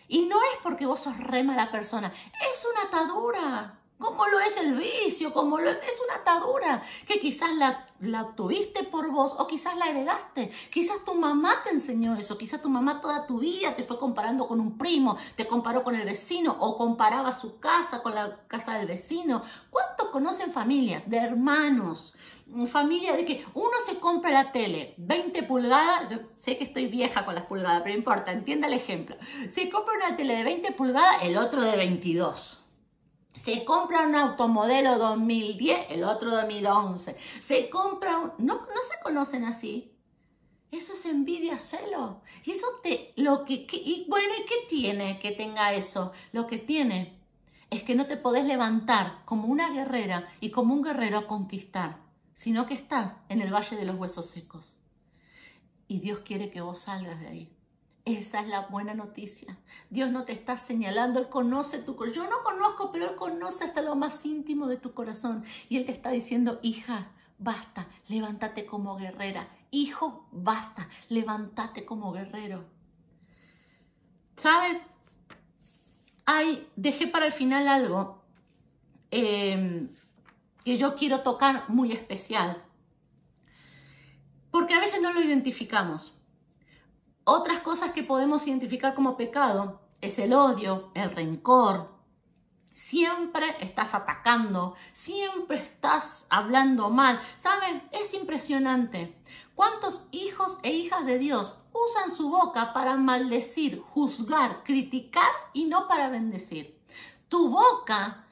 Y 0.09 0.23
no 0.23 0.37
es 0.37 0.59
porque 0.63 0.87
vos 0.87 1.01
sos 1.01 1.19
re 1.19 1.45
mala 1.45 1.71
persona, 1.71 2.13
es 2.51 2.67
una 2.73 2.89
atadura. 2.89 3.75
como 3.99 4.29
lo 4.29 4.39
es 4.39 4.57
el 4.57 4.75
vicio, 4.75 5.33
como 5.33 5.59
lo 5.59 5.71
es 5.71 6.01
una 6.05 6.21
atadura, 6.21 6.83
que 7.05 7.19
quizás 7.19 7.53
la, 7.57 7.85
la 8.01 8.23
obtuviste 8.23 8.85
por 8.85 9.11
vos 9.11 9.35
o 9.39 9.47
quizás 9.49 9.77
la 9.77 9.89
heredaste. 9.89 10.51
Quizás 10.73 11.05
tu 11.05 11.15
mamá 11.15 11.63
te 11.65 11.71
enseñó 11.71 12.15
eso, 12.15 12.39
quizás 12.39 12.63
tu 12.63 12.69
mamá 12.69 13.01
toda 13.01 13.27
tu 13.27 13.41
vida 13.41 13.75
te 13.75 13.83
fue 13.83 13.99
comparando 13.99 14.47
con 14.47 14.61
un 14.61 14.79
primo, 14.79 15.19
te 15.37 15.49
comparó 15.49 15.83
con 15.83 15.97
el 15.97 16.07
vecino 16.07 16.57
o 16.61 16.79
comparaba 16.79 17.33
su 17.33 17.59
casa 17.59 18.01
con 18.03 18.15
la 18.15 18.47
casa 18.47 18.75
del 18.79 18.87
vecino. 18.87 19.43
¿Cuántos 19.69 20.09
conocen 20.09 20.53
familias 20.53 21.03
de 21.07 21.17
hermanos? 21.19 22.15
Familia 22.69 23.15
de 23.15 23.25
que 23.25 23.45
uno 23.55 23.73
se 23.85 23.99
compra 23.99 24.31
la 24.31 24.53
tele 24.53 24.95
20 24.97 25.43
pulgadas, 25.43 26.11
yo 26.11 26.19
sé 26.35 26.57
que 26.57 26.65
estoy 26.65 26.87
vieja 26.87 27.25
con 27.25 27.35
las 27.35 27.45
pulgadas, 27.45 27.83
pero 27.83 27.95
importa, 27.95 28.33
entienda 28.33 28.67
el 28.67 28.73
ejemplo. 28.73 29.17
Se 29.49 29.69
compra 29.69 29.95
una 29.95 30.17
tele 30.17 30.37
de 30.37 30.45
20 30.45 30.73
pulgadas, 30.73 31.23
el 31.23 31.37
otro 31.37 31.63
de 31.63 31.77
22 31.77 32.65
se 33.39 33.65
compra 33.65 34.03
un 34.03 34.17
automodelo 34.17 34.99
2010, 34.99 35.87
el 35.91 36.05
otro 36.05 36.31
2011. 36.33 37.17
Se 37.41 37.71
compra 37.71 38.19
un... 38.19 38.33
No, 38.39 38.55
no 38.57 38.83
se 38.91 39.01
conocen 39.03 39.45
así. 39.45 39.93
Eso 40.71 40.93
es 40.93 41.07
envidia, 41.07 41.59
celo. 41.61 42.23
Y 42.45 42.51
eso 42.51 42.67
te... 42.83 43.13
Lo 43.17 43.45
que, 43.45 43.67
y 43.71 44.07
bueno, 44.09 44.35
¿y 44.39 44.45
qué 44.45 44.67
tiene 44.69 45.19
que 45.19 45.31
tenga 45.33 45.73
eso? 45.73 46.13
Lo 46.33 46.47
que 46.47 46.59
tiene 46.59 47.17
es 47.71 47.83
que 47.85 47.95
no 47.95 48.07
te 48.07 48.17
podés 48.17 48.45
levantar 48.45 49.25
como 49.25 49.47
una 49.47 49.71
guerrera 49.71 50.29
y 50.41 50.51
como 50.51 50.75
un 50.75 50.83
guerrero 50.83 51.19
a 51.19 51.27
conquistar, 51.27 51.99
sino 52.39 52.67
que 52.67 52.75
estás 52.75 53.17
en 53.29 53.41
el 53.41 53.53
valle 53.53 53.75
de 53.75 53.85
los 53.85 53.97
huesos 53.97 54.27
secos. 54.27 54.79
Y 55.89 55.99
Dios 55.99 56.21
quiere 56.21 56.51
que 56.51 56.61
vos 56.61 56.83
salgas 56.83 57.19
de 57.19 57.27
ahí. 57.27 57.53
Esa 58.05 58.43
es 58.43 58.47
la 58.47 58.69
buena 58.69 58.95
noticia. 58.95 59.59
Dios 59.91 60.13
no 60.13 60.23
te 60.23 60.35
está 60.35 60.57
señalando, 60.57 61.19
Él 61.19 61.29
conoce 61.29 61.83
tu 61.83 61.97
corazón. 61.97 62.23
Yo 62.23 62.31
no 62.31 62.45
conozco, 62.45 62.93
pero 62.93 63.11
Él 63.11 63.17
conoce 63.17 63.65
hasta 63.65 63.83
lo 63.83 63.97
más 63.97 64.25
íntimo 64.25 64.69
de 64.69 64.77
tu 64.77 64.95
corazón. 64.95 65.43
Y 65.69 65.79
Él 65.79 65.85
te 65.85 65.91
está 65.91 66.13
diciendo, 66.13 66.61
hija, 66.63 67.11
basta, 67.39 67.89
levántate 68.07 68.67
como 68.67 68.95
guerrera. 68.95 69.49
Hijo, 69.73 70.29
basta, 70.31 70.89
levántate 71.09 71.85
como 71.85 72.13
guerrero. 72.13 72.67
¿Sabes? 74.37 74.81
Ay, 76.25 76.69
dejé 76.77 77.09
para 77.09 77.27
el 77.27 77.33
final 77.33 77.67
algo 77.67 78.23
em, 79.11 79.89
que 80.69 80.77
yo 80.77 80.97
quiero 80.97 81.21
tocar 81.21 81.65
muy 81.69 81.93
especial. 81.93 82.63
Porque 84.51 84.75
a 84.75 84.81
veces 84.81 85.01
no 85.01 85.15
lo 85.15 85.23
identificamos. 85.23 86.21
Otras 87.25 87.61
cosas 87.61 87.93
que 87.93 88.03
podemos 88.03 88.47
identificar 88.47 88.95
como 88.95 89.17
pecado 89.17 89.81
es 90.03 90.19
el 90.19 90.35
odio, 90.35 90.91
el 90.93 91.11
rencor. 91.11 91.91
Siempre 92.75 93.57
estás 93.61 93.95
atacando, 93.95 94.75
siempre 94.93 95.57
estás 95.57 96.27
hablando 96.29 96.91
mal. 96.91 97.19
¿Saben? 97.39 97.89
Es 97.91 98.13
impresionante. 98.13 99.19
¿Cuántos 99.55 100.07
hijos 100.11 100.59
e 100.63 100.75
hijas 100.75 101.07
de 101.07 101.19
Dios 101.19 101.57
usan 101.73 102.11
su 102.11 102.29
boca 102.29 102.75
para 102.75 102.95
maldecir, 102.99 103.81
juzgar, 103.81 104.65
criticar 104.65 105.31
y 105.55 105.65
no 105.65 105.89
para 105.89 106.11
bendecir? 106.11 106.79
Tu 107.31 107.49
boca, 107.49 108.28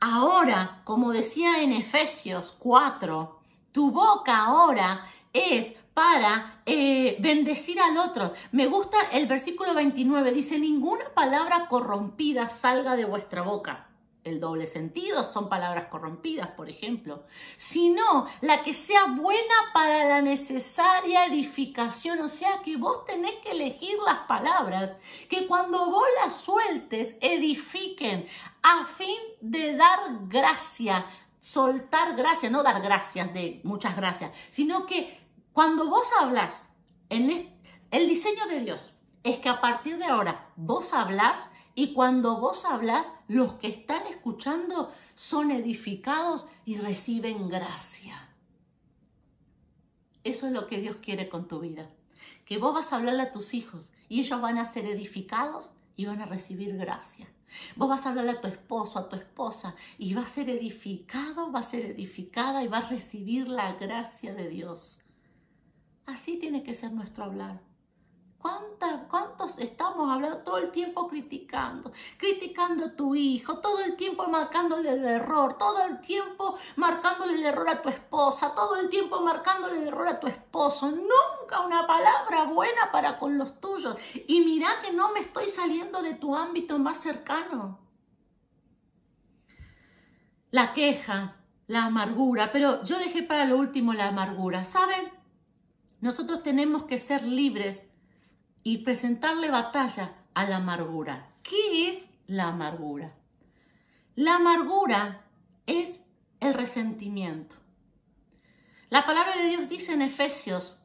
ahora, 0.00 0.80
como 0.84 1.12
decía 1.12 1.62
en 1.62 1.72
Efesios 1.72 2.56
4, 2.58 3.38
tu 3.72 3.90
boca 3.90 4.36
ahora 4.38 5.06
es 5.32 5.74
para 5.94 6.62
eh, 6.66 7.16
bendecir 7.20 7.80
al 7.80 7.96
otro. 7.98 8.32
Me 8.52 8.66
gusta 8.66 8.96
el 9.12 9.26
versículo 9.26 9.74
29, 9.74 10.32
dice, 10.32 10.58
ninguna 10.58 11.04
palabra 11.14 11.68
corrompida 11.68 12.48
salga 12.48 12.96
de 12.96 13.04
vuestra 13.04 13.42
boca. 13.42 13.89
El 14.22 14.38
doble 14.38 14.66
sentido 14.66 15.24
son 15.24 15.48
palabras 15.48 15.86
corrompidas, 15.86 16.48
por 16.48 16.68
ejemplo, 16.68 17.24
sino 17.56 18.26
la 18.42 18.62
que 18.62 18.74
sea 18.74 19.06
buena 19.06 19.54
para 19.72 20.04
la 20.04 20.20
necesaria 20.20 21.24
edificación. 21.24 22.20
O 22.20 22.28
sea 22.28 22.60
que 22.62 22.76
vos 22.76 23.06
tenés 23.06 23.36
que 23.36 23.52
elegir 23.52 23.96
las 24.04 24.26
palabras 24.26 24.90
que 25.30 25.46
cuando 25.46 25.90
vos 25.90 26.06
las 26.22 26.36
sueltes 26.36 27.16
edifiquen 27.22 28.26
a 28.62 28.84
fin 28.84 29.16
de 29.40 29.74
dar 29.76 30.00
gracia, 30.28 31.06
soltar 31.38 32.14
gracia, 32.14 32.50
no 32.50 32.62
dar 32.62 32.82
gracias 32.82 33.32
de 33.32 33.62
muchas 33.64 33.96
gracias, 33.96 34.32
sino 34.50 34.84
que 34.84 35.18
cuando 35.54 35.88
vos 35.88 36.10
hablas, 36.20 36.68
en 37.08 37.58
el 37.90 38.08
diseño 38.08 38.46
de 38.46 38.60
Dios 38.60 38.94
es 39.24 39.38
que 39.38 39.48
a 39.48 39.60
partir 39.60 39.98
de 39.98 40.04
ahora 40.04 40.48
vos 40.56 40.92
hablas 40.92 41.50
y 41.74 41.92
cuando 41.92 42.38
vos 42.38 42.64
hablas, 42.64 43.06
los 43.28 43.54
que 43.54 43.68
están 43.68 44.06
escuchando 44.06 44.92
son 45.14 45.50
edificados 45.50 46.46
y 46.64 46.76
reciben 46.76 47.48
gracia. 47.48 48.28
Eso 50.24 50.46
es 50.46 50.52
lo 50.52 50.66
que 50.66 50.80
Dios 50.80 50.96
quiere 51.00 51.28
con 51.28 51.48
tu 51.48 51.60
vida. 51.60 51.88
Que 52.44 52.58
vos 52.58 52.74
vas 52.74 52.92
a 52.92 52.96
hablarle 52.96 53.22
a 53.22 53.32
tus 53.32 53.54
hijos 53.54 53.92
y 54.08 54.20
ellos 54.20 54.40
van 54.40 54.58
a 54.58 54.72
ser 54.72 54.86
edificados 54.86 55.70
y 55.96 56.06
van 56.06 56.20
a 56.20 56.26
recibir 56.26 56.76
gracia. 56.76 57.28
Vos 57.76 57.88
vas 57.88 58.06
a 58.06 58.10
hablarle 58.10 58.32
a 58.32 58.40
tu 58.40 58.48
esposo, 58.48 58.98
a 58.98 59.08
tu 59.08 59.16
esposa, 59.16 59.74
y 59.98 60.14
va 60.14 60.22
a 60.22 60.28
ser 60.28 60.50
edificado, 60.50 61.50
va 61.50 61.60
a 61.60 61.64
ser 61.64 61.84
edificada 61.86 62.62
y 62.62 62.68
va 62.68 62.78
a 62.78 62.88
recibir 62.88 63.48
la 63.48 63.72
gracia 63.74 64.34
de 64.34 64.48
Dios. 64.48 64.98
Así 66.06 66.38
tiene 66.38 66.62
que 66.62 66.74
ser 66.74 66.92
nuestro 66.92 67.24
hablar. 67.24 67.60
¿Cuántos 68.40 69.58
estamos 69.58 70.10
hablando 70.10 70.38
todo 70.38 70.56
el 70.56 70.70
tiempo 70.70 71.06
criticando? 71.08 71.92
Criticando 72.16 72.86
a 72.86 72.96
tu 72.96 73.14
hijo, 73.14 73.58
todo 73.58 73.80
el 73.80 73.96
tiempo 73.96 74.26
marcándole 74.28 74.90
el 74.90 75.04
error, 75.04 75.58
todo 75.58 75.84
el 75.84 76.00
tiempo 76.00 76.56
marcándole 76.76 77.34
el 77.34 77.44
error 77.44 77.68
a 77.68 77.82
tu 77.82 77.90
esposa, 77.90 78.54
todo 78.54 78.76
el 78.76 78.88
tiempo 78.88 79.20
marcándole 79.20 79.82
el 79.82 79.88
error 79.88 80.08
a 80.08 80.20
tu 80.20 80.26
esposo. 80.26 80.90
Nunca 80.90 81.60
una 81.66 81.86
palabra 81.86 82.44
buena 82.44 82.90
para 82.90 83.18
con 83.18 83.36
los 83.36 83.60
tuyos. 83.60 83.96
Y 84.26 84.40
mira 84.40 84.68
que 84.82 84.92
no 84.92 85.12
me 85.12 85.20
estoy 85.20 85.50
saliendo 85.50 86.00
de 86.00 86.14
tu 86.14 86.34
ámbito 86.34 86.78
más 86.78 86.96
cercano. 86.96 87.78
La 90.50 90.72
queja, 90.72 91.36
la 91.66 91.84
amargura, 91.84 92.52
pero 92.52 92.82
yo 92.84 92.98
dejé 92.98 93.22
para 93.22 93.44
lo 93.44 93.58
último 93.58 93.92
la 93.92 94.08
amargura. 94.08 94.64
¿Saben? 94.64 95.12
Nosotros 96.00 96.42
tenemos 96.42 96.84
que 96.84 96.96
ser 96.96 97.22
libres 97.22 97.89
y 98.62 98.78
presentarle 98.78 99.50
batalla 99.50 100.14
a 100.34 100.44
la 100.44 100.56
amargura. 100.56 101.30
¿Qué 101.42 101.90
es 101.90 102.04
la 102.26 102.48
amargura? 102.48 103.14
La 104.14 104.36
amargura 104.36 105.24
es 105.66 106.00
el 106.40 106.54
resentimiento. 106.54 107.56
La 108.88 109.06
palabra 109.06 109.36
de 109.36 109.48
Dios 109.48 109.68
dice 109.68 109.92
en 109.92 110.02
Efesios, 110.02 110.76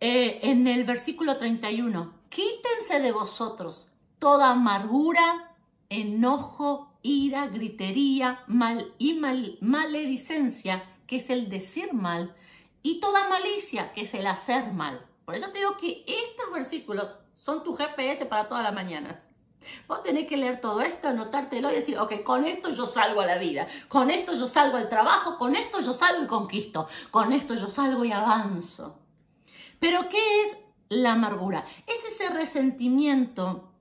eh, 0.00 0.40
en 0.42 0.66
el 0.66 0.84
versículo 0.84 1.36
31, 1.36 2.12
quítense 2.28 2.98
de 3.00 3.12
vosotros 3.12 3.92
toda 4.18 4.50
amargura, 4.50 5.54
enojo, 5.88 6.92
ira, 7.02 7.46
gritería 7.46 8.42
mal 8.46 8.92
y 8.98 9.14
mal, 9.14 9.58
maledicencia, 9.60 10.84
que 11.06 11.16
es 11.16 11.30
el 11.30 11.48
decir 11.48 11.92
mal, 11.92 12.34
y 12.82 13.00
toda 13.00 13.28
malicia, 13.28 13.92
que 13.92 14.02
es 14.02 14.14
el 14.14 14.26
hacer 14.26 14.72
mal. 14.72 15.06
Por 15.32 15.38
eso 15.38 15.48
te 15.48 15.60
digo 15.60 15.78
que 15.78 16.04
estos 16.06 16.52
versículos 16.52 17.14
son 17.32 17.64
tu 17.64 17.74
GPS 17.74 18.26
para 18.26 18.50
toda 18.50 18.60
la 18.60 18.70
mañana. 18.70 19.24
Vos 19.88 20.02
tenés 20.02 20.28
que 20.28 20.36
leer 20.36 20.60
todo 20.60 20.82
esto, 20.82 21.08
anotártelo 21.08 21.70
y 21.70 21.76
decir, 21.76 21.98
ok, 21.98 22.22
con 22.22 22.44
esto 22.44 22.68
yo 22.68 22.84
salgo 22.84 23.22
a 23.22 23.26
la 23.26 23.38
vida, 23.38 23.66
con 23.88 24.10
esto 24.10 24.34
yo 24.34 24.46
salgo 24.46 24.76
al 24.76 24.90
trabajo, 24.90 25.38
con 25.38 25.56
esto 25.56 25.80
yo 25.80 25.94
salgo 25.94 26.24
y 26.24 26.26
conquisto, 26.26 26.86
con 27.10 27.32
esto 27.32 27.54
yo 27.54 27.70
salgo 27.70 28.04
y 28.04 28.12
avanzo. 28.12 28.98
Pero 29.80 30.06
¿qué 30.10 30.42
es 30.42 30.58
la 30.90 31.12
amargura? 31.12 31.64
Es 31.86 32.04
ese 32.04 32.28
resentimiento, 32.28 33.72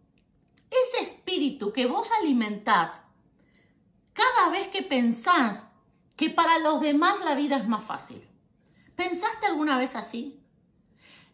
ese 0.70 1.04
espíritu 1.04 1.74
que 1.74 1.86
vos 1.86 2.10
alimentás 2.22 3.02
cada 4.14 4.48
vez 4.52 4.70
que 4.70 4.84
pensás 4.84 5.68
que 6.16 6.30
para 6.30 6.60
los 6.60 6.80
demás 6.80 7.20
la 7.26 7.36
vida 7.36 7.58
es 7.58 7.68
más 7.68 7.84
fácil. 7.84 8.26
¿Pensaste 8.96 9.48
alguna 9.48 9.78
vez 9.78 9.98
así? 9.98 10.41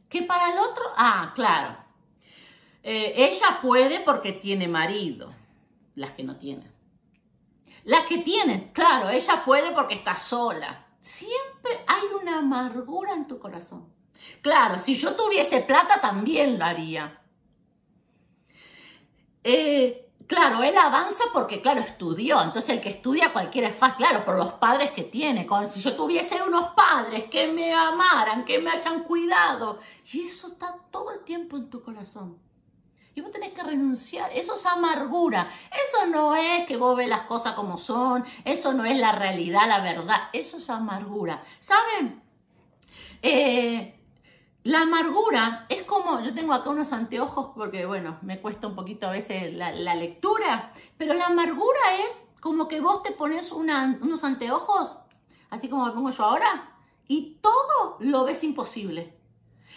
Que 0.09 0.23
para 0.23 0.51
el 0.51 0.59
otro, 0.59 0.83
ah, 0.95 1.33
claro, 1.35 1.77
eh, 2.83 3.13
ella 3.15 3.59
puede 3.61 3.99
porque 3.99 4.31
tiene 4.31 4.67
marido, 4.67 5.33
las 5.95 6.11
que 6.11 6.23
no 6.23 6.37
tienen. 6.37 6.71
Las 7.83 8.05
que 8.05 8.19
tienen, 8.19 8.71
claro, 8.73 9.09
ella 9.09 9.43
puede 9.45 9.71
porque 9.71 9.95
está 9.95 10.15
sola. 10.15 10.87
Siempre 11.01 11.83
hay 11.87 12.03
una 12.21 12.39
amargura 12.39 13.13
en 13.13 13.27
tu 13.27 13.39
corazón. 13.39 13.93
Claro, 14.41 14.79
si 14.79 14.95
yo 14.95 15.15
tuviese 15.15 15.61
plata 15.61 16.01
también 16.01 16.57
lo 16.57 16.65
haría. 16.65 17.21
Eh, 19.43 20.06
Claro, 20.27 20.61
él 20.61 20.77
avanza 20.77 21.23
porque, 21.31 21.61
claro, 21.61 21.79
estudió. 21.79 22.41
Entonces, 22.41 22.71
el 22.71 22.81
que 22.81 22.89
estudia 22.89 23.31
cualquiera 23.31 23.69
es 23.69 23.75
fácil, 23.75 24.05
claro, 24.05 24.25
por 24.25 24.35
los 24.35 24.53
padres 24.53 24.91
que 24.91 25.03
tiene. 25.03 25.47
si 25.69 25.79
yo 25.79 25.95
tuviese 25.95 26.43
unos 26.43 26.71
padres 26.71 27.25
que 27.25 27.47
me 27.47 27.73
amaran, 27.73 28.43
que 28.43 28.59
me 28.59 28.71
hayan 28.71 29.03
cuidado. 29.03 29.79
Y 30.11 30.25
eso 30.25 30.47
está 30.47 30.75
todo 30.91 31.11
el 31.13 31.23
tiempo 31.23 31.55
en 31.55 31.69
tu 31.69 31.81
corazón. 31.81 32.37
Y 33.15 33.21
vos 33.21 33.31
tenés 33.31 33.53
que 33.53 33.63
renunciar. 33.63 34.29
Eso 34.33 34.55
es 34.55 34.65
amargura. 34.65 35.49
Eso 35.85 36.05
no 36.07 36.35
es 36.35 36.67
que 36.67 36.75
vos 36.75 36.97
ves 36.97 37.07
las 37.07 37.21
cosas 37.21 37.53
como 37.53 37.77
son. 37.77 38.25
Eso 38.43 38.73
no 38.73 38.83
es 38.83 38.99
la 38.99 39.13
realidad, 39.13 39.67
la 39.67 39.79
verdad. 39.79 40.29
Eso 40.33 40.57
es 40.57 40.69
amargura. 40.69 41.41
¿Saben? 41.59 42.21
Eh, 43.21 43.96
la 44.67 44.81
amargura 44.81 45.65
es 45.69 45.83
como, 45.83 46.19
yo 46.19 46.33
tengo 46.33 46.51
acá 46.51 46.69
unos 46.71 46.91
anteojos 46.91 47.51
porque, 47.55 47.85
bueno, 47.85 48.17
me 48.21 48.41
cuesta 48.41 48.67
un 48.67 48.75
poquito 48.75 49.07
a 49.07 49.11
veces 49.11 49.53
la, 49.53 49.71
lectura, 49.95 50.73
pero 50.97 51.13
la 51.13 51.27
amargura 51.27 51.79
es 52.05 52.21
como 52.41 52.67
que 52.67 52.81
vos 52.81 53.01
te 53.01 53.13
pones 53.13 53.53
unos 53.53 54.23
anteojos, 54.25 54.97
así 55.49 55.69
como 55.69 55.85
me 55.85 55.93
pongo 55.93 56.09
yo 56.09 56.25
ahora, 56.25 56.75
y 57.07 57.37
todo 57.39 57.95
lo 58.01 58.25
ves 58.25 58.43
imposible. 58.43 59.17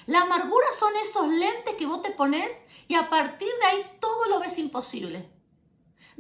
La 0.07 0.23
amargura 0.23 0.67
son 0.73 0.91
esos 0.97 1.29
lentes 1.29 1.77
que 1.77 1.87
vos 1.87 2.03
te 2.03 2.11
pones 2.11 2.51
y 2.89 2.97
a 2.97 3.09
partir 3.09 3.49
de 3.61 3.67
ahí 3.67 3.99
todo 4.01 4.27
lo 4.29 4.41
ves 4.41 4.59
imposible 4.59 5.31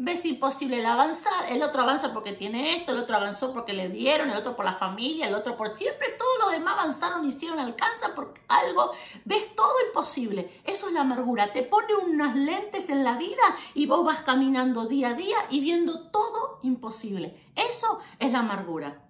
ves 0.02 0.24
imposible 0.24 0.78
el 0.78 0.86
avanzar, 0.86 1.50
el 1.50 1.62
otro 1.62 1.82
avanza 1.82 2.14
porque 2.14 2.32
tiene 2.32 2.74
esto, 2.76 2.92
el 2.92 3.00
otro 3.00 3.16
avanzó 3.16 3.52
porque 3.52 3.74
le 3.74 3.90
dieron, 3.90 4.30
el 4.30 4.36
otro 4.38 4.56
por 4.56 4.64
la 4.64 4.72
familia, 4.72 5.28
el 5.28 5.34
otro 5.34 5.58
por 5.58 5.74
siempre, 5.74 6.08
todo 6.18 6.46
lo 6.46 6.50
demás 6.52 6.74
avanzaron, 6.78 7.26
hicieron, 7.28 7.58
alcanzan 7.58 8.14
por 8.14 8.32
algo, 8.48 8.92
ves 9.26 9.54
todo 9.54 9.74
imposible. 9.86 10.58
Eso 10.64 10.88
es 10.88 10.94
la 10.94 11.02
amargura, 11.02 11.52
te 11.52 11.62
pone 11.62 11.94
unas 11.94 12.34
lentes 12.34 12.88
en 12.88 13.04
la 13.04 13.18
vida 13.18 13.42
y 13.74 13.84
vos 13.84 14.02
vas 14.02 14.22
caminando 14.22 14.86
día 14.86 15.10
a 15.10 15.14
día 15.14 15.36
y 15.50 15.60
viendo 15.60 16.08
todo 16.08 16.60
imposible. 16.62 17.38
Eso 17.54 18.00
es 18.18 18.32
la 18.32 18.38
amargura. 18.38 19.02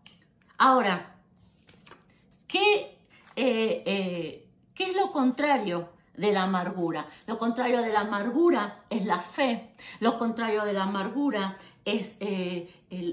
Ahora, 0.59 1.21
¿qué, 2.49 2.99
eh, 3.37 3.83
eh, 3.87 4.49
¿qué 4.75 4.85
es 4.91 4.97
lo 4.97 5.13
contrario? 5.13 5.89
De 6.15 6.33
la 6.33 6.43
amargura. 6.43 7.07
Lo 7.27 7.39
contrario 7.39 7.83
de 7.83 7.93
la 7.93 8.01
amargura 8.01 8.85
es 8.91 9.05
la 9.05 9.21
fe. 9.21 9.75
Lo 10.01 10.19
contrario 10.19 10.65
de 10.65 10.73
la 10.73 10.85
amargura 10.85 11.59
es 11.85 12.17
eh, 12.21 12.69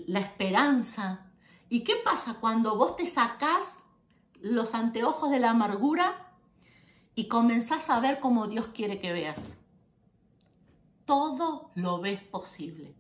la 0.07 0.19
esperanza. 0.19 1.27
¿Y 1.69 1.83
qué 1.83 1.95
pasa 2.03 2.35
cuando 2.39 2.75
vos 2.77 2.95
te 2.95 3.05
sacás 3.05 3.79
los 4.41 4.73
anteojos 4.73 5.31
de 5.31 5.39
la 5.39 5.51
amargura 5.51 6.33
y 7.15 7.27
comenzás 7.27 7.89
a 7.89 7.99
ver 7.99 8.19
como 8.19 8.47
Dios 8.47 8.67
quiere 8.73 8.99
que 8.99 9.13
veas? 9.13 9.41
Todo 11.05 11.71
lo 11.75 11.99
ves 11.99 12.21
posible. 12.21 12.95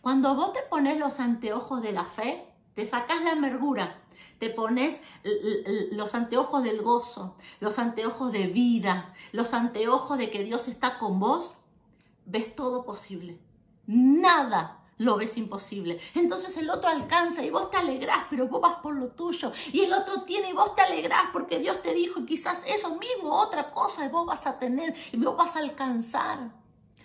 Cuando 0.00 0.34
vos 0.34 0.52
te 0.52 0.60
pones 0.62 0.98
los 0.98 1.20
anteojos 1.20 1.80
de 1.80 1.92
la 1.92 2.04
fe, 2.04 2.44
te 2.74 2.84
sacás 2.84 3.22
la 3.22 3.32
amargura 3.32 4.02
te 4.38 4.50
pones 4.50 4.98
los 5.92 6.14
anteojos 6.14 6.62
del 6.62 6.82
gozo, 6.82 7.36
los 7.60 7.78
anteojos 7.78 8.32
de 8.32 8.46
vida, 8.46 9.14
los 9.32 9.54
anteojos 9.54 10.18
de 10.18 10.30
que 10.30 10.44
Dios 10.44 10.68
está 10.68 10.98
con 10.98 11.20
vos, 11.20 11.58
ves 12.26 12.54
todo 12.54 12.84
posible. 12.84 13.40
Nada 13.86 14.80
lo 14.98 15.16
ves 15.16 15.36
imposible. 15.36 16.00
Entonces 16.14 16.56
el 16.56 16.70
otro 16.70 16.88
alcanza 16.88 17.42
y 17.42 17.50
vos 17.50 17.70
te 17.70 17.76
alegrás, 17.76 18.26
pero 18.30 18.48
vos 18.48 18.60
vas 18.60 18.76
por 18.82 18.94
lo 18.94 19.08
tuyo. 19.08 19.52
Y 19.72 19.80
el 19.80 19.92
otro 19.92 20.22
tiene 20.22 20.50
y 20.50 20.52
vos 20.52 20.74
te 20.74 20.82
alegrás 20.82 21.26
porque 21.32 21.58
Dios 21.58 21.82
te 21.82 21.94
dijo 21.94 22.20
y 22.20 22.26
quizás 22.26 22.62
eso 22.66 22.96
mismo, 22.96 23.40
otra 23.40 23.72
cosa, 23.72 24.04
y 24.04 24.08
vos 24.08 24.26
vas 24.26 24.46
a 24.46 24.58
tener 24.58 24.94
y 25.12 25.16
vos 25.16 25.36
vas 25.36 25.56
a 25.56 25.60
alcanzar. 25.60 26.50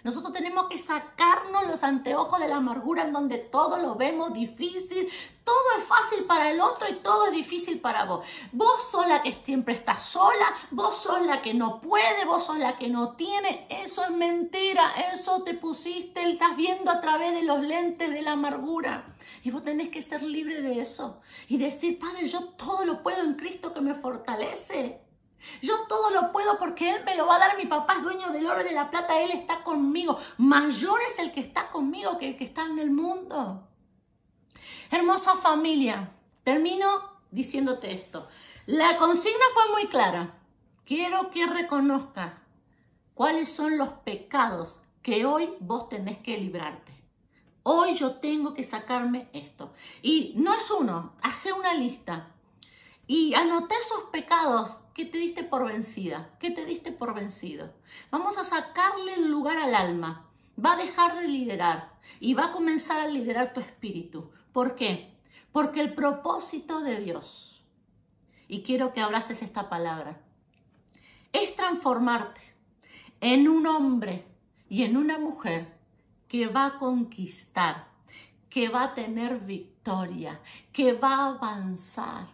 Nosotros 0.03 0.31
tenemos 0.31 0.67
que 0.67 0.77
sacarnos 0.77 1.67
los 1.67 1.83
anteojos 1.83 2.39
de 2.39 2.47
la 2.47 2.57
amargura 2.57 3.03
en 3.03 3.13
donde 3.13 3.37
todo 3.37 3.79
lo 3.79 3.95
vemos 3.95 4.33
difícil, 4.33 5.09
todo 5.43 5.55
es 5.77 5.83
fácil 5.83 6.25
para 6.25 6.51
el 6.51 6.61
otro 6.61 6.87
y 6.89 6.95
todo 6.95 7.25
es 7.25 7.31
difícil 7.31 7.79
para 7.79 8.05
vos. 8.05 8.25
Vos 8.51 8.89
sos 8.91 9.07
la 9.07 9.21
que 9.21 9.33
siempre 9.43 9.73
está 9.73 9.97
sola, 9.97 10.45
vos 10.71 10.95
sos 10.95 11.25
la 11.25 11.41
que 11.41 11.53
no 11.53 11.81
puede, 11.81 12.25
vos 12.25 12.45
sos 12.45 12.57
la 12.59 12.77
que 12.77 12.87
no 12.87 13.13
tiene. 13.13 13.67
Eso 13.69 14.03
es 14.03 14.11
mentira, 14.11 14.91
eso 15.11 15.43
te 15.43 15.53
pusiste, 15.53 16.21
estás 16.29 16.55
viendo 16.55 16.91
a 16.91 17.01
través 17.01 17.33
de 17.33 17.43
los 17.43 17.61
lentes 17.61 18.09
de 18.09 18.21
la 18.21 18.33
amargura. 18.33 19.15
Y 19.43 19.51
vos 19.51 19.63
tenés 19.63 19.89
que 19.89 20.01
ser 20.01 20.23
libre 20.23 20.61
de 20.61 20.79
eso 20.79 21.21
y 21.47 21.57
decir, 21.57 21.99
Padre, 21.99 22.27
yo 22.27 22.49
todo 22.49 22.85
lo 22.85 23.03
puedo 23.03 23.21
en 23.21 23.33
Cristo 23.33 23.73
que 23.73 23.81
me 23.81 23.95
fortalece. 23.95 25.09
Yo 25.61 25.87
todo 25.87 26.09
lo 26.11 26.31
puedo 26.31 26.57
porque 26.57 26.91
Él 26.91 27.03
me 27.05 27.15
lo 27.15 27.27
va 27.27 27.35
a 27.35 27.39
dar. 27.39 27.57
Mi 27.57 27.65
papá 27.65 27.95
es 27.95 28.03
dueño 28.03 28.31
del 28.31 28.45
oro 28.45 28.61
y 28.61 28.65
de 28.65 28.73
la 28.73 28.89
plata. 28.89 29.19
Él 29.21 29.31
está 29.31 29.63
conmigo. 29.63 30.17
Mayor 30.37 30.99
es 31.11 31.19
el 31.19 31.31
que 31.31 31.41
está 31.41 31.69
conmigo 31.69 32.17
que 32.17 32.29
el 32.29 32.37
que 32.37 32.45
está 32.45 32.65
en 32.65 32.79
el 32.79 32.91
mundo. 32.91 33.67
Hermosa 34.91 35.35
familia, 35.37 36.11
termino 36.43 36.87
diciéndote 37.31 37.91
esto. 37.91 38.27
La 38.65 38.97
consigna 38.97 39.45
fue 39.53 39.71
muy 39.73 39.87
clara. 39.87 40.35
Quiero 40.85 41.29
que 41.29 41.45
reconozcas 41.45 42.41
cuáles 43.13 43.49
son 43.49 43.77
los 43.77 43.89
pecados 43.89 44.79
que 45.01 45.25
hoy 45.25 45.53
vos 45.59 45.89
tenés 45.89 46.17
que 46.19 46.37
librarte. 46.37 46.93
Hoy 47.63 47.95
yo 47.95 48.15
tengo 48.15 48.53
que 48.53 48.63
sacarme 48.63 49.29
esto. 49.33 49.73
Y 50.01 50.33
no 50.37 50.53
es 50.53 50.71
uno, 50.71 51.13
hace 51.21 51.53
una 51.53 51.73
lista. 51.73 52.31
Y 53.05 53.33
anoté 53.33 53.75
esos 53.75 54.05
pecados 54.11 54.79
que 54.99 55.05
te 55.05 55.17
diste 55.17 55.43
por 55.43 55.65
vencida, 55.65 56.29
que 56.41 56.51
te 56.51 56.65
diste 56.65 56.91
por 56.91 57.13
vencido. 57.13 57.71
Vamos 58.11 58.37
a 58.37 58.43
sacarle 58.43 59.13
el 59.13 59.31
lugar 59.31 59.57
al 59.57 59.73
alma. 59.73 60.29
Va 60.61 60.73
a 60.73 60.75
dejar 60.75 61.17
de 61.17 61.25
liderar 61.25 61.93
y 62.19 62.33
va 62.33 62.47
a 62.47 62.51
comenzar 62.51 62.99
a 62.99 63.07
liderar 63.07 63.53
tu 63.53 63.61
espíritu. 63.61 64.29
¿Por 64.51 64.75
qué? 64.75 65.17
Porque 65.53 65.79
el 65.79 65.93
propósito 65.93 66.81
de 66.81 66.99
Dios, 66.99 67.63
y 68.49 68.61
quiero 68.61 68.91
que 68.91 68.99
abraces 68.99 69.41
esta 69.41 69.69
palabra, 69.69 70.21
es 71.31 71.55
transformarte 71.55 72.41
en 73.21 73.47
un 73.47 73.67
hombre 73.67 74.25
y 74.67 74.83
en 74.83 74.97
una 74.97 75.17
mujer 75.17 75.79
que 76.27 76.47
va 76.47 76.65
a 76.65 76.77
conquistar, 76.77 77.87
que 78.49 78.67
va 78.67 78.83
a 78.83 78.95
tener 78.95 79.39
victoria, 79.39 80.41
que 80.73 80.91
va 80.91 81.13
a 81.13 81.27
avanzar. 81.27 82.27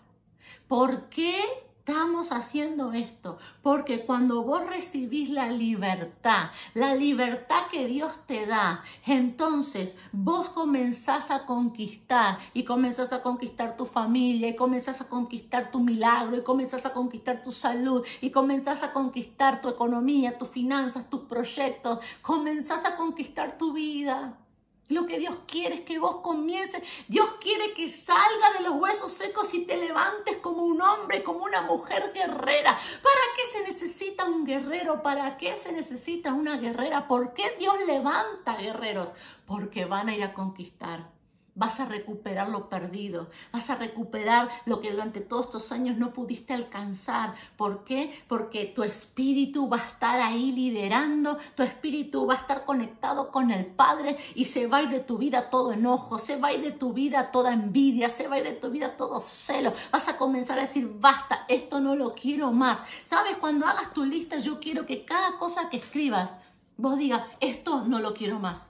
¿Por 0.67 1.09
qué? 1.09 1.43
Estamos 1.87 2.31
haciendo 2.31 2.93
esto? 2.93 3.37
Porque 3.61 4.07
cuando 4.07 4.41
vos 4.41 4.65
recibís 4.65 5.29
la 5.29 5.51
libertad, 5.51 6.49
la 6.73 6.95
libertad 6.95 7.67
que 7.71 7.85
Dios 7.85 8.11
te 8.25 8.47
da, 8.47 8.83
entonces 9.05 9.95
vos 10.11 10.49
comenzás 10.49 11.29
a 11.29 11.45
conquistar 11.45 12.39
y 12.55 12.63
comenzás 12.63 13.13
a 13.13 13.21
conquistar 13.21 13.77
tu 13.77 13.85
familia 13.85 14.47
y 14.49 14.55
comenzás 14.55 14.99
a 15.01 15.07
conquistar 15.07 15.69
tu 15.69 15.79
milagro 15.79 16.37
y 16.37 16.41
comenzás 16.41 16.87
a 16.87 16.93
conquistar 16.93 17.43
tu 17.43 17.51
salud 17.51 18.03
y 18.19 18.31
comenzás 18.31 18.81
a 18.81 18.91
conquistar 18.91 19.61
tu 19.61 19.69
economía, 19.69 20.39
tus 20.39 20.49
finanzas, 20.49 21.07
tus 21.07 21.21
proyectos, 21.21 21.99
comenzás 22.23 22.83
a 22.83 22.95
conquistar 22.95 23.59
tu 23.59 23.73
vida. 23.73 24.39
Lo 24.87 25.07
que 25.07 25.17
Dios 25.17 25.35
quiere 25.47 25.75
es 25.75 25.81
que 25.81 25.97
vos 25.97 26.17
comiences. 26.17 26.83
Dios 27.07 27.27
quiere 27.41 27.73
que 27.73 27.89
salga 27.89 28.53
de 28.57 28.63
los 28.63 28.73
huesos 28.73 29.11
secos 29.11 29.51
y 29.55 29.65
te 29.65 29.77
levantes 29.77 30.37
como 30.37 30.63
un 30.63 30.79
hombre, 30.79 31.23
como 31.23 31.43
una 31.43 31.61
mujer 31.61 32.11
guerrera. 32.13 32.71
¿Para 32.73 33.25
qué 33.35 33.45
se 33.51 33.63
necesita 33.63 34.25
un 34.25 34.45
guerrero? 34.45 35.01
¿Para 35.01 35.37
qué 35.37 35.55
se 35.63 35.71
necesita 35.71 36.33
una 36.33 36.57
guerrera? 36.57 37.07
¿Por 37.07 37.33
qué 37.33 37.55
Dios 37.57 37.75
levanta 37.87 38.57
guerreros? 38.57 39.13
Porque 39.47 39.85
van 39.85 40.09
a 40.09 40.15
ir 40.15 40.23
a 40.23 40.33
conquistar 40.33 41.14
vas 41.55 41.79
a 41.79 41.85
recuperar 41.85 42.49
lo 42.49 42.69
perdido, 42.69 43.29
vas 43.51 43.69
a 43.69 43.75
recuperar 43.75 44.49
lo 44.65 44.81
que 44.81 44.91
durante 44.91 45.21
todos 45.21 45.45
estos 45.45 45.71
años 45.71 45.97
no 45.97 46.11
pudiste 46.11 46.53
alcanzar. 46.53 47.33
¿Por 47.55 47.85
qué? 47.85 48.13
Porque 48.27 48.65
tu 48.65 48.83
espíritu 48.83 49.69
va 49.69 49.77
a 49.77 49.87
estar 49.87 50.19
ahí 50.19 50.51
liderando, 50.51 51.37
tu 51.55 51.63
espíritu 51.63 52.27
va 52.27 52.33
a 52.33 52.37
estar 52.37 52.65
conectado 52.65 53.31
con 53.31 53.51
el 53.51 53.65
Padre 53.65 54.17
y 54.35 54.45
se 54.45 54.67
va 54.67 54.77
a 54.77 54.83
ir 54.83 54.89
de 54.89 54.99
tu 54.99 55.17
vida 55.17 55.49
todo 55.49 55.71
enojo, 55.71 56.19
se 56.19 56.37
va 56.37 56.49
a 56.49 56.53
ir 56.53 56.61
de 56.61 56.71
tu 56.71 56.91
vida 56.91 57.31
toda 57.31 57.53
envidia, 57.53 58.09
se 58.09 58.27
va 58.27 58.35
a 58.35 58.39
ir 58.39 58.45
de 58.45 58.53
tu 58.53 58.69
vida 58.69 58.97
todo 58.97 59.21
celo. 59.21 59.71
Vas 59.91 60.09
a 60.09 60.17
comenzar 60.17 60.59
a 60.59 60.63
decir, 60.63 60.91
basta, 60.99 61.45
esto 61.47 61.79
no 61.79 61.95
lo 61.95 62.13
quiero 62.13 62.51
más. 62.51 62.79
¿Sabes? 63.05 63.37
Cuando 63.37 63.65
hagas 63.65 63.93
tu 63.93 64.03
lista, 64.03 64.37
yo 64.37 64.59
quiero 64.59 64.85
que 64.85 65.05
cada 65.05 65.37
cosa 65.37 65.69
que 65.69 65.77
escribas, 65.77 66.33
vos 66.75 66.97
digas, 66.97 67.23
esto 67.39 67.85
no 67.85 67.99
lo 67.99 68.13
quiero 68.13 68.39
más. 68.39 68.67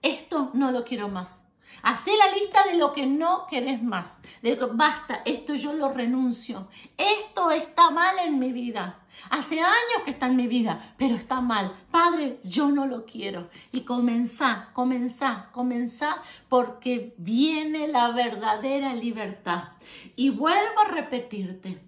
Esto 0.00 0.50
no 0.54 0.70
lo 0.70 0.84
quiero 0.84 1.08
más. 1.08 1.41
Hacé 1.82 2.12
la 2.16 2.30
lista 2.36 2.64
de 2.64 2.76
lo 2.76 2.92
que 2.92 3.06
no 3.06 3.46
querés 3.46 3.82
más. 3.82 4.20
De 4.42 4.56
basta, 4.72 5.22
esto 5.24 5.54
yo 5.54 5.72
lo 5.72 5.92
renuncio. 5.92 6.68
Esto 6.96 7.50
está 7.50 7.90
mal 7.90 8.16
en 8.24 8.38
mi 8.38 8.52
vida. 8.52 8.98
Hace 9.30 9.60
años 9.60 10.02
que 10.04 10.10
está 10.10 10.26
en 10.26 10.36
mi 10.36 10.46
vida, 10.46 10.94
pero 10.96 11.14
está 11.14 11.40
mal. 11.40 11.72
Padre, 11.90 12.40
yo 12.44 12.70
no 12.70 12.86
lo 12.86 13.04
quiero. 13.04 13.48
Y 13.70 13.82
comenzá, 13.82 14.70
comenzá, 14.72 15.50
comenzá, 15.52 16.22
porque 16.48 17.14
viene 17.18 17.88
la 17.88 18.10
verdadera 18.10 18.94
libertad. 18.94 19.70
Y 20.16 20.30
vuelvo 20.30 20.80
a 20.84 20.88
repetirte, 20.88 21.82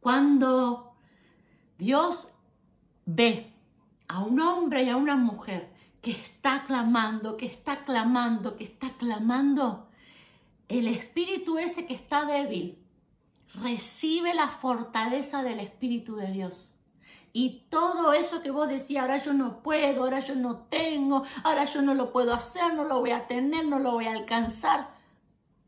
cuando 0.00 0.94
Dios 1.78 2.32
ve 3.06 3.52
a 4.08 4.20
un 4.20 4.40
hombre 4.40 4.82
y 4.84 4.88
a 4.88 4.96
una 4.96 5.16
mujer 5.16 5.69
que 6.00 6.12
está 6.12 6.64
clamando, 6.66 7.36
que 7.36 7.46
está 7.46 7.84
clamando, 7.84 8.56
que 8.56 8.64
está 8.64 8.90
clamando, 8.98 9.88
el 10.68 10.88
espíritu 10.88 11.58
ese 11.58 11.86
que 11.86 11.94
está 11.94 12.24
débil 12.24 12.78
recibe 13.54 14.34
la 14.34 14.48
fortaleza 14.48 15.42
del 15.42 15.60
Espíritu 15.60 16.16
de 16.16 16.30
Dios 16.30 16.76
Y 17.32 17.64
todo 17.68 18.12
eso 18.12 18.42
que 18.42 18.50
vos 18.50 18.68
decías, 18.68 19.02
ahora 19.02 19.22
yo 19.22 19.32
no 19.32 19.62
puedo, 19.62 20.02
ahora 20.02 20.20
yo 20.20 20.34
no 20.34 20.58
tengo, 20.68 21.24
ahora 21.44 21.64
yo 21.64 21.80
no 21.82 21.94
lo 21.94 22.12
puedo 22.12 22.34
hacer, 22.34 22.74
no 22.74 22.84
lo 22.84 23.00
voy 23.00 23.10
a 23.10 23.26
tener, 23.28 23.66
no 23.66 23.78
lo 23.78 23.92
voy 23.92 24.06
a 24.06 24.12
alcanzar, 24.12 24.90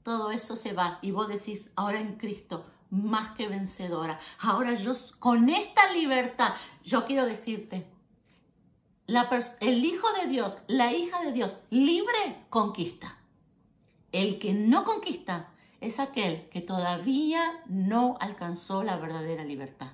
todo 0.02 0.32
eso 0.32 0.56
se 0.56 0.72
va. 0.72 0.98
Y 1.02 1.12
vos 1.12 1.28
decís, 1.28 1.70
ahora 1.76 2.00
en 2.00 2.16
Cristo, 2.16 2.64
más 2.90 3.32
que 3.32 3.48
vencedora. 3.48 4.18
Ahora 4.40 4.74
yo, 4.74 4.92
con 5.20 5.48
esta 5.48 5.92
libertad, 5.92 6.54
yo 6.84 7.06
quiero 7.06 7.26
decirte, 7.26 7.86
el 9.60 9.84
Hijo 9.84 10.06
de 10.20 10.28
Dios, 10.28 10.62
la 10.68 10.92
hija 10.92 11.20
de 11.20 11.32
Dios, 11.32 11.56
libre, 11.70 12.46
conquista. 12.48 13.18
El 14.10 14.38
que 14.38 14.54
no 14.54 14.84
conquista 14.84 15.50
es 15.80 15.98
aquel 15.98 16.48
que 16.48 16.62
todavía 16.62 17.62
no 17.66 18.16
alcanzó 18.20 18.82
la 18.82 18.96
verdadera 18.96 19.44
libertad. 19.44 19.92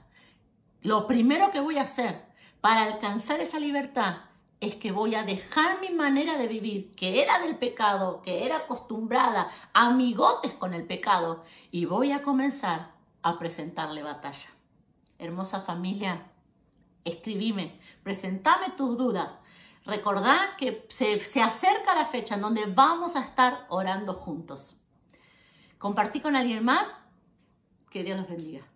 Lo 0.83 1.07
primero 1.07 1.51
que 1.51 1.61
voy 1.61 1.79
a 1.79 1.83
hacer 1.83 2.23
para 2.61 2.85
alcanzar 2.85 3.41
esa 3.41 3.59
libertad 3.59 4.19
es 4.61 4.77
que 4.77 4.93
voy 4.93 5.15
a 5.15 5.25
dejar 5.25 5.81
mi 5.81 5.91
manera 5.91 6.37
de 6.37 6.47
vivir, 6.47 6.93
que 6.93 7.23
era 7.23 7.41
del 7.41 7.59
pecado, 7.59 8.23
que 8.23 8.45
era 8.45 8.59
acostumbrada 8.59 9.51
a 9.73 9.87
amigotes 9.87 10.53
con 10.53 10.75
el 10.75 10.85
pecado, 10.87 11.45
y 11.71 11.85
voy 11.85 12.13
a 12.13 12.23
comenzar 12.23 12.93
a 13.23 13.39
presentarle 13.39 14.03
batalla. 14.03 14.51
Hermosa 15.19 15.63
familia, 15.63 16.27
escribime, 17.09 17.81
presentame 18.03 18.71
tus 18.77 18.97
dudas. 18.97 19.39
Recordá 19.85 20.55
que 20.59 20.87
se, 20.91 21.21
se 21.21 21.43
acerca 21.43 21.95
la 21.95 22.05
fecha 22.05 22.35
en 22.35 22.43
donde 22.43 22.67
vamos 22.67 23.17
a 23.17 23.21
estar 23.21 23.67
orando 23.69 24.15
juntos. 24.15 24.77
Compartí 25.79 26.21
con 26.21 26.37
alguien 26.37 26.65
más. 26.65 26.89
Que 27.91 28.05
Dios 28.05 28.19
los 28.19 28.29
bendiga. 28.29 28.67